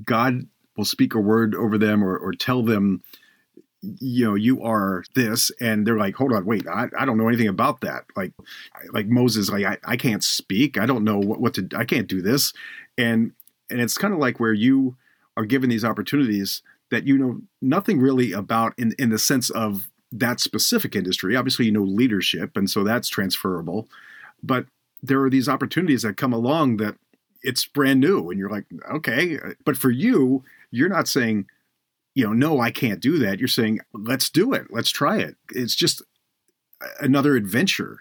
God 0.04 0.42
will 0.76 0.84
speak 0.84 1.14
a 1.14 1.20
word 1.20 1.54
over 1.54 1.78
them 1.78 2.02
or, 2.02 2.16
or 2.16 2.32
tell 2.32 2.62
them 2.62 3.02
you 4.00 4.24
know 4.24 4.34
you 4.34 4.62
are 4.62 5.04
this 5.14 5.50
and 5.60 5.86
they're 5.86 5.98
like 5.98 6.14
hold 6.14 6.32
on 6.32 6.44
wait 6.44 6.66
I, 6.68 6.88
I 6.98 7.04
don't 7.04 7.18
know 7.18 7.28
anything 7.28 7.48
about 7.48 7.80
that 7.82 8.04
like 8.16 8.32
like 8.92 9.06
moses 9.06 9.50
like 9.50 9.64
I, 9.64 9.78
I 9.84 9.96
can't 9.96 10.24
speak 10.24 10.78
i 10.78 10.86
don't 10.86 11.04
know 11.04 11.18
what, 11.18 11.40
what 11.40 11.54
to 11.54 11.68
i 11.76 11.84
can't 11.84 12.08
do 12.08 12.22
this 12.22 12.52
and 12.98 13.32
and 13.70 13.80
it's 13.80 13.98
kind 13.98 14.14
of 14.14 14.20
like 14.20 14.40
where 14.40 14.52
you 14.52 14.96
are 15.36 15.44
given 15.44 15.70
these 15.70 15.84
opportunities 15.84 16.62
that 16.90 17.06
you 17.06 17.18
know 17.18 17.40
nothing 17.60 18.00
really 18.00 18.32
about 18.32 18.74
in 18.78 18.94
in 18.98 19.10
the 19.10 19.18
sense 19.18 19.50
of 19.50 19.88
that 20.14 20.40
specific 20.40 20.94
industry. 20.94 21.36
Obviously, 21.36 21.66
you 21.66 21.72
know 21.72 21.82
leadership, 21.82 22.56
and 22.56 22.70
so 22.70 22.84
that's 22.84 23.08
transferable. 23.08 23.88
But 24.42 24.66
there 25.02 25.22
are 25.22 25.30
these 25.30 25.48
opportunities 25.48 26.02
that 26.02 26.16
come 26.16 26.32
along 26.32 26.78
that 26.78 26.94
it's 27.42 27.66
brand 27.66 28.00
new, 28.00 28.30
and 28.30 28.38
you're 28.38 28.50
like, 28.50 28.64
okay. 28.90 29.38
But 29.64 29.76
for 29.76 29.90
you, 29.90 30.42
you're 30.70 30.88
not 30.88 31.08
saying, 31.08 31.46
you 32.14 32.24
know, 32.24 32.32
no, 32.32 32.60
I 32.60 32.70
can't 32.70 33.00
do 33.00 33.18
that. 33.18 33.38
You're 33.38 33.48
saying, 33.48 33.80
let's 33.92 34.30
do 34.30 34.52
it, 34.52 34.66
let's 34.70 34.90
try 34.90 35.18
it. 35.18 35.36
It's 35.50 35.74
just 35.74 36.02
another 37.00 37.36
adventure. 37.36 37.98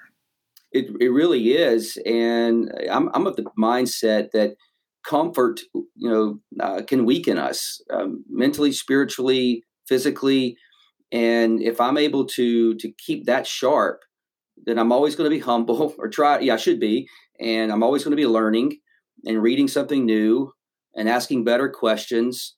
It 0.71 0.87
it 0.99 1.09
really 1.09 1.53
is, 1.53 1.97
and 2.05 2.71
I'm 2.89 3.09
I'm 3.13 3.27
of 3.27 3.35
the 3.35 3.43
mindset 3.57 4.31
that 4.31 4.55
comfort, 5.03 5.61
you 5.73 6.09
know, 6.09 6.39
uh, 6.59 6.81
can 6.81 7.05
weaken 7.05 7.37
us 7.37 7.81
um, 7.91 8.23
mentally, 8.29 8.71
spiritually, 8.71 9.63
physically. 9.87 10.57
And 11.11 11.61
if 11.61 11.79
I'm 11.79 11.97
able 11.97 12.25
to 12.25 12.75
to 12.75 12.91
keep 12.97 13.25
that 13.25 13.45
sharp, 13.45 14.01
then 14.65 14.79
I'm 14.79 14.91
always 14.91 15.15
going 15.15 15.29
to 15.29 15.35
be 15.35 15.41
humble, 15.41 15.93
or 15.99 16.09
try. 16.09 16.39
Yeah, 16.39 16.55
I 16.55 16.57
should 16.57 16.79
be, 16.79 17.07
and 17.39 17.71
I'm 17.71 17.83
always 17.83 18.03
going 18.03 18.11
to 18.11 18.17
be 18.17 18.27
learning 18.27 18.77
and 19.25 19.41
reading 19.41 19.67
something 19.67 20.05
new 20.05 20.51
and 20.95 21.07
asking 21.07 21.43
better 21.43 21.69
questions. 21.69 22.55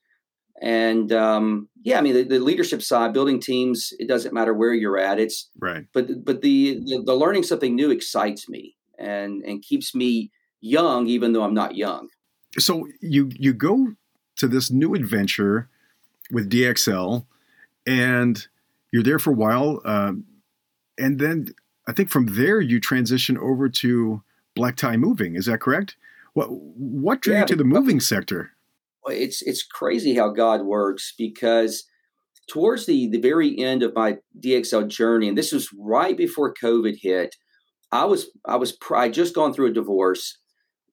And 0.62 1.12
um, 1.12 1.68
yeah, 1.84 1.98
I 1.98 2.02
mean 2.02 2.14
the, 2.14 2.24
the, 2.24 2.40
leadership 2.40 2.82
side, 2.82 3.14
building 3.14 3.42
teams. 3.42 3.94
It 4.00 4.08
doesn't 4.08 4.34
matter 4.34 4.54
where 4.54 4.74
you're 4.74 4.98
at. 4.98 5.20
It's 5.20 5.50
right. 5.60 5.86
But 5.94 6.24
but 6.24 6.42
the, 6.42 6.80
the, 6.86 7.04
the 7.06 7.14
learning 7.14 7.44
something 7.44 7.76
new 7.76 7.92
excites 7.92 8.48
me 8.48 8.76
and 8.98 9.44
and 9.44 9.62
keeps 9.62 9.94
me 9.94 10.32
young, 10.62 11.08
even 11.08 11.34
though 11.34 11.44
I'm 11.44 11.54
not 11.54 11.76
young 11.76 12.08
so 12.58 12.88
you 13.02 13.30
you 13.38 13.54
go 13.54 13.94
to 14.38 14.48
this 14.48 14.72
new 14.72 14.94
adventure 14.94 15.70
with 16.32 16.50
DXL, 16.50 17.26
and 17.86 18.48
you're 18.92 19.04
there 19.04 19.20
for 19.20 19.32
a 19.32 19.36
while. 19.36 19.82
Uh, 19.86 20.14
and 20.98 21.20
then 21.20 21.54
I 21.88 21.94
think 21.94 22.10
from 22.10 22.28
there 22.28 22.62
you 22.62 22.80
transition 22.80 23.38
over 23.38 23.70
to 23.70 24.24
Black 24.56 24.76
Tie 24.76 24.98
Moving. 24.98 25.36
Is 25.36 25.46
that 25.46 25.62
correct? 25.62 25.96
What 26.34 26.48
what 26.48 27.22
drew 27.22 27.34
yeah, 27.34 27.42
you 27.42 27.46
to 27.48 27.56
the 27.56 27.64
moving 27.64 28.00
sector? 28.00 28.52
It's 29.08 29.42
it's 29.42 29.64
crazy 29.64 30.16
how 30.16 30.30
God 30.30 30.66
works 30.66 31.14
because 31.18 31.86
towards 32.48 32.86
the 32.86 33.10
the 33.10 33.20
very 33.20 33.58
end 33.58 33.84
of 33.84 33.96
my 33.96 34.18
DXL 34.40 34.88
journey, 34.88 35.28
and 35.28 35.38
this 35.38 35.52
was 35.52 35.70
right 35.78 36.16
before 36.16 36.54
COVID 36.54 36.96
hit, 37.02 37.36
I 37.92 38.06
was 38.06 38.30
I 38.46 38.56
was 38.56 38.78
I 38.94 39.10
just 39.10 39.36
gone 39.36 39.54
through 39.54 39.68
a 39.68 39.74
divorce, 39.74 40.38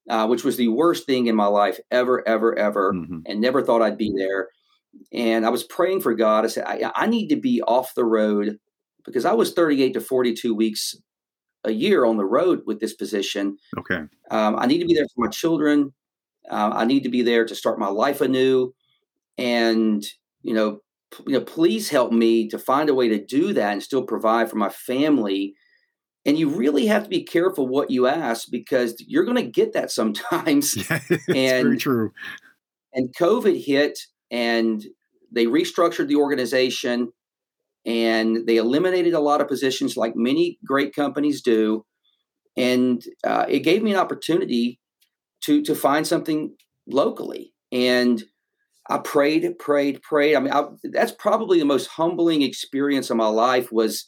uh, 0.08 0.26
which 0.26 0.44
was 0.44 0.56
the 0.56 0.68
worst 0.68 1.06
thing 1.06 1.26
in 1.26 1.36
my 1.36 1.46
life 1.46 1.78
ever, 1.90 2.26
ever, 2.26 2.58
ever, 2.58 2.92
mm-hmm. 2.92 3.20
and 3.26 3.40
never 3.40 3.62
thought 3.62 3.82
I'd 3.82 3.98
be 3.98 4.12
there. 4.16 4.48
And 5.12 5.46
I 5.46 5.48
was 5.48 5.64
praying 5.64 6.02
for 6.02 6.14
God. 6.14 6.44
I 6.44 6.48
said, 6.48 6.64
I, 6.66 6.92
I 6.94 7.06
need 7.06 7.28
to 7.28 7.36
be 7.36 7.62
off 7.62 7.94
the 7.94 8.04
road 8.04 8.58
because 9.04 9.24
I 9.24 9.32
was 9.32 9.54
38 9.54 9.94
to 9.94 10.00
42 10.00 10.54
weeks 10.54 10.94
a 11.64 11.72
year 11.72 12.04
on 12.04 12.16
the 12.16 12.24
road 12.24 12.62
with 12.66 12.80
this 12.80 12.94
position. 12.94 13.56
Okay. 13.78 14.02
Um, 14.30 14.56
I 14.58 14.66
need 14.66 14.78
to 14.78 14.86
be 14.86 14.94
there 14.94 15.06
for 15.14 15.24
my 15.24 15.30
children. 15.30 15.92
Uh, 16.50 16.70
I 16.74 16.84
need 16.84 17.04
to 17.04 17.08
be 17.08 17.22
there 17.22 17.44
to 17.44 17.54
start 17.54 17.78
my 17.78 17.88
life 17.88 18.20
anew. 18.20 18.74
And, 19.38 20.04
you 20.42 20.54
know, 20.54 20.80
p- 21.14 21.24
you 21.26 21.38
know, 21.38 21.44
please 21.44 21.88
help 21.88 22.12
me 22.12 22.48
to 22.48 22.58
find 22.58 22.88
a 22.88 22.94
way 22.94 23.08
to 23.08 23.24
do 23.24 23.52
that 23.52 23.72
and 23.72 23.82
still 23.82 24.02
provide 24.02 24.50
for 24.50 24.56
my 24.56 24.68
family. 24.68 25.54
And 26.24 26.38
you 26.38 26.48
really 26.48 26.86
have 26.86 27.04
to 27.04 27.08
be 27.08 27.24
careful 27.24 27.66
what 27.66 27.90
you 27.90 28.06
ask 28.06 28.48
because 28.50 28.96
you're 29.06 29.24
going 29.24 29.36
to 29.36 29.50
get 29.50 29.72
that 29.72 29.90
sometimes. 29.98 30.76
Yeah, 30.88 31.00
and, 31.28 31.66
very 31.66 31.78
true. 31.78 32.12
And 32.92 33.14
COVID 33.16 33.64
hit 33.64 33.98
and 34.30 34.84
they 35.30 35.46
restructured 35.46 36.08
the 36.08 36.16
organization 36.16 37.12
and 37.84 38.46
they 38.46 38.56
eliminated 38.56 39.14
a 39.14 39.20
lot 39.20 39.40
of 39.40 39.48
positions 39.48 39.96
like 39.96 40.14
many 40.14 40.58
great 40.64 40.94
companies 40.94 41.42
do 41.42 41.84
and 42.56 43.04
uh, 43.24 43.46
it 43.48 43.60
gave 43.60 43.82
me 43.82 43.92
an 43.92 43.98
opportunity 43.98 44.78
to 45.44 45.62
to 45.62 45.74
find 45.74 46.06
something 46.06 46.54
locally 46.86 47.52
and 47.70 48.24
i 48.88 48.98
prayed 48.98 49.58
prayed 49.58 50.02
prayed 50.02 50.34
i 50.34 50.40
mean 50.40 50.52
I, 50.52 50.64
that's 50.84 51.12
probably 51.12 51.58
the 51.58 51.64
most 51.64 51.86
humbling 51.86 52.42
experience 52.42 53.10
of 53.10 53.16
my 53.16 53.28
life 53.28 53.70
was 53.70 54.06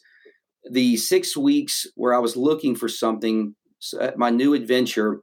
the 0.69 0.97
six 0.97 1.37
weeks 1.37 1.85
where 1.95 2.13
i 2.13 2.19
was 2.19 2.35
looking 2.35 2.75
for 2.75 2.89
something 2.89 3.55
uh, 3.99 4.11
my 4.17 4.29
new 4.29 4.53
adventure 4.53 5.21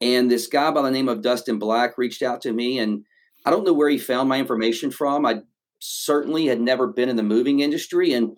and 0.00 0.30
this 0.30 0.46
guy 0.46 0.70
by 0.70 0.82
the 0.82 0.90
name 0.90 1.08
of 1.08 1.22
dustin 1.22 1.58
black 1.58 1.98
reached 1.98 2.22
out 2.22 2.40
to 2.42 2.52
me 2.52 2.78
and 2.78 3.04
i 3.44 3.50
don't 3.50 3.64
know 3.64 3.72
where 3.72 3.88
he 3.88 3.98
found 3.98 4.28
my 4.28 4.38
information 4.38 4.90
from 4.90 5.26
i 5.26 5.40
certainly 5.82 6.46
had 6.46 6.60
never 6.60 6.86
been 6.86 7.08
in 7.08 7.16
the 7.16 7.22
moving 7.22 7.60
industry. 7.60 8.12
And 8.12 8.36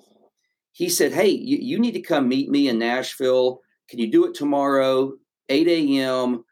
he 0.72 0.88
said, 0.88 1.12
Hey, 1.12 1.28
you, 1.28 1.58
you 1.60 1.78
need 1.78 1.92
to 1.92 2.00
come 2.00 2.28
meet 2.28 2.48
me 2.48 2.68
in 2.68 2.78
Nashville. 2.78 3.60
Can 3.88 3.98
you 3.98 4.10
do 4.10 4.24
it 4.24 4.34
tomorrow, 4.34 5.12
8 5.48 5.68
a.m.? 5.68 6.44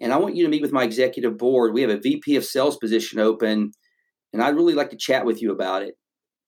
And 0.00 0.12
I 0.12 0.18
want 0.18 0.36
you 0.36 0.44
to 0.44 0.50
meet 0.50 0.62
with 0.62 0.72
my 0.72 0.84
executive 0.84 1.38
board. 1.38 1.72
We 1.72 1.82
have 1.82 1.90
a 1.90 1.98
VP 1.98 2.36
of 2.36 2.44
sales 2.44 2.76
position 2.76 3.18
open, 3.18 3.72
and 4.32 4.42
I'd 4.42 4.54
really 4.54 4.74
like 4.74 4.90
to 4.90 4.96
chat 4.96 5.24
with 5.24 5.40
you 5.40 5.52
about 5.52 5.82
it. 5.82 5.94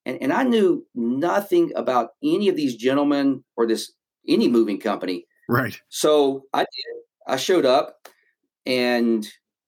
And, 0.04 0.18
and 0.22 0.32
I 0.32 0.42
knew 0.42 0.86
nothing 0.94 1.72
about 1.74 2.10
any 2.22 2.48
of 2.48 2.56
these 2.56 2.76
gentlemen 2.76 3.44
or 3.56 3.66
this 3.66 3.92
any 4.26 4.48
moving 4.48 4.78
company. 4.78 5.24
Right. 5.48 5.80
So 5.88 6.44
I 6.52 6.60
did. 6.60 7.02
I 7.26 7.36
showed 7.36 7.66
up, 7.66 8.08
and 8.66 9.26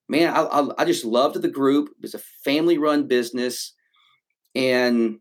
man, 0.09 0.33
I, 0.33 0.41
I, 0.41 0.67
I 0.79 0.85
just 0.85 1.05
loved 1.05 1.41
the 1.41 1.47
group. 1.47 1.89
It 1.89 2.01
was 2.01 2.13
a 2.15 2.21
family 2.43 2.77
run 2.77 3.07
business 3.07 3.73
and 4.55 5.19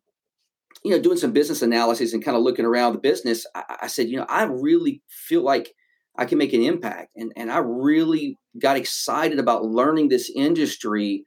you 0.84 0.90
know 0.90 1.00
doing 1.00 1.16
some 1.16 1.32
business 1.32 1.62
analysis 1.62 2.12
and 2.12 2.24
kind 2.24 2.36
of 2.36 2.42
looking 2.42 2.64
around 2.64 2.92
the 2.92 2.98
business 2.98 3.46
I, 3.54 3.76
I, 3.82 3.86
said 3.86 4.08
you 4.08 4.16
know 4.16 4.26
i 4.28 4.44
really 4.44 5.02
feel 5.08 5.42
like 5.42 5.72
i 6.18 6.24
can 6.24 6.38
make 6.38 6.52
an 6.52 6.62
impact 6.62 7.10
and, 7.16 7.32
and 7.36 7.50
i 7.50 7.58
really 7.58 8.36
got 8.60 8.76
excited 8.76 9.38
about 9.38 9.64
learning 9.64 10.08
this 10.08 10.30
industry 10.34 11.24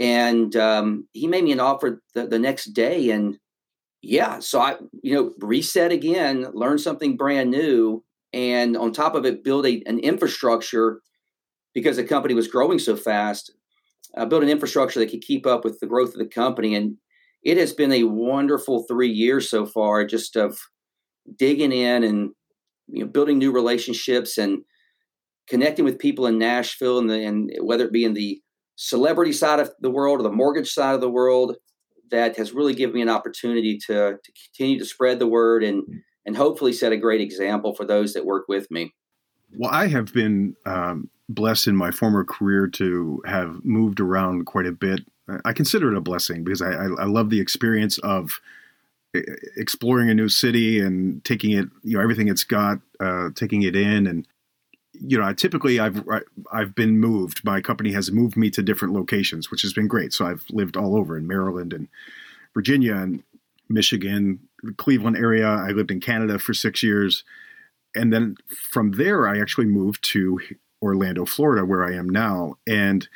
and 0.00 0.56
um, 0.56 1.06
he 1.12 1.26
made 1.26 1.44
me 1.44 1.52
an 1.52 1.60
offer 1.60 2.02
the, 2.14 2.26
the 2.26 2.38
next 2.38 2.72
day 2.72 3.10
and 3.10 3.38
yeah 4.02 4.38
so 4.38 4.60
i 4.60 4.76
you 5.02 5.14
know 5.14 5.32
reset 5.40 5.92
again 5.92 6.46
learn 6.52 6.78
something 6.78 7.16
brand 7.16 7.50
new 7.50 8.02
and 8.32 8.76
on 8.76 8.92
top 8.92 9.14
of 9.14 9.24
it 9.24 9.44
build 9.44 9.66
a, 9.66 9.82
an 9.86 9.98
infrastructure 9.98 11.00
because 11.74 11.96
the 11.96 12.04
company 12.04 12.34
was 12.34 12.48
growing 12.48 12.78
so 12.78 12.96
fast 12.96 13.52
uh, 14.16 14.26
build 14.26 14.42
an 14.42 14.48
infrastructure 14.48 14.98
that 14.98 15.10
could 15.10 15.22
keep 15.22 15.46
up 15.46 15.64
with 15.64 15.78
the 15.80 15.86
growth 15.86 16.10
of 16.10 16.18
the 16.18 16.26
company 16.26 16.74
and 16.74 16.96
it 17.42 17.56
has 17.56 17.72
been 17.72 17.92
a 17.92 18.04
wonderful 18.04 18.84
three 18.88 19.10
years 19.10 19.50
so 19.50 19.66
far, 19.66 20.04
just 20.04 20.36
of 20.36 20.58
digging 21.36 21.72
in 21.72 22.04
and 22.04 22.30
you 22.92 23.04
know 23.04 23.10
building 23.10 23.38
new 23.38 23.52
relationships 23.52 24.38
and 24.38 24.62
connecting 25.48 25.84
with 25.84 25.98
people 25.98 26.26
in 26.26 26.38
Nashville 26.38 26.98
and, 26.98 27.10
the, 27.10 27.24
and 27.24 27.50
whether 27.60 27.84
it 27.84 27.92
be 27.92 28.04
in 28.04 28.14
the 28.14 28.40
celebrity 28.76 29.32
side 29.32 29.60
of 29.60 29.70
the 29.80 29.90
world 29.90 30.20
or 30.20 30.22
the 30.22 30.30
mortgage 30.30 30.70
side 30.70 30.94
of 30.94 31.00
the 31.00 31.10
world, 31.10 31.56
that 32.10 32.36
has 32.36 32.52
really 32.52 32.74
given 32.74 32.94
me 32.94 33.02
an 33.02 33.08
opportunity 33.08 33.78
to 33.86 34.18
to 34.22 34.32
continue 34.46 34.78
to 34.78 34.84
spread 34.84 35.18
the 35.18 35.26
word 35.26 35.64
and 35.64 35.82
and 36.24 36.36
hopefully 36.36 36.72
set 36.72 36.92
a 36.92 36.96
great 36.96 37.20
example 37.20 37.74
for 37.74 37.84
those 37.84 38.12
that 38.12 38.24
work 38.24 38.44
with 38.48 38.70
me. 38.70 38.94
Well, 39.54 39.70
I 39.70 39.88
have 39.88 40.12
been 40.14 40.56
um, 40.64 41.10
blessed 41.28 41.68
in 41.68 41.76
my 41.76 41.90
former 41.90 42.24
career 42.24 42.68
to 42.68 43.22
have 43.26 43.64
moved 43.64 44.00
around 44.00 44.46
quite 44.46 44.66
a 44.66 44.72
bit 44.72 45.00
I 45.44 45.52
consider 45.52 45.92
it 45.92 45.96
a 45.96 46.00
blessing 46.00 46.44
because 46.44 46.62
I, 46.62 46.72
I, 46.72 46.84
I 46.84 47.04
love 47.04 47.30
the 47.30 47.40
experience 47.40 47.98
of 47.98 48.40
exploring 49.14 50.10
a 50.10 50.14
new 50.14 50.28
city 50.28 50.80
and 50.80 51.24
taking 51.24 51.52
it, 51.52 51.68
you 51.82 51.96
know, 51.96 52.02
everything 52.02 52.28
it's 52.28 52.44
got, 52.44 52.78
uh, 53.00 53.30
taking 53.34 53.62
it 53.62 53.76
in, 53.76 54.06
and 54.06 54.26
you 54.94 55.18
know, 55.18 55.24
I 55.24 55.32
typically 55.32 55.80
I've 55.80 56.02
I've 56.52 56.74
been 56.74 56.98
moved. 56.98 57.44
My 57.44 57.60
company 57.60 57.92
has 57.92 58.10
moved 58.10 58.36
me 58.36 58.50
to 58.50 58.62
different 58.62 58.94
locations, 58.94 59.50
which 59.50 59.62
has 59.62 59.72
been 59.72 59.88
great. 59.88 60.12
So 60.12 60.26
I've 60.26 60.44
lived 60.50 60.76
all 60.76 60.96
over 60.96 61.16
in 61.16 61.26
Maryland 61.26 61.72
and 61.72 61.88
Virginia 62.54 62.94
and 62.96 63.22
Michigan, 63.68 64.40
Cleveland 64.76 65.16
area. 65.16 65.48
I 65.48 65.70
lived 65.70 65.90
in 65.90 66.00
Canada 66.00 66.38
for 66.38 66.54
six 66.54 66.82
years, 66.82 67.24
and 67.94 68.12
then 68.12 68.36
from 68.48 68.92
there 68.92 69.26
I 69.26 69.40
actually 69.40 69.66
moved 69.66 70.04
to 70.12 70.38
Orlando, 70.82 71.24
Florida, 71.24 71.64
where 71.64 71.84
I 71.84 71.94
am 71.94 72.08
now, 72.08 72.56
and 72.66 73.08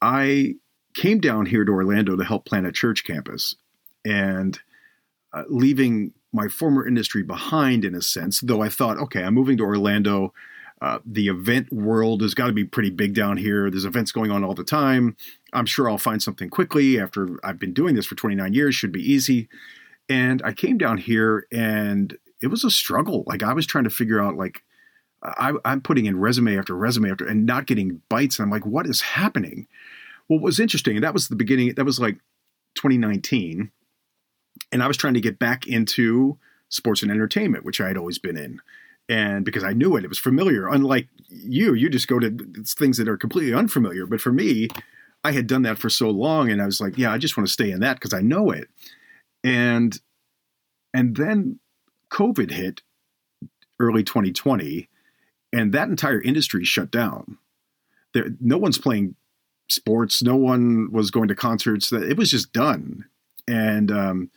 I 0.00 0.56
came 0.94 1.20
down 1.20 1.46
here 1.46 1.64
to 1.64 1.72
Orlando 1.72 2.16
to 2.16 2.24
help 2.24 2.44
plan 2.44 2.66
a 2.66 2.72
church 2.72 3.04
campus 3.04 3.56
and 4.04 4.58
uh, 5.32 5.44
leaving 5.48 6.12
my 6.32 6.48
former 6.48 6.86
industry 6.86 7.22
behind 7.22 7.84
in 7.84 7.94
a 7.94 8.02
sense, 8.02 8.40
though 8.40 8.62
I 8.62 8.68
thought, 8.68 8.98
okay, 8.98 9.22
I'm 9.22 9.34
moving 9.34 9.56
to 9.58 9.64
Orlando. 9.64 10.32
Uh, 10.80 10.98
the 11.06 11.28
event 11.28 11.72
world 11.72 12.22
has 12.22 12.34
got 12.34 12.48
to 12.48 12.52
be 12.52 12.64
pretty 12.64 12.90
big 12.90 13.14
down 13.14 13.36
here. 13.36 13.70
There's 13.70 13.84
events 13.84 14.10
going 14.10 14.30
on 14.30 14.42
all 14.42 14.54
the 14.54 14.64
time. 14.64 15.16
I'm 15.52 15.66
sure 15.66 15.88
I'll 15.88 15.98
find 15.98 16.22
something 16.22 16.50
quickly 16.50 16.98
after 16.98 17.38
I've 17.44 17.58
been 17.58 17.72
doing 17.72 17.94
this 17.94 18.06
for 18.06 18.16
29 18.16 18.52
years, 18.52 18.74
should 18.74 18.90
be 18.90 19.12
easy. 19.12 19.48
And 20.08 20.42
I 20.44 20.52
came 20.52 20.78
down 20.78 20.98
here 20.98 21.46
and 21.52 22.16
it 22.40 22.48
was 22.48 22.64
a 22.64 22.70
struggle. 22.70 23.22
Like 23.26 23.42
I 23.42 23.52
was 23.52 23.66
trying 23.66 23.84
to 23.84 23.90
figure 23.90 24.20
out, 24.20 24.36
like, 24.36 24.64
I, 25.22 25.52
am 25.64 25.80
putting 25.80 26.06
in 26.06 26.18
resume 26.18 26.58
after 26.58 26.74
resume 26.74 27.10
after 27.10 27.26
and 27.26 27.46
not 27.46 27.66
getting 27.66 28.02
bites. 28.08 28.38
And 28.38 28.46
I'm 28.46 28.50
like, 28.50 28.66
what 28.66 28.86
is 28.86 29.00
happening? 29.00 29.68
Well, 30.28 30.40
what 30.40 30.46
was 30.46 30.58
interesting, 30.58 31.00
that 31.00 31.14
was 31.14 31.28
the 31.28 31.36
beginning, 31.36 31.74
that 31.74 31.84
was 31.84 32.00
like 32.00 32.16
2019. 32.74 33.70
And 34.70 34.82
I 34.82 34.86
was 34.86 34.96
trying 34.96 35.14
to 35.14 35.20
get 35.20 35.38
back 35.38 35.66
into 35.66 36.38
sports 36.68 37.02
and 37.02 37.10
entertainment, 37.10 37.64
which 37.64 37.80
I 37.80 37.88
had 37.88 37.96
always 37.96 38.18
been 38.18 38.36
in. 38.36 38.60
And 39.08 39.44
because 39.44 39.64
I 39.64 39.72
knew 39.72 39.96
it, 39.96 40.04
it 40.04 40.08
was 40.08 40.18
familiar. 40.18 40.68
Unlike 40.68 41.08
you, 41.28 41.74
you 41.74 41.90
just 41.90 42.08
go 42.08 42.18
to 42.18 42.30
things 42.64 42.96
that 42.98 43.08
are 43.08 43.16
completely 43.16 43.52
unfamiliar. 43.52 44.06
But 44.06 44.20
for 44.20 44.32
me, 44.32 44.68
I 45.24 45.32
had 45.32 45.46
done 45.46 45.62
that 45.62 45.78
for 45.78 45.90
so 45.90 46.08
long 46.08 46.50
and 46.50 46.62
I 46.62 46.66
was 46.66 46.80
like, 46.80 46.96
yeah, 46.96 47.12
I 47.12 47.18
just 47.18 47.36
want 47.36 47.46
to 47.46 47.52
stay 47.52 47.70
in 47.70 47.80
that 47.80 47.96
because 47.96 48.14
I 48.14 48.20
know 48.20 48.50
it. 48.50 48.68
And 49.44 49.98
and 50.94 51.16
then 51.16 51.58
COVID 52.10 52.50
hit 52.50 52.82
early 53.80 54.04
2020 54.04 54.88
and 55.52 55.72
that 55.72 55.88
entire 55.88 56.20
industry 56.20 56.64
shut 56.64 56.90
down. 56.90 57.38
There 58.14 58.26
no 58.40 58.58
one's 58.58 58.78
playing 58.78 59.16
sports. 59.68 60.22
No 60.22 60.36
one 60.36 60.90
was 60.92 61.10
going 61.10 61.28
to 61.28 61.34
concerts. 61.34 61.92
It 61.92 62.16
was 62.16 62.30
just 62.30 62.52
done, 62.52 63.04
and 63.48 63.90
um, 63.90 64.30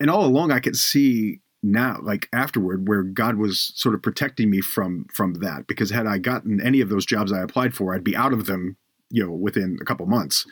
and 0.00 0.10
all 0.10 0.24
along 0.24 0.50
I 0.52 0.60
could 0.60 0.76
see 0.76 1.40
now, 1.62 1.98
like 2.02 2.28
afterward, 2.32 2.88
where 2.88 3.02
God 3.02 3.36
was 3.36 3.72
sort 3.74 3.94
of 3.94 4.02
protecting 4.02 4.50
me 4.50 4.60
from 4.60 5.06
from 5.12 5.34
that. 5.34 5.66
Because 5.66 5.90
had 5.90 6.06
I 6.06 6.18
gotten 6.18 6.60
any 6.60 6.80
of 6.80 6.88
those 6.88 7.06
jobs 7.06 7.32
I 7.32 7.42
applied 7.42 7.74
for, 7.74 7.94
I'd 7.94 8.04
be 8.04 8.16
out 8.16 8.32
of 8.32 8.46
them, 8.46 8.76
you 9.10 9.24
know, 9.24 9.32
within 9.32 9.78
a 9.80 9.84
couple 9.84 10.06
months, 10.06 10.46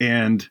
and 0.00 0.48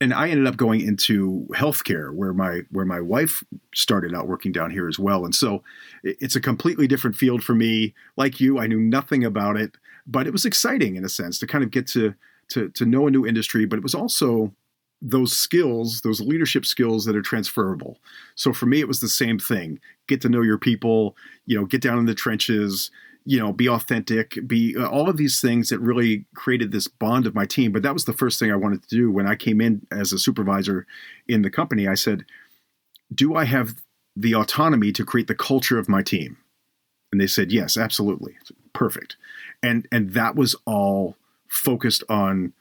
and 0.00 0.12
I 0.12 0.30
ended 0.30 0.48
up 0.48 0.56
going 0.56 0.80
into 0.80 1.46
healthcare 1.52 2.12
where 2.14 2.32
my 2.32 2.60
where 2.70 2.86
my 2.86 3.00
wife 3.00 3.42
started 3.74 4.14
out 4.14 4.28
working 4.28 4.52
down 4.52 4.70
here 4.70 4.88
as 4.88 4.98
well. 4.98 5.24
And 5.24 5.34
so 5.34 5.62
it's 6.02 6.36
a 6.36 6.40
completely 6.40 6.86
different 6.86 7.16
field 7.16 7.42
for 7.42 7.54
me. 7.54 7.94
Like 8.16 8.40
you, 8.40 8.58
I 8.58 8.66
knew 8.66 8.80
nothing 8.80 9.24
about 9.24 9.56
it 9.56 9.76
but 10.06 10.26
it 10.26 10.32
was 10.32 10.44
exciting 10.44 10.96
in 10.96 11.04
a 11.04 11.08
sense 11.08 11.38
to 11.38 11.46
kind 11.46 11.64
of 11.64 11.70
get 11.70 11.86
to 11.88 12.14
to 12.48 12.68
to 12.70 12.84
know 12.84 13.06
a 13.06 13.10
new 13.10 13.26
industry. 13.26 13.64
But 13.64 13.78
it 13.78 13.82
was 13.82 13.94
also 13.94 14.52
those 15.02 15.36
skills, 15.36 16.00
those 16.02 16.20
leadership 16.20 16.64
skills 16.64 17.04
that 17.04 17.16
are 17.16 17.22
transferable. 17.22 17.98
So 18.36 18.52
for 18.52 18.66
me, 18.66 18.78
it 18.80 18.88
was 18.88 19.00
the 19.00 19.08
same 19.08 19.38
thing: 19.38 19.80
get 20.06 20.20
to 20.22 20.28
know 20.28 20.42
your 20.42 20.58
people, 20.58 21.16
you 21.44 21.58
know, 21.58 21.66
get 21.66 21.82
down 21.82 21.98
in 21.98 22.06
the 22.06 22.14
trenches, 22.14 22.90
you 23.24 23.38
know, 23.38 23.52
be 23.52 23.68
authentic, 23.68 24.38
be 24.46 24.76
uh, 24.76 24.88
all 24.88 25.08
of 25.08 25.16
these 25.16 25.40
things 25.40 25.68
that 25.68 25.80
really 25.80 26.24
created 26.34 26.70
this 26.72 26.88
bond 26.88 27.26
of 27.26 27.34
my 27.34 27.44
team. 27.44 27.72
But 27.72 27.82
that 27.82 27.94
was 27.94 28.04
the 28.04 28.12
first 28.12 28.38
thing 28.38 28.52
I 28.52 28.56
wanted 28.56 28.82
to 28.82 28.96
do 28.96 29.10
when 29.10 29.26
I 29.26 29.34
came 29.34 29.60
in 29.60 29.86
as 29.90 30.12
a 30.12 30.18
supervisor 30.18 30.86
in 31.26 31.42
the 31.42 31.50
company. 31.50 31.88
I 31.88 31.94
said, 31.94 32.24
"Do 33.14 33.34
I 33.34 33.44
have 33.44 33.74
the 34.14 34.34
autonomy 34.34 34.92
to 34.92 35.04
create 35.04 35.26
the 35.26 35.34
culture 35.34 35.78
of 35.78 35.88
my 35.88 36.02
team?" 36.02 36.36
And 37.10 37.20
they 37.20 37.26
said, 37.26 37.50
"Yes, 37.52 37.76
absolutely, 37.76 38.36
perfect." 38.72 39.16
And 39.62 39.88
and 39.90 40.12
that 40.14 40.36
was 40.36 40.54
all 40.64 41.16
focused 41.48 42.02
on, 42.08 42.52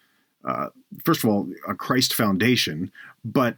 uh, 0.45 0.67
first 1.03 1.23
of 1.23 1.29
all, 1.29 1.47
a 1.67 1.75
Christ 1.75 2.13
foundation, 2.13 2.91
but 3.23 3.57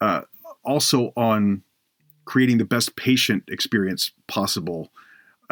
uh, 0.00 0.22
also 0.64 1.12
on 1.16 1.62
creating 2.24 2.58
the 2.58 2.64
best 2.64 2.96
patient 2.96 3.44
experience 3.48 4.12
possible 4.28 4.90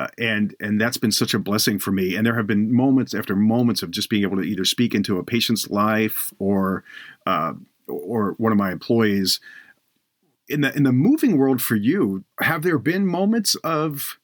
uh, 0.00 0.08
and 0.16 0.54
and 0.60 0.80
that's 0.80 0.96
been 0.96 1.12
such 1.12 1.34
a 1.34 1.38
blessing 1.38 1.78
for 1.78 1.92
me. 1.92 2.16
And 2.16 2.26
there 2.26 2.34
have 2.34 2.46
been 2.46 2.72
moments 2.72 3.12
after 3.12 3.36
moments 3.36 3.82
of 3.82 3.90
just 3.90 4.08
being 4.08 4.22
able 4.22 4.38
to 4.38 4.42
either 4.42 4.64
speak 4.64 4.94
into 4.94 5.18
a 5.18 5.24
patient's 5.24 5.68
life 5.68 6.32
or 6.38 6.84
uh, 7.26 7.52
or 7.86 8.32
one 8.38 8.50
of 8.50 8.56
my 8.56 8.72
employees. 8.72 9.40
In 10.48 10.62
the 10.62 10.74
in 10.74 10.84
the 10.84 10.92
moving 10.92 11.36
world 11.36 11.60
for 11.60 11.76
you, 11.76 12.24
have 12.40 12.62
there 12.62 12.78
been 12.78 13.06
moments 13.06 13.56
of 13.56 14.18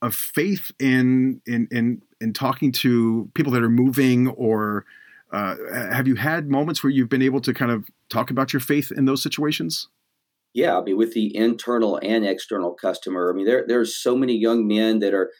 of 0.00 0.14
faith 0.14 0.70
in 0.78 1.40
in 1.46 1.66
in 1.72 2.02
in 2.20 2.32
talking 2.32 2.70
to 2.70 3.28
people 3.34 3.52
that 3.54 3.64
are 3.64 3.70
moving 3.70 4.28
or 4.28 4.84
uh, 5.32 5.56
have 5.92 6.06
you 6.06 6.16
had 6.16 6.50
moments 6.50 6.82
where 6.82 6.90
you've 6.90 7.08
been 7.08 7.22
able 7.22 7.40
to 7.40 7.54
kind 7.54 7.70
of 7.70 7.88
talk 8.08 8.30
about 8.30 8.52
your 8.52 8.60
faith 8.60 8.92
in 8.92 9.06
those 9.06 9.22
situations? 9.22 9.88
yeah, 10.54 10.78
I 10.78 10.82
mean, 10.82 10.96
with 10.96 11.14
the 11.14 11.34
internal 11.34 11.98
and 12.02 12.26
external 12.26 12.74
customer, 12.74 13.30
I 13.32 13.36
mean, 13.36 13.46
there 13.46 13.64
there's 13.66 13.96
so 13.96 14.16
many 14.16 14.36
young 14.36 14.66
men 14.66 14.98
that 14.98 15.14
are 15.14 15.30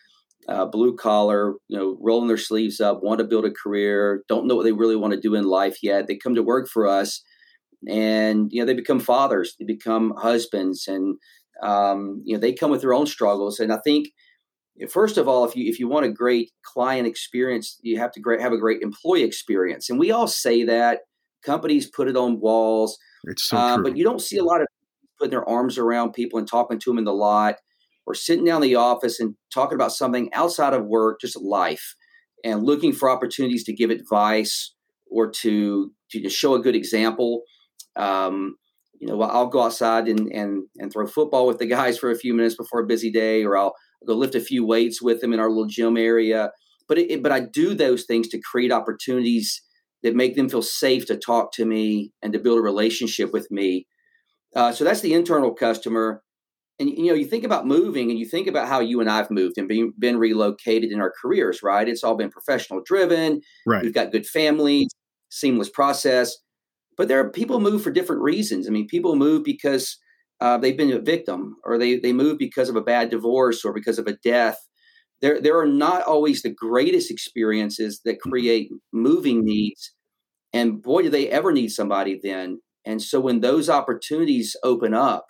uh, 0.49 0.64
blue 0.64 0.97
collar, 0.97 1.55
you 1.68 1.78
know, 1.78 1.99
rolling 2.01 2.28
their 2.28 2.38
sleeves 2.38 2.80
up, 2.80 3.03
want 3.03 3.18
to 3.18 3.24
build 3.24 3.45
a 3.45 3.51
career, 3.51 4.24
don't 4.28 4.47
know 4.47 4.57
what 4.57 4.64
they 4.64 4.72
really 4.72 4.97
want 4.97 5.12
to 5.12 5.20
do 5.20 5.34
in 5.34 5.45
life 5.45 5.78
yet. 5.82 6.07
They 6.07 6.16
come 6.16 6.34
to 6.34 6.43
work 6.43 6.68
for 6.68 6.86
us, 6.86 7.22
and 7.88 8.49
you 8.51 8.61
know, 8.61 8.66
they 8.66 8.74
become 8.74 9.01
fathers, 9.01 9.55
they 9.59 9.66
become 9.66 10.14
husbands, 10.16 10.88
and 10.88 11.16
um, 11.62 12.22
you 12.24 12.34
know, 12.34 12.40
they 12.40 12.55
come 12.55 12.70
with 12.70 12.80
their 12.80 12.95
own 12.95 13.07
struggles. 13.07 13.61
And 13.61 13.72
I 13.72 13.78
think, 13.84 14.09
first 14.91 15.18
of 15.18 15.28
all, 15.28 15.45
if 15.45 15.55
you 15.57 15.68
if 15.68 15.78
you 15.78 15.89
want 15.89 16.07
a 16.07 16.11
great 16.11 16.51
client 16.62 17.07
experience, 17.07 17.78
you 17.83 17.99
have 17.99 18.12
to 18.12 18.20
great, 18.20 18.41
have 18.41 18.53
a 18.53 18.59
great 18.59 18.83
employee 18.83 19.22
experience. 19.22 19.91
And 19.91 19.99
we 19.99 20.11
all 20.11 20.26
say 20.26 20.64
that 20.64 21.01
companies 21.45 21.91
put 21.91 22.09
it 22.09 22.16
on 22.16 22.41
walls. 22.41 22.99
It's 23.24 23.45
so 23.45 23.57
uh, 23.57 23.78
but 23.78 23.97
you 23.97 24.05
don't 24.05 24.20
see 24.20 24.39
a 24.39 24.45
lot 24.45 24.61
of 24.61 24.66
putting 25.18 25.30
their 25.30 25.49
arms 25.49 25.78
around 25.78 26.12
people 26.12 26.39
and 26.39 26.49
talking 26.49 26.78
to 26.78 26.91
them 26.91 26.99
in 26.99 27.05
the 27.05 27.12
lot 27.12 27.57
or 28.07 28.14
sitting 28.14 28.45
down 28.45 28.62
in 28.62 28.68
the 28.68 28.74
office 28.74 29.20
and 29.20 29.37
talking 29.53 29.76
about 29.76 29.93
something 29.93 30.33
outside 30.33 30.74
of 30.74 30.87
work, 30.87 31.20
just 31.20 31.41
life, 31.41 31.95
and 32.45 32.64
looking 32.64 32.93
for 32.93 33.09
opportunities 33.09 33.64
to 33.64 33.72
give 33.72 33.91
advice 33.91 34.74
or 35.11 35.30
to 35.30 35.93
to 36.11 36.28
show 36.28 36.55
a 36.55 36.62
good 36.62 36.76
example. 36.76 37.43
Um, 37.97 38.57
you 38.99 39.09
know, 39.09 39.20
I'll 39.22 39.47
go 39.47 39.62
outside 39.62 40.09
and, 40.09 40.30
and 40.33 40.64
and 40.78 40.93
throw 40.93 41.07
football 41.07 41.47
with 41.47 41.59
the 41.59 41.66
guys 41.66 41.99
for 41.99 42.11
a 42.11 42.18
few 42.18 42.35
minutes 42.35 42.57
before 42.57 42.80
a 42.80 42.87
busy 42.87 43.11
day, 43.11 43.45
or 43.45 43.57
I'll 43.57 43.74
go 44.07 44.14
lift 44.14 44.34
a 44.34 44.40
few 44.40 44.64
weights 44.66 45.00
with 45.03 45.20
them 45.20 45.32
in 45.32 45.40
our 45.40 45.48
little 45.48 45.66
gym 45.66 45.96
area. 45.96 46.50
But 46.88 46.98
it, 46.98 47.22
but 47.22 47.32
I 47.32 47.40
do 47.40 47.74
those 47.74 48.05
things 48.05 48.28
to 48.28 48.40
create 48.40 48.72
opportunities 48.72 49.62
that 50.03 50.16
make 50.16 50.34
them 50.34 50.48
feel 50.48 50.62
safe 50.62 51.07
to 51.07 51.16
talk 51.16 51.53
to 51.53 51.64
me 51.64 52.12
and 52.22 52.32
to 52.32 52.38
build 52.38 52.59
a 52.59 52.62
relationship 52.62 53.32
with 53.32 53.50
me 53.50 53.86
uh, 54.55 54.72
so 54.72 54.84
that's 54.84 55.00
the 55.00 55.14
internal 55.14 55.53
customer. 55.55 56.22
And 56.78 56.90
you 56.90 57.07
know, 57.07 57.14
you 57.14 57.26
think 57.26 57.44
about 57.44 57.66
moving, 57.66 58.11
and 58.11 58.18
you 58.18 58.26
think 58.26 58.46
about 58.46 58.68
how 58.68 58.80
you 58.80 59.00
and 59.00 59.11
I've 59.11 59.30
moved 59.30 59.59
and 59.59 59.68
been, 59.68 59.92
been 59.98 60.18
relocated 60.18 60.90
in 60.90 61.00
our 61.00 61.12
careers. 61.20 61.62
Right? 61.62 61.88
It's 61.88 62.03
all 62.03 62.16
been 62.16 62.30
professional 62.30 62.82
driven. 62.84 63.40
Right. 63.66 63.82
We've 63.82 63.94
got 63.94 64.12
good 64.12 64.26
families, 64.26 64.88
seamless 65.30 65.70
process. 65.70 66.36
But 66.96 67.09
there 67.09 67.20
are 67.20 67.30
people 67.30 67.61
move 67.61 67.82
for 67.82 67.90
different 67.90 68.22
reasons. 68.22 68.68
I 68.68 68.70
mean, 68.70 68.86
people 68.86 69.16
move 69.16 69.44
because 69.44 69.96
uh, 70.43 70.59
they've 70.59 70.76
been 70.76 70.93
a 70.93 71.01
victim, 71.01 71.57
or 71.64 71.78
they 71.78 71.99
they 71.99 72.12
move 72.12 72.38
because 72.38 72.68
of 72.68 72.76
a 72.76 72.82
bad 72.82 73.11
divorce, 73.11 73.64
or 73.64 73.72
because 73.72 73.99
of 73.99 74.07
a 74.07 74.16
death. 74.24 74.59
There 75.20 75.40
there 75.40 75.59
are 75.59 75.66
not 75.66 76.03
always 76.03 76.43
the 76.43 76.51
greatest 76.55 77.11
experiences 77.11 78.01
that 78.05 78.14
mm-hmm. 78.14 78.30
create 78.30 78.70
moving 78.93 79.45
needs. 79.45 79.95
And 80.53 80.82
boy, 80.82 81.03
do 81.03 81.11
they 81.11 81.28
ever 81.28 81.53
need 81.53 81.68
somebody 81.68 82.20
then 82.22 82.59
and 82.84 83.01
so 83.01 83.20
when 83.20 83.40
those 83.40 83.68
opportunities 83.68 84.57
open 84.62 84.95
up, 84.95 85.26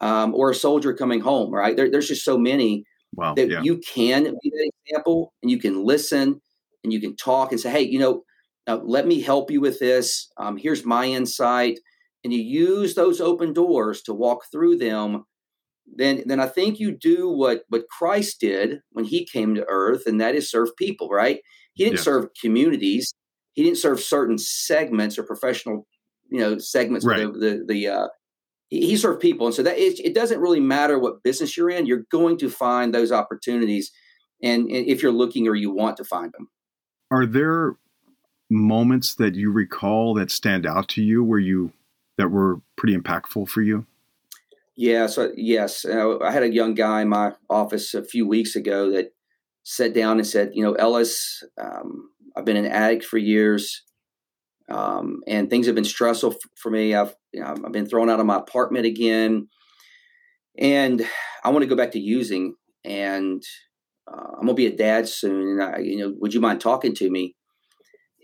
um, 0.00 0.34
or 0.34 0.50
a 0.50 0.54
soldier 0.54 0.94
coming 0.94 1.20
home, 1.20 1.52
right? 1.52 1.76
There, 1.76 1.90
there's 1.90 2.08
just 2.08 2.24
so 2.24 2.38
many 2.38 2.84
wow, 3.14 3.34
that 3.34 3.50
yeah. 3.50 3.60
you 3.62 3.78
can 3.78 4.24
be 4.24 4.50
that 4.50 4.70
example 4.86 5.32
and 5.42 5.50
you 5.50 5.58
can 5.58 5.84
listen 5.84 6.40
and 6.82 6.92
you 6.92 7.00
can 7.00 7.16
talk 7.16 7.52
and 7.52 7.60
say, 7.60 7.70
hey, 7.70 7.82
you 7.82 7.98
know, 7.98 8.22
uh, 8.66 8.78
let 8.82 9.06
me 9.06 9.20
help 9.20 9.50
you 9.50 9.60
with 9.60 9.78
this. 9.78 10.30
Um, 10.38 10.56
here's 10.56 10.86
my 10.86 11.04
insight. 11.04 11.78
And 12.22 12.32
you 12.32 12.40
use 12.40 12.94
those 12.94 13.20
open 13.20 13.52
doors 13.52 14.02
to 14.02 14.14
walk 14.14 14.44
through 14.52 14.78
them. 14.78 15.24
Then, 15.86 16.22
then 16.26 16.38
I 16.38 16.46
think 16.46 16.78
you 16.78 16.96
do 16.96 17.28
what 17.28 17.62
what 17.68 17.88
Christ 17.88 18.40
did 18.40 18.80
when 18.90 19.04
he 19.04 19.26
came 19.26 19.54
to 19.54 19.66
earth, 19.68 20.02
and 20.06 20.20
that 20.20 20.34
is 20.34 20.50
serve 20.50 20.76
people, 20.76 21.08
right? 21.08 21.40
He 21.74 21.84
didn't 21.84 21.98
yeah. 21.98 22.04
serve 22.04 22.28
communities. 22.40 23.14
He 23.54 23.64
didn't 23.64 23.78
serve 23.78 24.00
certain 24.00 24.38
segments 24.38 25.18
or 25.18 25.24
professional 25.24 25.86
you 26.30 26.38
know 26.38 26.58
segments 26.58 27.04
right. 27.04 27.32
the 27.32 27.38
the, 27.38 27.64
the 27.66 27.88
uh, 27.88 28.08
he 28.68 28.96
served 28.96 29.20
people, 29.20 29.46
and 29.46 29.54
so 29.54 29.64
that 29.64 29.76
it, 29.78 29.98
it 29.98 30.14
doesn't 30.14 30.40
really 30.40 30.60
matter 30.60 30.96
what 30.98 31.24
business 31.24 31.56
you're 31.56 31.70
in. 31.70 31.86
You're 31.86 32.04
going 32.10 32.38
to 32.38 32.48
find 32.48 32.94
those 32.94 33.10
opportunities, 33.10 33.90
and, 34.42 34.70
and 34.70 34.86
if 34.86 35.02
you're 35.02 35.10
looking 35.10 35.48
or 35.48 35.56
you 35.56 35.72
want 35.72 35.96
to 35.96 36.04
find 36.04 36.32
them. 36.32 36.48
Are 37.10 37.26
there 37.26 37.74
moments 38.48 39.16
that 39.16 39.34
you 39.34 39.50
recall 39.50 40.14
that 40.14 40.30
stand 40.30 40.66
out 40.66 40.88
to 40.90 41.02
you 41.02 41.24
where 41.24 41.40
you 41.40 41.72
that 42.20 42.30
were 42.30 42.60
pretty 42.76 42.96
impactful 42.96 43.48
for 43.48 43.62
you? 43.62 43.86
Yeah, 44.76 45.06
so 45.08 45.32
yes, 45.36 45.84
uh, 45.84 46.18
I 46.20 46.30
had 46.30 46.42
a 46.42 46.52
young 46.52 46.74
guy 46.74 47.02
in 47.02 47.08
my 47.08 47.32
office 47.50 47.92
a 47.94 48.04
few 48.04 48.26
weeks 48.26 48.56
ago 48.56 48.90
that 48.92 49.12
sat 49.62 49.92
down 49.92 50.18
and 50.18 50.26
said, 50.26 50.52
"You 50.54 50.62
know, 50.62 50.72
Ellis, 50.72 51.42
um, 51.60 52.10
I've 52.36 52.44
been 52.44 52.56
an 52.56 52.66
addict 52.66 53.04
for 53.04 53.18
years 53.18 53.82
um, 54.70 55.22
and 55.26 55.50
things 55.50 55.66
have 55.66 55.74
been 55.74 55.84
stressful 55.84 56.36
for 56.56 56.70
me. 56.70 56.94
I've 56.94 57.14
you 57.32 57.40
know, 57.40 57.54
I've 57.64 57.72
been 57.72 57.86
thrown 57.86 58.08
out 58.08 58.20
of 58.20 58.26
my 58.26 58.36
apartment 58.36 58.86
again, 58.86 59.48
and 60.56 61.04
I 61.44 61.50
want 61.50 61.62
to 61.62 61.68
go 61.68 61.76
back 61.76 61.92
to 61.92 62.00
using. 62.00 62.54
And 62.84 63.42
uh, 64.10 64.36
I'm 64.38 64.46
gonna 64.46 64.54
be 64.54 64.66
a 64.66 64.76
dad 64.76 65.08
soon, 65.08 65.60
and 65.60 65.62
I, 65.62 65.78
you 65.78 65.98
know, 65.98 66.14
would 66.18 66.32
you 66.32 66.40
mind 66.40 66.60
talking 66.60 66.94
to 66.94 67.10
me? 67.10 67.34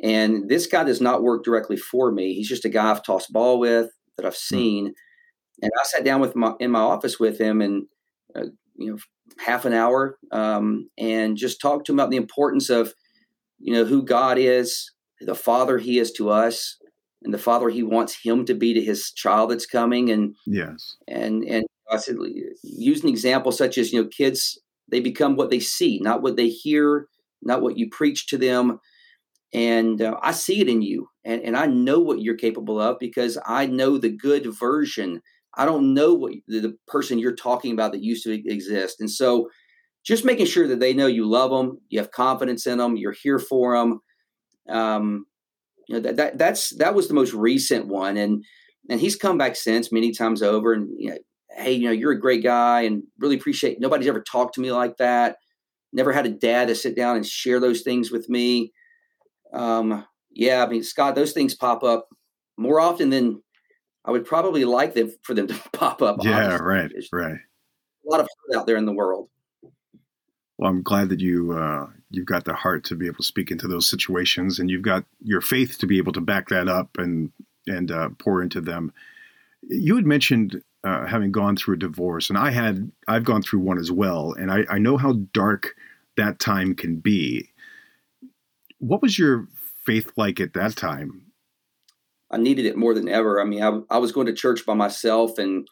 And 0.02 0.48
this 0.48 0.66
guy 0.66 0.84
does 0.84 1.00
not 1.00 1.22
work 1.22 1.44
directly 1.44 1.76
for 1.76 2.12
me. 2.12 2.34
He's 2.34 2.48
just 2.48 2.64
a 2.64 2.68
guy 2.68 2.90
I've 2.90 3.02
tossed 3.02 3.32
ball 3.32 3.58
with 3.58 3.90
that 4.16 4.26
I've 4.26 4.34
hmm. 4.34 4.56
seen. 4.56 4.94
And 5.62 5.70
I 5.80 5.84
sat 5.84 6.04
down 6.04 6.20
with 6.20 6.36
my 6.36 6.52
in 6.60 6.70
my 6.70 6.80
office 6.80 7.18
with 7.18 7.40
him, 7.40 7.62
and 7.62 7.86
uh, 8.34 8.48
you 8.76 8.90
know, 8.90 8.98
half 9.38 9.64
an 9.64 9.72
hour, 9.72 10.18
um, 10.30 10.90
and 10.98 11.36
just 11.38 11.62
talked 11.62 11.86
to 11.86 11.92
him 11.92 11.98
about 11.98 12.10
the 12.10 12.18
importance 12.18 12.68
of 12.68 12.92
you 13.58 13.72
know 13.72 13.86
who 13.86 14.02
God 14.02 14.36
is, 14.36 14.92
the 15.20 15.34
father 15.34 15.78
he 15.78 15.98
is 15.98 16.12
to 16.12 16.28
us 16.28 16.76
and 17.22 17.32
the 17.32 17.38
father 17.38 17.68
he 17.68 17.82
wants 17.82 18.16
him 18.22 18.44
to 18.44 18.54
be 18.54 18.74
to 18.74 18.82
his 18.82 19.10
child 19.12 19.50
that's 19.50 19.66
coming 19.66 20.10
and 20.10 20.34
yes 20.46 20.96
and 21.08 21.44
and 21.44 21.64
i 21.90 21.96
said 21.96 22.16
use 22.62 23.02
an 23.02 23.08
example 23.08 23.52
such 23.52 23.78
as 23.78 23.92
you 23.92 24.02
know 24.02 24.08
kids 24.08 24.58
they 24.90 25.00
become 25.00 25.36
what 25.36 25.50
they 25.50 25.60
see 25.60 25.98
not 26.02 26.22
what 26.22 26.36
they 26.36 26.48
hear 26.48 27.08
not 27.42 27.62
what 27.62 27.78
you 27.78 27.88
preach 27.90 28.26
to 28.26 28.36
them 28.36 28.78
and 29.52 30.02
uh, 30.02 30.16
i 30.22 30.32
see 30.32 30.60
it 30.60 30.68
in 30.68 30.82
you 30.82 31.08
and, 31.24 31.42
and 31.42 31.56
i 31.56 31.66
know 31.66 32.00
what 32.00 32.20
you're 32.20 32.36
capable 32.36 32.80
of 32.80 32.96
because 32.98 33.38
i 33.46 33.66
know 33.66 33.98
the 33.98 34.10
good 34.10 34.46
version 34.58 35.20
i 35.56 35.64
don't 35.64 35.94
know 35.94 36.14
what 36.14 36.32
the, 36.48 36.60
the 36.60 36.76
person 36.86 37.18
you're 37.18 37.34
talking 37.34 37.72
about 37.72 37.92
that 37.92 38.02
used 38.02 38.24
to 38.24 38.32
exist 38.32 39.00
and 39.00 39.10
so 39.10 39.48
just 40.04 40.24
making 40.24 40.46
sure 40.46 40.68
that 40.68 40.80
they 40.80 40.92
know 40.92 41.06
you 41.06 41.26
love 41.26 41.50
them 41.50 41.78
you 41.88 41.98
have 41.98 42.10
confidence 42.10 42.66
in 42.66 42.78
them 42.78 42.96
you're 42.96 43.14
here 43.22 43.38
for 43.38 43.76
them 43.76 44.00
um, 44.68 45.26
you 45.88 45.94
know 45.94 46.00
that, 46.00 46.16
that 46.16 46.38
that's 46.38 46.70
that 46.76 46.94
was 46.94 47.08
the 47.08 47.14
most 47.14 47.32
recent 47.32 47.86
one, 47.86 48.16
and 48.16 48.44
and 48.90 49.00
he's 49.00 49.16
come 49.16 49.38
back 49.38 49.56
since 49.56 49.92
many 49.92 50.12
times 50.12 50.42
over. 50.42 50.72
And 50.72 50.88
you 50.98 51.10
know, 51.10 51.18
hey, 51.56 51.72
you 51.72 51.84
know, 51.84 51.92
you're 51.92 52.12
a 52.12 52.20
great 52.20 52.42
guy, 52.42 52.82
and 52.82 53.02
really 53.18 53.36
appreciate. 53.36 53.80
Nobody's 53.80 54.08
ever 54.08 54.22
talked 54.22 54.54
to 54.54 54.60
me 54.60 54.72
like 54.72 54.96
that. 54.96 55.36
Never 55.92 56.12
had 56.12 56.26
a 56.26 56.30
dad 56.30 56.68
to 56.68 56.74
sit 56.74 56.96
down 56.96 57.16
and 57.16 57.24
share 57.24 57.60
those 57.60 57.82
things 57.82 58.10
with 58.10 58.28
me. 58.28 58.72
Um, 59.52 60.04
yeah, 60.30 60.64
I 60.64 60.68
mean, 60.68 60.82
Scott, 60.82 61.14
those 61.14 61.32
things 61.32 61.54
pop 61.54 61.82
up 61.82 62.08
more 62.56 62.80
often 62.80 63.10
than 63.10 63.42
I 64.04 64.10
would 64.10 64.24
probably 64.24 64.64
like 64.64 64.94
them 64.94 65.12
for 65.22 65.34
them 65.34 65.46
to 65.48 65.54
pop 65.72 66.02
up. 66.02 66.18
Yeah, 66.22 66.46
honestly. 66.46 66.66
right, 66.66 66.90
There's 66.92 67.08
right. 67.12 67.36
A 68.06 68.10
lot 68.10 68.20
of 68.20 68.28
hurt 68.46 68.58
out 68.58 68.66
there 68.66 68.76
in 68.76 68.86
the 68.86 68.92
world. 68.92 69.28
Well, 70.58 70.70
I'm 70.70 70.82
glad 70.82 71.08
that 71.10 71.20
you 71.20 71.52
uh, 71.52 71.88
you've 72.10 72.26
got 72.26 72.44
the 72.44 72.54
heart 72.54 72.84
to 72.84 72.94
be 72.94 73.06
able 73.06 73.18
to 73.18 73.22
speak 73.24 73.50
into 73.50 73.68
those 73.68 73.88
situations, 73.88 74.58
and 74.58 74.70
you've 74.70 74.82
got 74.82 75.04
your 75.22 75.40
faith 75.40 75.78
to 75.78 75.86
be 75.86 75.98
able 75.98 76.12
to 76.12 76.20
back 76.20 76.48
that 76.48 76.68
up, 76.68 76.96
and 76.98 77.30
and 77.66 77.90
uh, 77.90 78.10
pour 78.18 78.42
into 78.42 78.60
them. 78.60 78.92
You 79.68 79.96
had 79.96 80.06
mentioned 80.06 80.62
uh, 80.84 81.06
having 81.06 81.32
gone 81.32 81.56
through 81.56 81.74
a 81.74 81.78
divorce, 81.78 82.30
and 82.30 82.38
I 82.38 82.50
had 82.52 82.90
I've 83.08 83.24
gone 83.24 83.42
through 83.42 83.60
one 83.60 83.78
as 83.78 83.90
well, 83.90 84.32
and 84.38 84.50
I, 84.50 84.64
I 84.70 84.78
know 84.78 84.96
how 84.96 85.14
dark 85.32 85.74
that 86.16 86.38
time 86.38 86.74
can 86.74 86.96
be. 86.96 87.50
What 88.78 89.02
was 89.02 89.18
your 89.18 89.48
faith 89.84 90.10
like 90.16 90.40
at 90.40 90.54
that 90.54 90.76
time? 90.76 91.22
I 92.30 92.38
needed 92.38 92.66
it 92.66 92.76
more 92.76 92.92
than 92.92 93.08
ever. 93.08 93.40
I 93.40 93.44
mean, 93.44 93.62
I, 93.62 93.80
I 93.88 93.98
was 93.98 94.12
going 94.12 94.26
to 94.26 94.32
church 94.32 94.66
by 94.66 94.74
myself 94.74 95.38
and, 95.38 95.66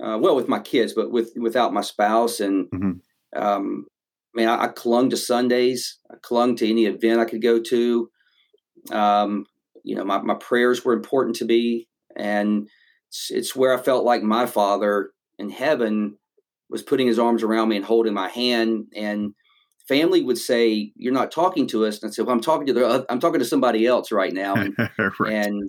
uh, 0.00 0.18
well, 0.20 0.36
with 0.36 0.48
my 0.48 0.60
kids, 0.60 0.92
but 0.92 1.10
with 1.10 1.32
without 1.36 1.74
my 1.74 1.80
spouse. 1.80 2.40
And 2.40 2.70
mm-hmm. 2.70 3.42
um, 3.42 3.86
man, 4.34 4.48
I, 4.48 4.64
I, 4.64 4.68
clung 4.68 5.10
to 5.10 5.16
Sundays. 5.16 5.98
I 6.10 6.14
clung 6.22 6.56
to 6.56 6.70
any 6.70 6.86
event 6.86 7.20
I 7.20 7.24
could 7.24 7.42
go 7.42 7.60
to. 7.60 8.10
Um, 8.92 9.46
you 9.82 9.96
know, 9.96 10.04
my, 10.04 10.20
my 10.22 10.34
prayers 10.34 10.84
were 10.84 10.92
important 10.92 11.36
to 11.36 11.44
me, 11.44 11.88
and 12.16 12.68
it's, 13.08 13.30
it's 13.30 13.56
where 13.56 13.76
I 13.76 13.82
felt 13.82 14.04
like 14.04 14.22
my 14.22 14.46
Father 14.46 15.10
in 15.38 15.50
heaven 15.50 16.16
was 16.68 16.82
putting 16.82 17.08
His 17.08 17.18
arms 17.18 17.42
around 17.42 17.68
me 17.68 17.76
and 17.76 17.84
holding 17.84 18.14
my 18.14 18.28
hand. 18.28 18.84
And 18.94 19.34
family 19.90 20.22
would 20.22 20.38
say, 20.38 20.92
"You're 20.94 21.12
not 21.12 21.32
talking 21.32 21.66
to 21.68 21.84
us," 21.84 22.00
and 22.00 22.08
I 22.08 22.12
said, 22.12 22.24
"Well, 22.24 22.34
I'm 22.34 22.40
talking 22.40 22.66
to 22.68 22.72
the, 22.72 23.06
I'm 23.10 23.18
talking 23.18 23.40
to 23.40 23.44
somebody 23.44 23.86
else 23.86 24.12
right 24.12 24.32
now," 24.32 24.54
and 24.54 24.74
right. 25.18 25.32
and, 25.32 25.68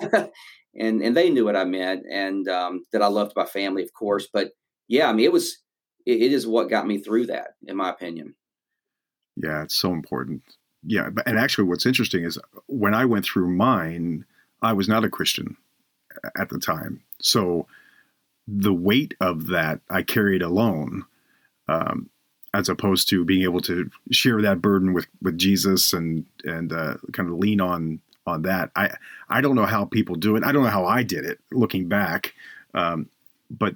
uh, 0.00 0.26
and 0.78 1.02
and 1.02 1.16
they 1.16 1.30
knew 1.30 1.44
what 1.44 1.56
I 1.56 1.64
meant, 1.64 2.04
and 2.10 2.48
um, 2.48 2.84
that 2.92 3.02
I 3.02 3.08
loved 3.08 3.32
my 3.34 3.44
family, 3.44 3.82
of 3.82 3.92
course. 3.92 4.28
But 4.32 4.52
yeah, 4.86 5.10
I 5.10 5.12
mean, 5.12 5.24
it 5.24 5.32
was 5.32 5.58
it, 6.06 6.22
it 6.22 6.32
is 6.32 6.46
what 6.46 6.70
got 6.70 6.86
me 6.86 6.98
through 6.98 7.26
that, 7.26 7.56
in 7.66 7.76
my 7.76 7.90
opinion. 7.90 8.36
Yeah, 9.36 9.64
it's 9.64 9.76
so 9.76 9.92
important. 9.92 10.42
Yeah, 10.84 11.08
and 11.26 11.38
actually, 11.38 11.64
what's 11.64 11.86
interesting 11.86 12.24
is 12.24 12.38
when 12.66 12.94
I 12.94 13.04
went 13.04 13.24
through 13.24 13.48
mine, 13.48 14.24
I 14.62 14.74
was 14.74 14.88
not 14.88 15.04
a 15.04 15.10
Christian 15.10 15.56
at 16.38 16.50
the 16.50 16.58
time, 16.58 17.02
so 17.20 17.66
the 18.46 18.74
weight 18.74 19.14
of 19.20 19.48
that 19.48 19.80
I 19.90 20.02
carried 20.02 20.42
alone. 20.42 21.04
Um, 21.66 22.10
as 22.54 22.68
opposed 22.68 23.08
to 23.08 23.24
being 23.24 23.42
able 23.42 23.60
to 23.60 23.90
share 24.12 24.40
that 24.40 24.62
burden 24.62 24.94
with 24.94 25.06
with 25.20 25.36
Jesus 25.36 25.92
and 25.92 26.24
and 26.44 26.72
uh, 26.72 26.94
kind 27.12 27.28
of 27.28 27.36
lean 27.36 27.60
on 27.60 28.00
on 28.26 28.42
that. 28.42 28.70
I 28.76 28.90
I 29.28 29.40
don't 29.40 29.56
know 29.56 29.66
how 29.66 29.84
people 29.84 30.14
do 30.14 30.36
it. 30.36 30.44
I 30.44 30.52
don't 30.52 30.62
know 30.62 30.70
how 30.70 30.86
I 30.86 31.02
did 31.02 31.24
it 31.24 31.40
looking 31.50 31.88
back, 31.88 32.32
um, 32.72 33.08
but 33.50 33.74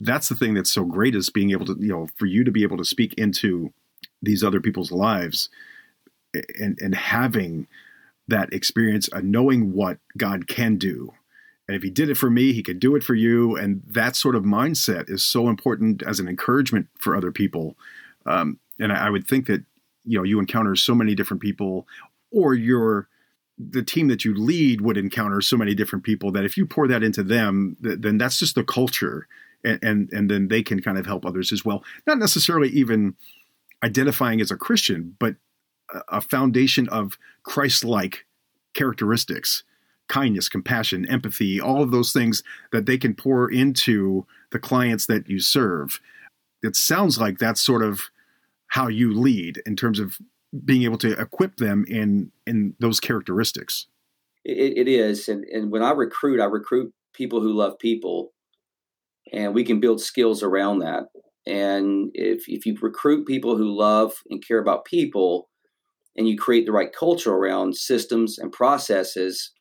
that's 0.00 0.28
the 0.28 0.36
thing 0.36 0.54
that's 0.54 0.70
so 0.70 0.84
great 0.84 1.16
is 1.16 1.30
being 1.30 1.50
able 1.50 1.64
to 1.66 1.76
you 1.80 1.88
know 1.88 2.06
for 2.16 2.26
you 2.26 2.44
to 2.44 2.52
be 2.52 2.62
able 2.62 2.76
to 2.76 2.84
speak 2.84 3.14
into 3.14 3.72
these 4.22 4.44
other 4.44 4.60
people's 4.60 4.92
lives 4.92 5.48
and 6.60 6.78
and 6.80 6.94
having 6.94 7.66
that 8.28 8.52
experience 8.52 9.08
of 9.08 9.24
knowing 9.24 9.72
what 9.72 9.98
God 10.18 10.46
can 10.46 10.76
do. 10.76 11.14
And 11.66 11.74
if 11.74 11.82
he 11.82 11.88
did 11.88 12.10
it 12.10 12.18
for 12.18 12.28
me, 12.28 12.52
he 12.52 12.62
could 12.62 12.78
do 12.78 12.94
it 12.94 13.02
for 13.02 13.14
you. 13.14 13.56
And 13.56 13.82
that 13.86 14.16
sort 14.16 14.36
of 14.36 14.42
mindset 14.42 15.08
is 15.10 15.24
so 15.24 15.48
important 15.48 16.02
as 16.02 16.20
an 16.20 16.28
encouragement 16.28 16.88
for 16.98 17.16
other 17.16 17.32
people 17.32 17.74
um, 18.28 18.58
and 18.78 18.92
I, 18.92 19.06
I 19.06 19.10
would 19.10 19.26
think 19.26 19.46
that 19.46 19.64
you 20.04 20.18
know 20.18 20.24
you 20.24 20.38
encounter 20.38 20.76
so 20.76 20.94
many 20.94 21.14
different 21.14 21.42
people, 21.42 21.86
or 22.30 22.54
your 22.54 23.08
the 23.58 23.82
team 23.82 24.06
that 24.08 24.24
you 24.24 24.34
lead 24.34 24.80
would 24.80 24.96
encounter 24.96 25.40
so 25.40 25.56
many 25.56 25.74
different 25.74 26.04
people 26.04 26.30
that 26.30 26.44
if 26.44 26.56
you 26.56 26.64
pour 26.64 26.86
that 26.86 27.02
into 27.02 27.24
them, 27.24 27.76
then 27.80 28.16
that's 28.16 28.38
just 28.38 28.54
the 28.54 28.62
culture, 28.62 29.26
and, 29.64 29.78
and 29.82 30.12
and 30.12 30.30
then 30.30 30.48
they 30.48 30.62
can 30.62 30.80
kind 30.80 30.98
of 30.98 31.06
help 31.06 31.26
others 31.26 31.52
as 31.52 31.64
well. 31.64 31.82
Not 32.06 32.18
necessarily 32.18 32.68
even 32.68 33.16
identifying 33.82 34.40
as 34.40 34.50
a 34.50 34.56
Christian, 34.56 35.16
but 35.18 35.36
a 36.08 36.20
foundation 36.20 36.88
of 36.88 37.16
Christ-like 37.44 38.26
characteristics, 38.74 39.64
kindness, 40.08 40.48
compassion, 40.48 41.08
empathy, 41.08 41.60
all 41.60 41.82
of 41.82 41.90
those 41.90 42.12
things 42.12 42.42
that 42.72 42.86
they 42.86 42.98
can 42.98 43.14
pour 43.14 43.50
into 43.50 44.26
the 44.50 44.58
clients 44.58 45.06
that 45.06 45.28
you 45.28 45.40
serve. 45.40 46.00
It 46.62 46.76
sounds 46.76 47.18
like 47.18 47.38
that's 47.38 47.62
sort 47.62 47.82
of 47.82 48.02
how 48.68 48.88
you 48.88 49.12
lead 49.12 49.62
in 49.66 49.76
terms 49.76 49.98
of 49.98 50.18
being 50.64 50.82
able 50.82 50.98
to 50.98 51.12
equip 51.20 51.56
them 51.56 51.84
in 51.88 52.30
in 52.46 52.74
those 52.78 53.00
characteristics. 53.00 53.86
it, 54.44 54.78
it 54.78 54.88
is, 54.88 55.28
and 55.28 55.44
and 55.44 55.70
when 55.70 55.82
I 55.82 55.90
recruit, 55.90 56.40
I 56.40 56.44
recruit 56.44 56.92
people 57.12 57.40
who 57.40 57.52
love 57.52 57.78
people, 57.78 58.32
and 59.32 59.54
we 59.54 59.64
can 59.64 59.80
build 59.80 60.00
skills 60.00 60.42
around 60.42 60.80
that. 60.80 61.04
And 61.46 62.10
if 62.14 62.44
if 62.48 62.66
you 62.66 62.76
recruit 62.80 63.26
people 63.26 63.56
who 63.56 63.76
love 63.76 64.14
and 64.30 64.46
care 64.46 64.58
about 64.58 64.84
people, 64.84 65.48
and 66.16 66.28
you 66.28 66.36
create 66.36 66.66
the 66.66 66.72
right 66.72 66.92
culture 66.92 67.32
around 67.32 67.76
systems 67.76 68.38
and 68.38 68.52
processes 68.52 69.52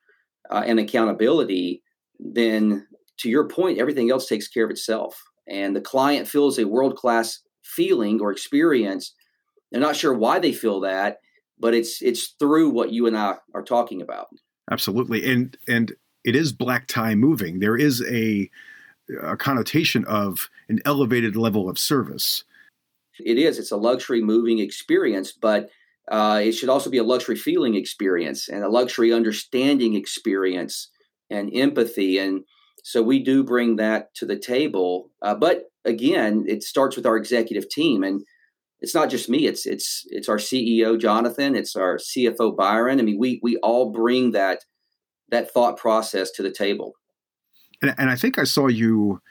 uh, 0.50 0.64
and 0.66 0.80
accountability, 0.80 1.84
then 2.20 2.88
to 3.18 3.30
your 3.30 3.48
point, 3.48 3.80
everything 3.80 4.10
else 4.10 4.28
takes 4.28 4.48
care 4.48 4.66
of 4.66 4.72
itself. 4.72 5.22
And 5.48 5.76
the 5.76 5.82
client 5.82 6.28
feels 6.28 6.58
a 6.58 6.68
world 6.68 6.96
class 6.96 7.42
feeling 7.68 8.20
or 8.22 8.32
experience. 8.32 9.14
They're 9.72 9.82
not 9.82 9.96
sure 9.96 10.14
why 10.14 10.40
they 10.40 10.54
feel 10.54 10.80
that, 10.82 11.20
but 11.60 11.74
it's 11.74 12.02
it's 12.02 12.36
through 12.40 12.70
what 12.70 12.92
you 12.92 13.08
and 13.08 13.18
I 13.18 13.36
are 13.54 13.64
talking 13.64 14.02
about. 14.02 14.28
Absolutely, 14.72 15.30
and 15.30 15.58
and 15.68 15.94
it 16.24 16.36
is 16.36 16.52
black 16.52 16.88
tie 16.88 17.16
moving. 17.16 17.60
There 17.60 17.78
is 17.78 18.04
a, 18.10 18.50
a 19.24 19.38
connotation 19.38 20.06
of 20.06 20.50
an 20.70 20.80
elevated 20.86 21.36
level 21.36 21.70
of 21.70 21.80
service. 21.80 22.44
It 23.20 23.38
is. 23.38 23.58
It's 23.58 23.72
a 23.72 23.78
luxury 23.78 24.22
moving 24.22 24.60
experience, 24.60 25.32
but 25.32 25.70
uh, 26.12 26.42
it 26.44 26.52
should 26.52 26.70
also 26.70 26.90
be 26.90 26.98
a 26.98 27.04
luxury 27.04 27.36
feeling 27.36 27.76
experience 27.76 28.48
and 28.48 28.64
a 28.64 28.70
luxury 28.70 29.12
understanding 29.12 29.96
experience 29.96 30.90
and 31.30 31.50
empathy. 31.54 32.20
And 32.20 32.44
so 32.84 33.02
we 33.02 33.20
do 33.20 33.44
bring 33.44 33.78
that 33.78 34.14
to 34.16 34.26
the 34.26 34.38
table. 34.38 35.12
Uh, 35.22 35.36
but 35.36 35.72
again, 35.88 36.46
it 36.48 36.64
starts 36.64 36.96
with 36.96 37.06
our 37.06 37.18
executive 37.18 37.70
team, 37.70 38.04
and 38.04 38.22
it's 38.80 38.94
not 38.94 39.10
just 39.10 39.30
me. 39.30 39.48
It's 39.48 39.66
it's 39.66 40.06
it's 40.10 40.30
our 40.30 40.38
CEO 40.38 41.00
Jonathan. 41.00 41.56
It's 41.56 41.76
our 41.76 41.98
CFO 41.98 42.56
Byron. 42.56 43.00
I 43.00 43.04
mean, 43.04 43.18
we 43.18 43.40
we 43.42 43.58
all 43.58 43.92
bring 43.92 44.32
that 44.32 44.60
that 45.30 45.52
thought 45.52 45.78
process 45.78 46.32
to 46.32 46.44
the 46.44 46.52
table. 46.52 46.94
And, 47.82 47.94
and 47.98 48.10
I 48.10 48.16
think 48.16 48.38
I 48.38 48.44
saw 48.44 48.68
you. 48.68 49.22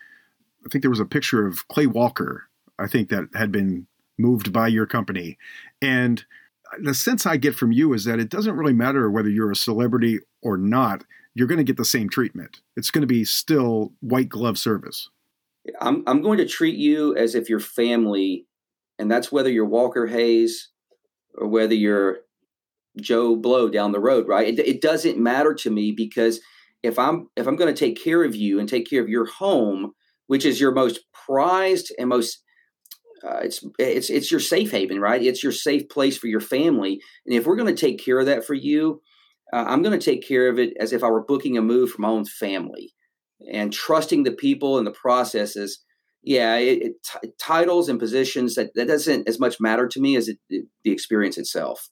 I 0.64 0.68
think 0.68 0.82
there 0.82 0.90
was 0.90 1.00
a 1.00 1.04
picture 1.07 1.46
of 1.46 1.68
Clay 1.68 1.86
Walker. 1.86 2.44
I 2.78 2.86
think 2.86 3.09
that 3.11 3.28
had 3.34 3.52
been 3.52 3.86
moved 4.18 4.52
by 4.52 4.68
your 4.68 4.86
company, 4.86 5.38
and 5.80 6.24
the 6.80 6.94
sense 6.94 7.26
I 7.26 7.36
get 7.36 7.54
from 7.54 7.72
you 7.72 7.92
is 7.92 8.04
that 8.04 8.18
it 8.18 8.28
doesn't 8.28 8.57
really 8.57 8.72
matter 8.72 9.11
whether 9.11 9.28
you're 9.28 9.52
a 9.52 9.57
celebrity 9.57 10.20
or 10.42 10.57
not. 10.57 11.04
You're 11.34 11.46
going 11.46 11.59
to 11.59 11.64
get 11.64 11.76
the 11.76 11.84
same 11.84 12.09
treatment. 12.09 12.61
It's 12.76 12.90
going 12.90 13.02
to 13.02 13.07
be 13.07 13.24
still 13.24 13.92
white 14.00 14.28
glove 14.28 14.59
service. 14.59 15.11
I'm 15.80 16.02
I'm 16.06 16.22
going 16.22 16.38
to 16.38 16.46
treat 16.46 16.76
you 16.76 17.16
as 17.16 17.34
if 17.34 17.48
you're 17.48 17.60
family, 17.60 18.46
and 18.98 19.10
that's 19.10 19.32
whether 19.32 19.50
you're 19.50 19.66
Walker 19.66 20.06
Hayes 20.06 20.70
or 21.34 21.48
whether 21.48 21.74
you're 21.74 22.18
Joe 23.00 23.36
Blow 23.36 23.68
down 23.68 23.92
the 23.92 24.00
road, 24.00 24.26
right? 24.28 24.46
It, 24.46 24.58
it 24.66 24.80
doesn't 24.80 25.18
matter 25.18 25.54
to 25.54 25.70
me 25.70 25.92
because 25.92 26.40
if 26.82 26.98
I'm 26.98 27.28
if 27.36 27.46
I'm 27.46 27.56
going 27.56 27.72
to 27.72 27.78
take 27.78 28.02
care 28.02 28.24
of 28.24 28.34
you 28.34 28.58
and 28.58 28.68
take 28.68 28.88
care 28.88 29.02
of 29.02 29.08
your 29.08 29.26
home, 29.26 29.92
which 30.26 30.44
is 30.44 30.60
your 30.60 30.72
most 30.72 31.00
prized 31.12 31.92
and 31.98 32.08
most 32.08 32.42
uh, 33.24 33.40
it's 33.42 33.64
it's 33.78 34.10
it's 34.10 34.30
your 34.30 34.40
safe 34.40 34.70
haven, 34.70 35.00
right? 35.00 35.22
It's 35.22 35.42
your 35.42 35.52
safe 35.52 35.88
place 35.88 36.16
for 36.16 36.26
your 36.26 36.40
family, 36.40 37.00
and 37.26 37.34
if 37.34 37.46
we're 37.46 37.56
going 37.56 37.74
to 37.74 37.80
take 37.80 38.02
care 38.02 38.18
of 38.18 38.26
that 38.26 38.44
for 38.44 38.54
you, 38.54 39.00
uh, 39.52 39.64
I'm 39.66 39.82
going 39.82 39.98
to 39.98 40.04
take 40.04 40.26
care 40.26 40.48
of 40.48 40.58
it 40.58 40.74
as 40.78 40.92
if 40.92 41.02
I 41.02 41.08
were 41.08 41.24
booking 41.24 41.56
a 41.58 41.62
move 41.62 41.90
for 41.90 42.02
my 42.02 42.08
own 42.08 42.24
family 42.24 42.92
and 43.53 43.72
trusting 43.72 44.22
the 44.22 44.32
people 44.32 44.78
and 44.78 44.87
the 44.87 44.93
processes 44.93 45.80
yeah 46.22 46.57
it, 46.57 46.82
it 46.82 46.93
t- 47.03 47.30
titles 47.39 47.89
and 47.89 47.99
positions 47.99 48.55
that, 48.55 48.74
that 48.74 48.89
doesn't 48.89 49.28
as 49.28 49.39
much 49.39 49.61
matter 49.61 49.87
to 49.89 50.01
me 50.01 50.16
as 50.16 50.28
it, 50.28 50.39
it, 50.51 50.66
the 50.84 50.91
experience 50.91 51.39
itself. 51.39 51.89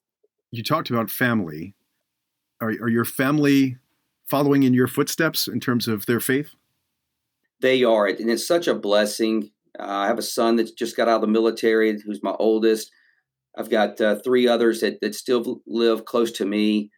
You 0.51 0.63
talked 0.63 0.91
about 0.91 1.11
family. 1.11 1.75
Are, 2.61 2.69
are 2.69 2.89
your 2.89 3.05
family 3.05 3.79
following 4.27 4.63
in 4.63 4.75
your 4.75 4.87
footsteps 4.87 5.49
in 5.49 5.61
terms 5.61 5.89
of 5.89 6.07
their 6.07 6.21
faith? 6.21 6.51
They 7.61 7.85
are 7.85 8.07
and 8.07 8.31
it's 8.31 8.47
such 8.47 8.69
a 8.69 8.75
blessing. 8.75 9.51
Uh, 9.79 9.87
i 9.87 10.07
have 10.07 10.19
a 10.19 10.23
son 10.23 10.57
that 10.57 10.77
just 10.77 10.97
got 10.97 11.09
out 11.09 11.17
of 11.17 11.21
the 11.23 11.27
military 11.27 12.01
who's 12.05 12.23
my 12.23 12.35
oldest. 12.39 12.91
I've 13.57 13.71
got 13.71 14.01
uh, 14.01 14.17
three 14.17 14.49
others 14.49 14.81
that, 14.81 15.01
that 15.01 15.15
still 15.15 15.63
live 15.67 16.05
close 16.05 16.33
to 16.33 16.45
me 16.45 16.91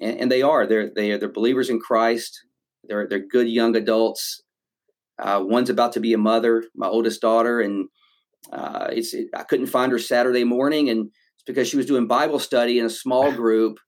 and, 0.00 0.18
and 0.18 0.32
they 0.32 0.42
are. 0.42 0.66
They're 0.66 0.90
they 0.94 1.12
are 1.12 1.18
they're 1.18 1.28
believers 1.28 1.68
in 1.68 1.78
christ 1.78 2.42
they're 2.84 3.06
they're 3.08 3.26
good 3.26 3.48
young 3.48 3.76
adults. 3.76 4.42
Uh, 5.18 5.42
one's 5.44 5.70
about 5.70 5.92
to 5.92 6.00
be 6.00 6.12
a 6.14 6.18
mother, 6.18 6.64
my 6.74 6.86
oldest 6.88 7.20
daughter, 7.20 7.60
and 7.60 7.88
uh, 8.52 8.88
it's 8.90 9.14
it, 9.14 9.28
I 9.34 9.42
couldn't 9.42 9.66
find 9.66 9.92
her 9.92 9.98
Saturday 9.98 10.44
morning, 10.44 10.88
and 10.88 11.10
it's 11.34 11.44
because 11.46 11.68
she 11.68 11.76
was 11.76 11.86
doing 11.86 12.06
Bible 12.06 12.38
study 12.38 12.78
in 12.78 12.86
a 12.86 12.90
small 12.90 13.32
group. 13.42 13.78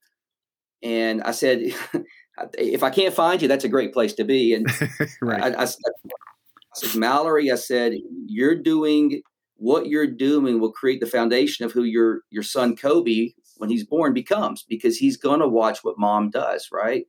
And 0.83 1.23
I 1.23 1.31
said, 1.31 1.75
if 2.59 2.83
I 2.83 2.91
can't 2.91 3.15
find 3.15 3.41
you, 3.41 3.49
that's 3.49 3.65
a 3.65 3.69
great 3.69 3.93
place 3.93 4.15
to 4.15 4.25
be. 4.25 4.55
And 4.55 4.67
right. 5.23 5.43
I, 5.43 5.49
I, 5.49 5.63
I 5.63 5.67
said, 5.67 6.99
Mallory, 6.99 7.53
I 7.53 7.55
said, 7.55 7.93
you're 8.27 8.57
doing 8.57 9.23
what 9.63 9.87
you're 9.87 10.09
doing 10.09 10.59
will 10.59 10.73
create 10.73 10.99
the 10.99 11.07
foundation 11.07 11.65
of 11.65 11.71
who 11.71 11.85
your 11.85 12.23
your 12.31 12.43
son 12.43 12.75
Kobe, 12.75 13.31
when 13.59 13.71
he's 13.71 13.87
born, 13.87 14.13
becomes 14.13 14.65
because 14.69 14.97
he's 14.97 15.17
going 15.17 15.39
to 15.39 15.49
watch 15.49 15.85
what 15.85 15.99
mom 15.99 16.31
does, 16.31 16.69
right? 16.73 17.07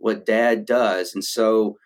What 0.00 0.26
dad 0.26 0.64
does. 0.64 1.14
And 1.14 1.22
so 1.22 1.76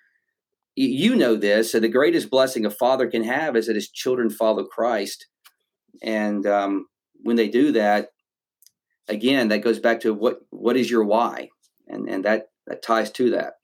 you 0.76 1.14
know 1.14 1.36
this. 1.36 1.72
So 1.72 1.80
the 1.80 1.88
greatest 1.88 2.30
blessing 2.30 2.64
a 2.64 2.70
father 2.70 3.08
can 3.08 3.24
have 3.24 3.56
is 3.56 3.66
that 3.66 3.76
his 3.76 3.90
children 3.90 4.30
follow 4.30 4.64
Christ. 4.64 5.26
And 6.02 6.46
um, 6.46 6.86
when 7.22 7.36
they 7.36 7.48
do 7.48 7.72
that, 7.72 8.08
again, 9.08 9.48
that 9.48 9.62
goes 9.62 9.78
back 9.78 10.00
to 10.00 10.14
what 10.14 10.40
what 10.50 10.76
is 10.76 10.90
your 10.90 11.04
why, 11.04 11.50
and 11.86 12.08
and 12.08 12.24
that 12.24 12.48
that 12.66 12.82
ties 12.82 13.10
to 13.12 13.30
that. 13.30 13.54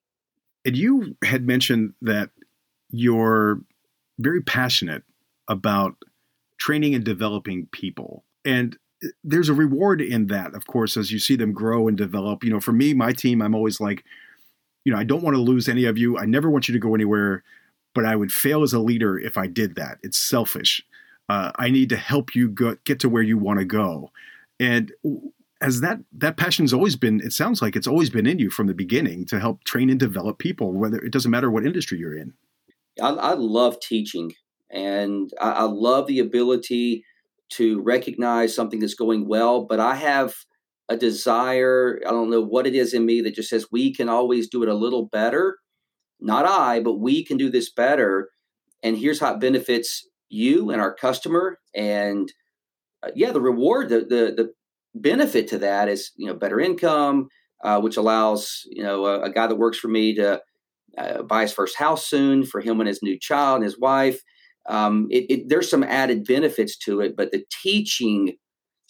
And 0.64 0.76
you 0.76 1.16
had 1.24 1.46
mentioned 1.46 1.94
that 2.02 2.30
you're 2.90 3.60
very 4.18 4.42
passionate 4.42 5.02
about 5.48 5.94
training 6.58 6.94
and 6.94 7.04
developing 7.04 7.66
people, 7.72 8.24
and 8.44 8.76
there's 9.24 9.48
a 9.48 9.54
reward 9.54 10.00
in 10.00 10.26
that, 10.26 10.54
of 10.54 10.66
course, 10.66 10.96
as 10.96 11.10
you 11.10 11.18
see 11.18 11.36
them 11.36 11.52
grow 11.52 11.88
and 11.88 11.96
develop. 11.96 12.44
You 12.44 12.50
know, 12.50 12.60
for 12.60 12.72
me, 12.72 12.94
my 12.94 13.12
team, 13.12 13.42
I'm 13.42 13.54
always 13.54 13.80
like, 13.80 14.04
you 14.84 14.92
know, 14.92 14.98
I 14.98 15.04
don't 15.04 15.22
want 15.22 15.36
to 15.36 15.42
lose 15.42 15.68
any 15.68 15.84
of 15.84 15.98
you. 15.98 16.18
I 16.18 16.26
never 16.26 16.50
want 16.50 16.68
you 16.68 16.72
to 16.72 16.78
go 16.78 16.94
anywhere, 16.94 17.42
but 17.94 18.04
I 18.04 18.16
would 18.16 18.32
fail 18.32 18.62
as 18.62 18.72
a 18.72 18.78
leader 18.78 19.18
if 19.18 19.36
I 19.36 19.46
did 19.46 19.74
that. 19.76 19.98
It's 20.02 20.18
selfish. 20.18 20.82
Uh, 21.28 21.52
I 21.56 21.70
need 21.70 21.88
to 21.90 21.96
help 21.96 22.34
you 22.34 22.48
go, 22.48 22.76
get 22.84 23.00
to 23.00 23.08
where 23.08 23.22
you 23.22 23.38
want 23.38 23.60
to 23.60 23.64
go. 23.64 24.10
And 24.58 24.92
as 25.60 25.80
that 25.80 26.00
that 26.12 26.36
passion's 26.36 26.72
always 26.72 26.96
been, 26.96 27.20
it 27.20 27.32
sounds 27.32 27.60
like 27.62 27.76
it's 27.76 27.86
always 27.86 28.10
been 28.10 28.26
in 28.26 28.38
you 28.38 28.50
from 28.50 28.66
the 28.66 28.74
beginning 28.74 29.26
to 29.26 29.38
help 29.38 29.62
train 29.64 29.90
and 29.90 30.00
develop 30.00 30.38
people. 30.38 30.72
Whether 30.72 30.98
it 30.98 31.12
doesn't 31.12 31.30
matter 31.30 31.50
what 31.50 31.66
industry 31.66 31.98
you're 31.98 32.16
in. 32.16 32.32
I, 33.00 33.10
I 33.10 33.32
love 33.34 33.78
teaching, 33.80 34.32
and 34.70 35.30
I, 35.40 35.50
I 35.50 35.62
love 35.62 36.06
the 36.06 36.18
ability 36.18 37.04
to 37.50 37.80
recognize 37.82 38.54
something 38.54 38.80
that's 38.80 38.94
going 38.94 39.28
well. 39.28 39.64
But 39.64 39.80
I 39.80 39.94
have 39.96 40.34
a 40.90 40.96
desire, 40.96 42.00
I 42.06 42.10
don't 42.10 42.30
know 42.30 42.42
what 42.42 42.66
it 42.66 42.74
is 42.74 42.92
in 42.92 43.06
me 43.06 43.20
that 43.22 43.36
just 43.36 43.48
says 43.48 43.66
we 43.70 43.94
can 43.94 44.08
always 44.08 44.48
do 44.48 44.64
it 44.64 44.68
a 44.68 44.74
little 44.74 45.06
better. 45.06 45.58
Not 46.20 46.44
I, 46.44 46.80
but 46.80 46.96
we 46.96 47.24
can 47.24 47.36
do 47.36 47.48
this 47.48 47.72
better. 47.72 48.28
And 48.82 48.98
here's 48.98 49.20
how 49.20 49.34
it 49.34 49.40
benefits 49.40 50.06
you 50.28 50.70
and 50.70 50.80
our 50.80 50.92
customer. 50.92 51.58
And 51.74 52.30
uh, 53.04 53.10
yeah, 53.14 53.30
the 53.30 53.40
reward, 53.40 53.88
the, 53.88 54.00
the, 54.00 54.34
the 54.36 54.52
benefit 54.94 55.46
to 55.48 55.58
that 55.58 55.88
is, 55.88 56.10
you 56.16 56.26
know, 56.26 56.34
better 56.34 56.58
income, 56.58 57.28
uh, 57.62 57.80
which 57.80 57.96
allows, 57.96 58.62
you 58.66 58.82
know, 58.82 59.06
a, 59.06 59.22
a, 59.22 59.30
guy 59.30 59.46
that 59.46 59.56
works 59.56 59.78
for 59.78 59.88
me 59.88 60.14
to 60.16 60.40
uh, 60.98 61.22
buy 61.22 61.42
his 61.42 61.52
first 61.52 61.76
house 61.76 62.08
soon 62.08 62.44
for 62.44 62.60
him 62.60 62.80
and 62.80 62.88
his 62.88 63.02
new 63.02 63.18
child 63.18 63.56
and 63.56 63.64
his 63.64 63.78
wife. 63.78 64.20
Um, 64.68 65.06
it, 65.10 65.26
it, 65.30 65.48
there's 65.48 65.70
some 65.70 65.84
added 65.84 66.24
benefits 66.24 66.76
to 66.78 67.00
it, 67.00 67.16
but 67.16 67.30
the 67.30 67.44
teaching 67.62 68.34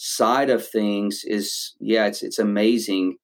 side 0.03 0.49
of 0.49 0.67
things 0.67 1.25
is 1.27 1.75
yeah 1.79 2.07
it's 2.07 2.23
it's 2.23 2.39
amazing. 2.39 3.17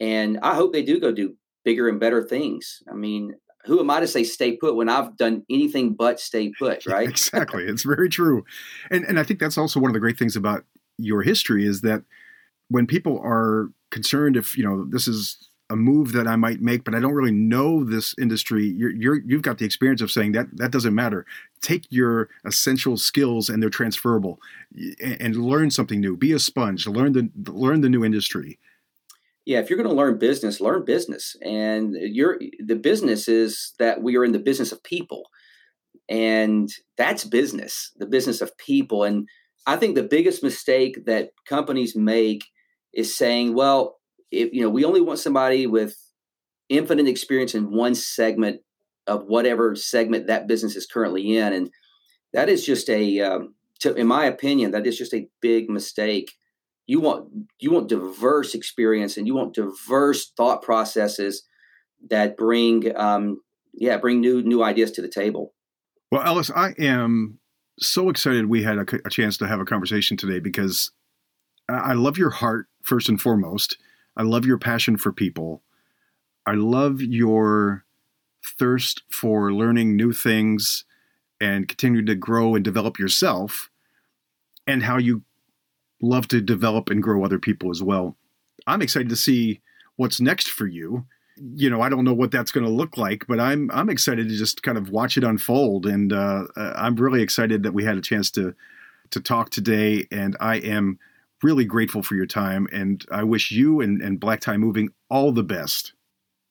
And 0.00 0.38
i 0.42 0.54
hope 0.54 0.72
they 0.72 0.84
do 0.84 1.00
go 1.00 1.10
do 1.10 1.34
bigger 1.64 1.88
and 1.88 1.98
better 1.98 2.22
things. 2.22 2.82
I 2.90 2.94
mean 2.94 3.34
who 3.64 3.80
am 3.80 3.90
i 3.90 3.98
to 3.98 4.06
say 4.06 4.22
stay 4.22 4.56
put 4.56 4.76
when 4.76 4.88
i've 4.90 5.16
done 5.16 5.42
anything 5.50 5.94
but 5.94 6.20
stay 6.20 6.52
put 6.56 6.86
right? 6.94 7.08
Exactly. 7.08 7.64
It's 7.68 7.82
very 7.82 8.08
true. 8.08 8.44
And 8.92 9.04
and 9.04 9.18
i 9.18 9.24
think 9.24 9.40
that's 9.40 9.58
also 9.58 9.80
one 9.80 9.90
of 9.90 9.94
the 9.94 10.00
great 10.00 10.18
things 10.18 10.36
about 10.36 10.64
your 10.98 11.22
history 11.22 11.66
is 11.66 11.80
that 11.80 12.02
when 12.68 12.86
people 12.86 13.18
are 13.24 13.70
concerned 13.90 14.36
if 14.36 14.56
you 14.56 14.64
know 14.64 14.86
this 14.88 15.08
is 15.08 15.48
a 15.70 15.76
move 15.76 16.12
that 16.12 16.26
I 16.26 16.36
might 16.36 16.60
make, 16.60 16.84
but 16.84 16.94
I 16.94 17.00
don't 17.00 17.14
really 17.14 17.32
know 17.32 17.84
this 17.84 18.14
industry. 18.18 18.66
You're, 18.66 18.90
you're 18.90 19.20
you've 19.24 19.42
got 19.42 19.58
the 19.58 19.64
experience 19.64 20.02
of 20.02 20.10
saying 20.10 20.32
that 20.32 20.46
that 20.58 20.70
doesn't 20.70 20.94
matter. 20.94 21.24
Take 21.62 21.86
your 21.90 22.28
essential 22.44 22.96
skills 22.96 23.48
and 23.48 23.62
they're 23.62 23.70
transferable, 23.70 24.40
and, 24.74 25.20
and 25.20 25.36
learn 25.36 25.70
something 25.70 26.00
new. 26.00 26.16
Be 26.16 26.32
a 26.32 26.38
sponge. 26.38 26.86
Learn 26.86 27.12
the 27.12 27.30
learn 27.50 27.80
the 27.80 27.88
new 27.88 28.04
industry. 28.04 28.58
Yeah, 29.46 29.60
if 29.60 29.68
you're 29.68 29.76
going 29.76 29.88
to 29.88 29.94
learn 29.94 30.18
business, 30.18 30.60
learn 30.60 30.84
business, 30.84 31.36
and 31.42 31.94
you're 31.94 32.38
the 32.58 32.76
business 32.76 33.26
is 33.28 33.72
that 33.78 34.02
we 34.02 34.16
are 34.16 34.24
in 34.24 34.32
the 34.32 34.38
business 34.38 34.70
of 34.70 34.82
people, 34.82 35.30
and 36.08 36.68
that's 36.98 37.24
business, 37.24 37.90
the 37.96 38.06
business 38.06 38.42
of 38.42 38.56
people. 38.58 39.04
And 39.04 39.28
I 39.66 39.76
think 39.76 39.94
the 39.94 40.02
biggest 40.02 40.42
mistake 40.42 41.06
that 41.06 41.30
companies 41.46 41.96
make 41.96 42.44
is 42.92 43.16
saying, 43.16 43.54
well 43.54 43.96
if 44.30 44.52
you 44.52 44.62
know 44.62 44.70
we 44.70 44.84
only 44.84 45.00
want 45.00 45.18
somebody 45.18 45.66
with 45.66 45.96
infinite 46.68 47.08
experience 47.08 47.54
in 47.54 47.70
one 47.70 47.94
segment 47.94 48.60
of 49.06 49.24
whatever 49.26 49.76
segment 49.76 50.26
that 50.26 50.46
business 50.46 50.76
is 50.76 50.86
currently 50.86 51.36
in 51.36 51.52
and 51.52 51.70
that 52.32 52.48
is 52.48 52.64
just 52.66 52.90
a 52.90 53.20
um, 53.20 53.54
to, 53.80 53.94
in 53.94 54.06
my 54.06 54.26
opinion 54.26 54.72
that 54.72 54.86
is 54.86 54.98
just 54.98 55.14
a 55.14 55.28
big 55.40 55.70
mistake. 55.70 56.32
You 56.86 57.00
want 57.00 57.28
you 57.58 57.70
want 57.70 57.88
diverse 57.88 58.54
experience 58.54 59.16
and 59.16 59.26
you 59.26 59.34
want 59.34 59.54
diverse 59.54 60.30
thought 60.36 60.60
processes 60.60 61.44
that 62.10 62.36
bring 62.36 62.94
um, 62.96 63.40
yeah 63.72 63.96
bring 63.96 64.20
new 64.20 64.42
new 64.42 64.62
ideas 64.62 64.90
to 64.92 65.02
the 65.02 65.08
table. 65.08 65.54
Well 66.10 66.22
ellis 66.22 66.50
i 66.54 66.74
am 66.78 67.38
so 67.80 68.08
excited 68.08 68.46
we 68.46 68.62
had 68.62 68.78
a, 68.78 68.86
a 69.04 69.10
chance 69.10 69.36
to 69.38 69.48
have 69.48 69.60
a 69.60 69.64
conversation 69.64 70.16
today 70.16 70.38
because 70.38 70.92
i 71.68 71.92
love 71.92 72.16
your 72.16 72.30
heart 72.30 72.66
first 72.84 73.08
and 73.08 73.20
foremost 73.20 73.76
I 74.16 74.22
love 74.22 74.44
your 74.44 74.58
passion 74.58 74.96
for 74.96 75.12
people. 75.12 75.62
I 76.46 76.52
love 76.52 77.00
your 77.00 77.84
thirst 78.58 79.02
for 79.08 79.52
learning 79.52 79.96
new 79.96 80.12
things 80.12 80.84
and 81.40 81.68
continue 81.68 82.04
to 82.04 82.14
grow 82.14 82.54
and 82.54 82.64
develop 82.64 82.98
yourself, 82.98 83.70
and 84.66 84.82
how 84.82 84.98
you 84.98 85.22
love 86.00 86.28
to 86.28 86.40
develop 86.40 86.90
and 86.90 87.02
grow 87.02 87.24
other 87.24 87.38
people 87.38 87.70
as 87.70 87.82
well. 87.82 88.16
I'm 88.66 88.82
excited 88.82 89.08
to 89.08 89.16
see 89.16 89.60
what's 89.96 90.20
next 90.20 90.48
for 90.48 90.66
you. 90.66 91.06
You 91.36 91.68
know, 91.68 91.80
I 91.80 91.88
don't 91.88 92.04
know 92.04 92.14
what 92.14 92.30
that's 92.30 92.52
going 92.52 92.64
to 92.64 92.70
look 92.70 92.96
like, 92.96 93.26
but 93.26 93.40
I'm 93.40 93.70
I'm 93.72 93.90
excited 93.90 94.28
to 94.28 94.36
just 94.36 94.62
kind 94.62 94.78
of 94.78 94.90
watch 94.90 95.16
it 95.16 95.24
unfold, 95.24 95.86
and 95.86 96.12
uh, 96.12 96.44
I'm 96.56 96.94
really 96.94 97.22
excited 97.22 97.62
that 97.64 97.74
we 97.74 97.84
had 97.84 97.96
a 97.96 98.02
chance 98.02 98.30
to 98.32 98.54
to 99.10 99.20
talk 99.20 99.50
today. 99.50 100.06
And 100.12 100.36
I 100.38 100.56
am 100.56 100.98
really 101.44 101.64
grateful 101.64 102.02
for 102.02 102.14
your 102.14 102.26
time, 102.26 102.66
and 102.72 103.04
I 103.12 103.22
wish 103.22 103.50
you 103.50 103.80
and, 103.80 104.00
and 104.00 104.18
Black 104.18 104.40
Tie 104.40 104.56
Moving 104.56 104.88
all 105.10 105.30
the 105.30 105.44
best. 105.44 105.92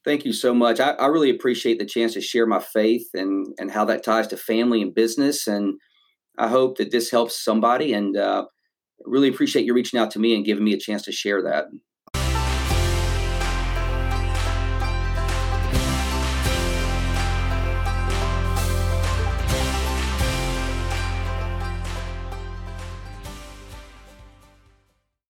Thank 0.05 0.25
you 0.25 0.33
so 0.33 0.53
much. 0.53 0.79
I, 0.79 0.91
I, 0.91 1.07
really 1.07 1.29
appreciate 1.29 1.79
the 1.79 1.85
chance 1.85 2.13
to 2.13 2.21
share 2.21 2.45
my 2.45 2.59
faith 2.59 3.07
and 3.13 3.47
and 3.57 3.71
how 3.71 3.85
that 3.85 4.03
ties 4.03 4.27
to 4.27 4.37
family 4.37 4.81
and 4.81 4.93
business. 4.93 5.47
And 5.47 5.79
I 6.37 6.49
hope 6.49 6.77
that 6.77 6.91
this 6.91 7.09
helps 7.09 7.41
somebody. 7.41 7.93
And 7.93 8.17
uh, 8.17 8.45
really 9.05 9.29
appreciate 9.29 9.65
you 9.65 9.73
reaching 9.73 9.99
out 9.99 10.11
to 10.11 10.19
me 10.19 10.35
and 10.35 10.45
giving 10.45 10.63
me 10.63 10.73
a 10.73 10.79
chance 10.79 11.03
to 11.03 11.11
share 11.11 11.41
that. 11.43 11.65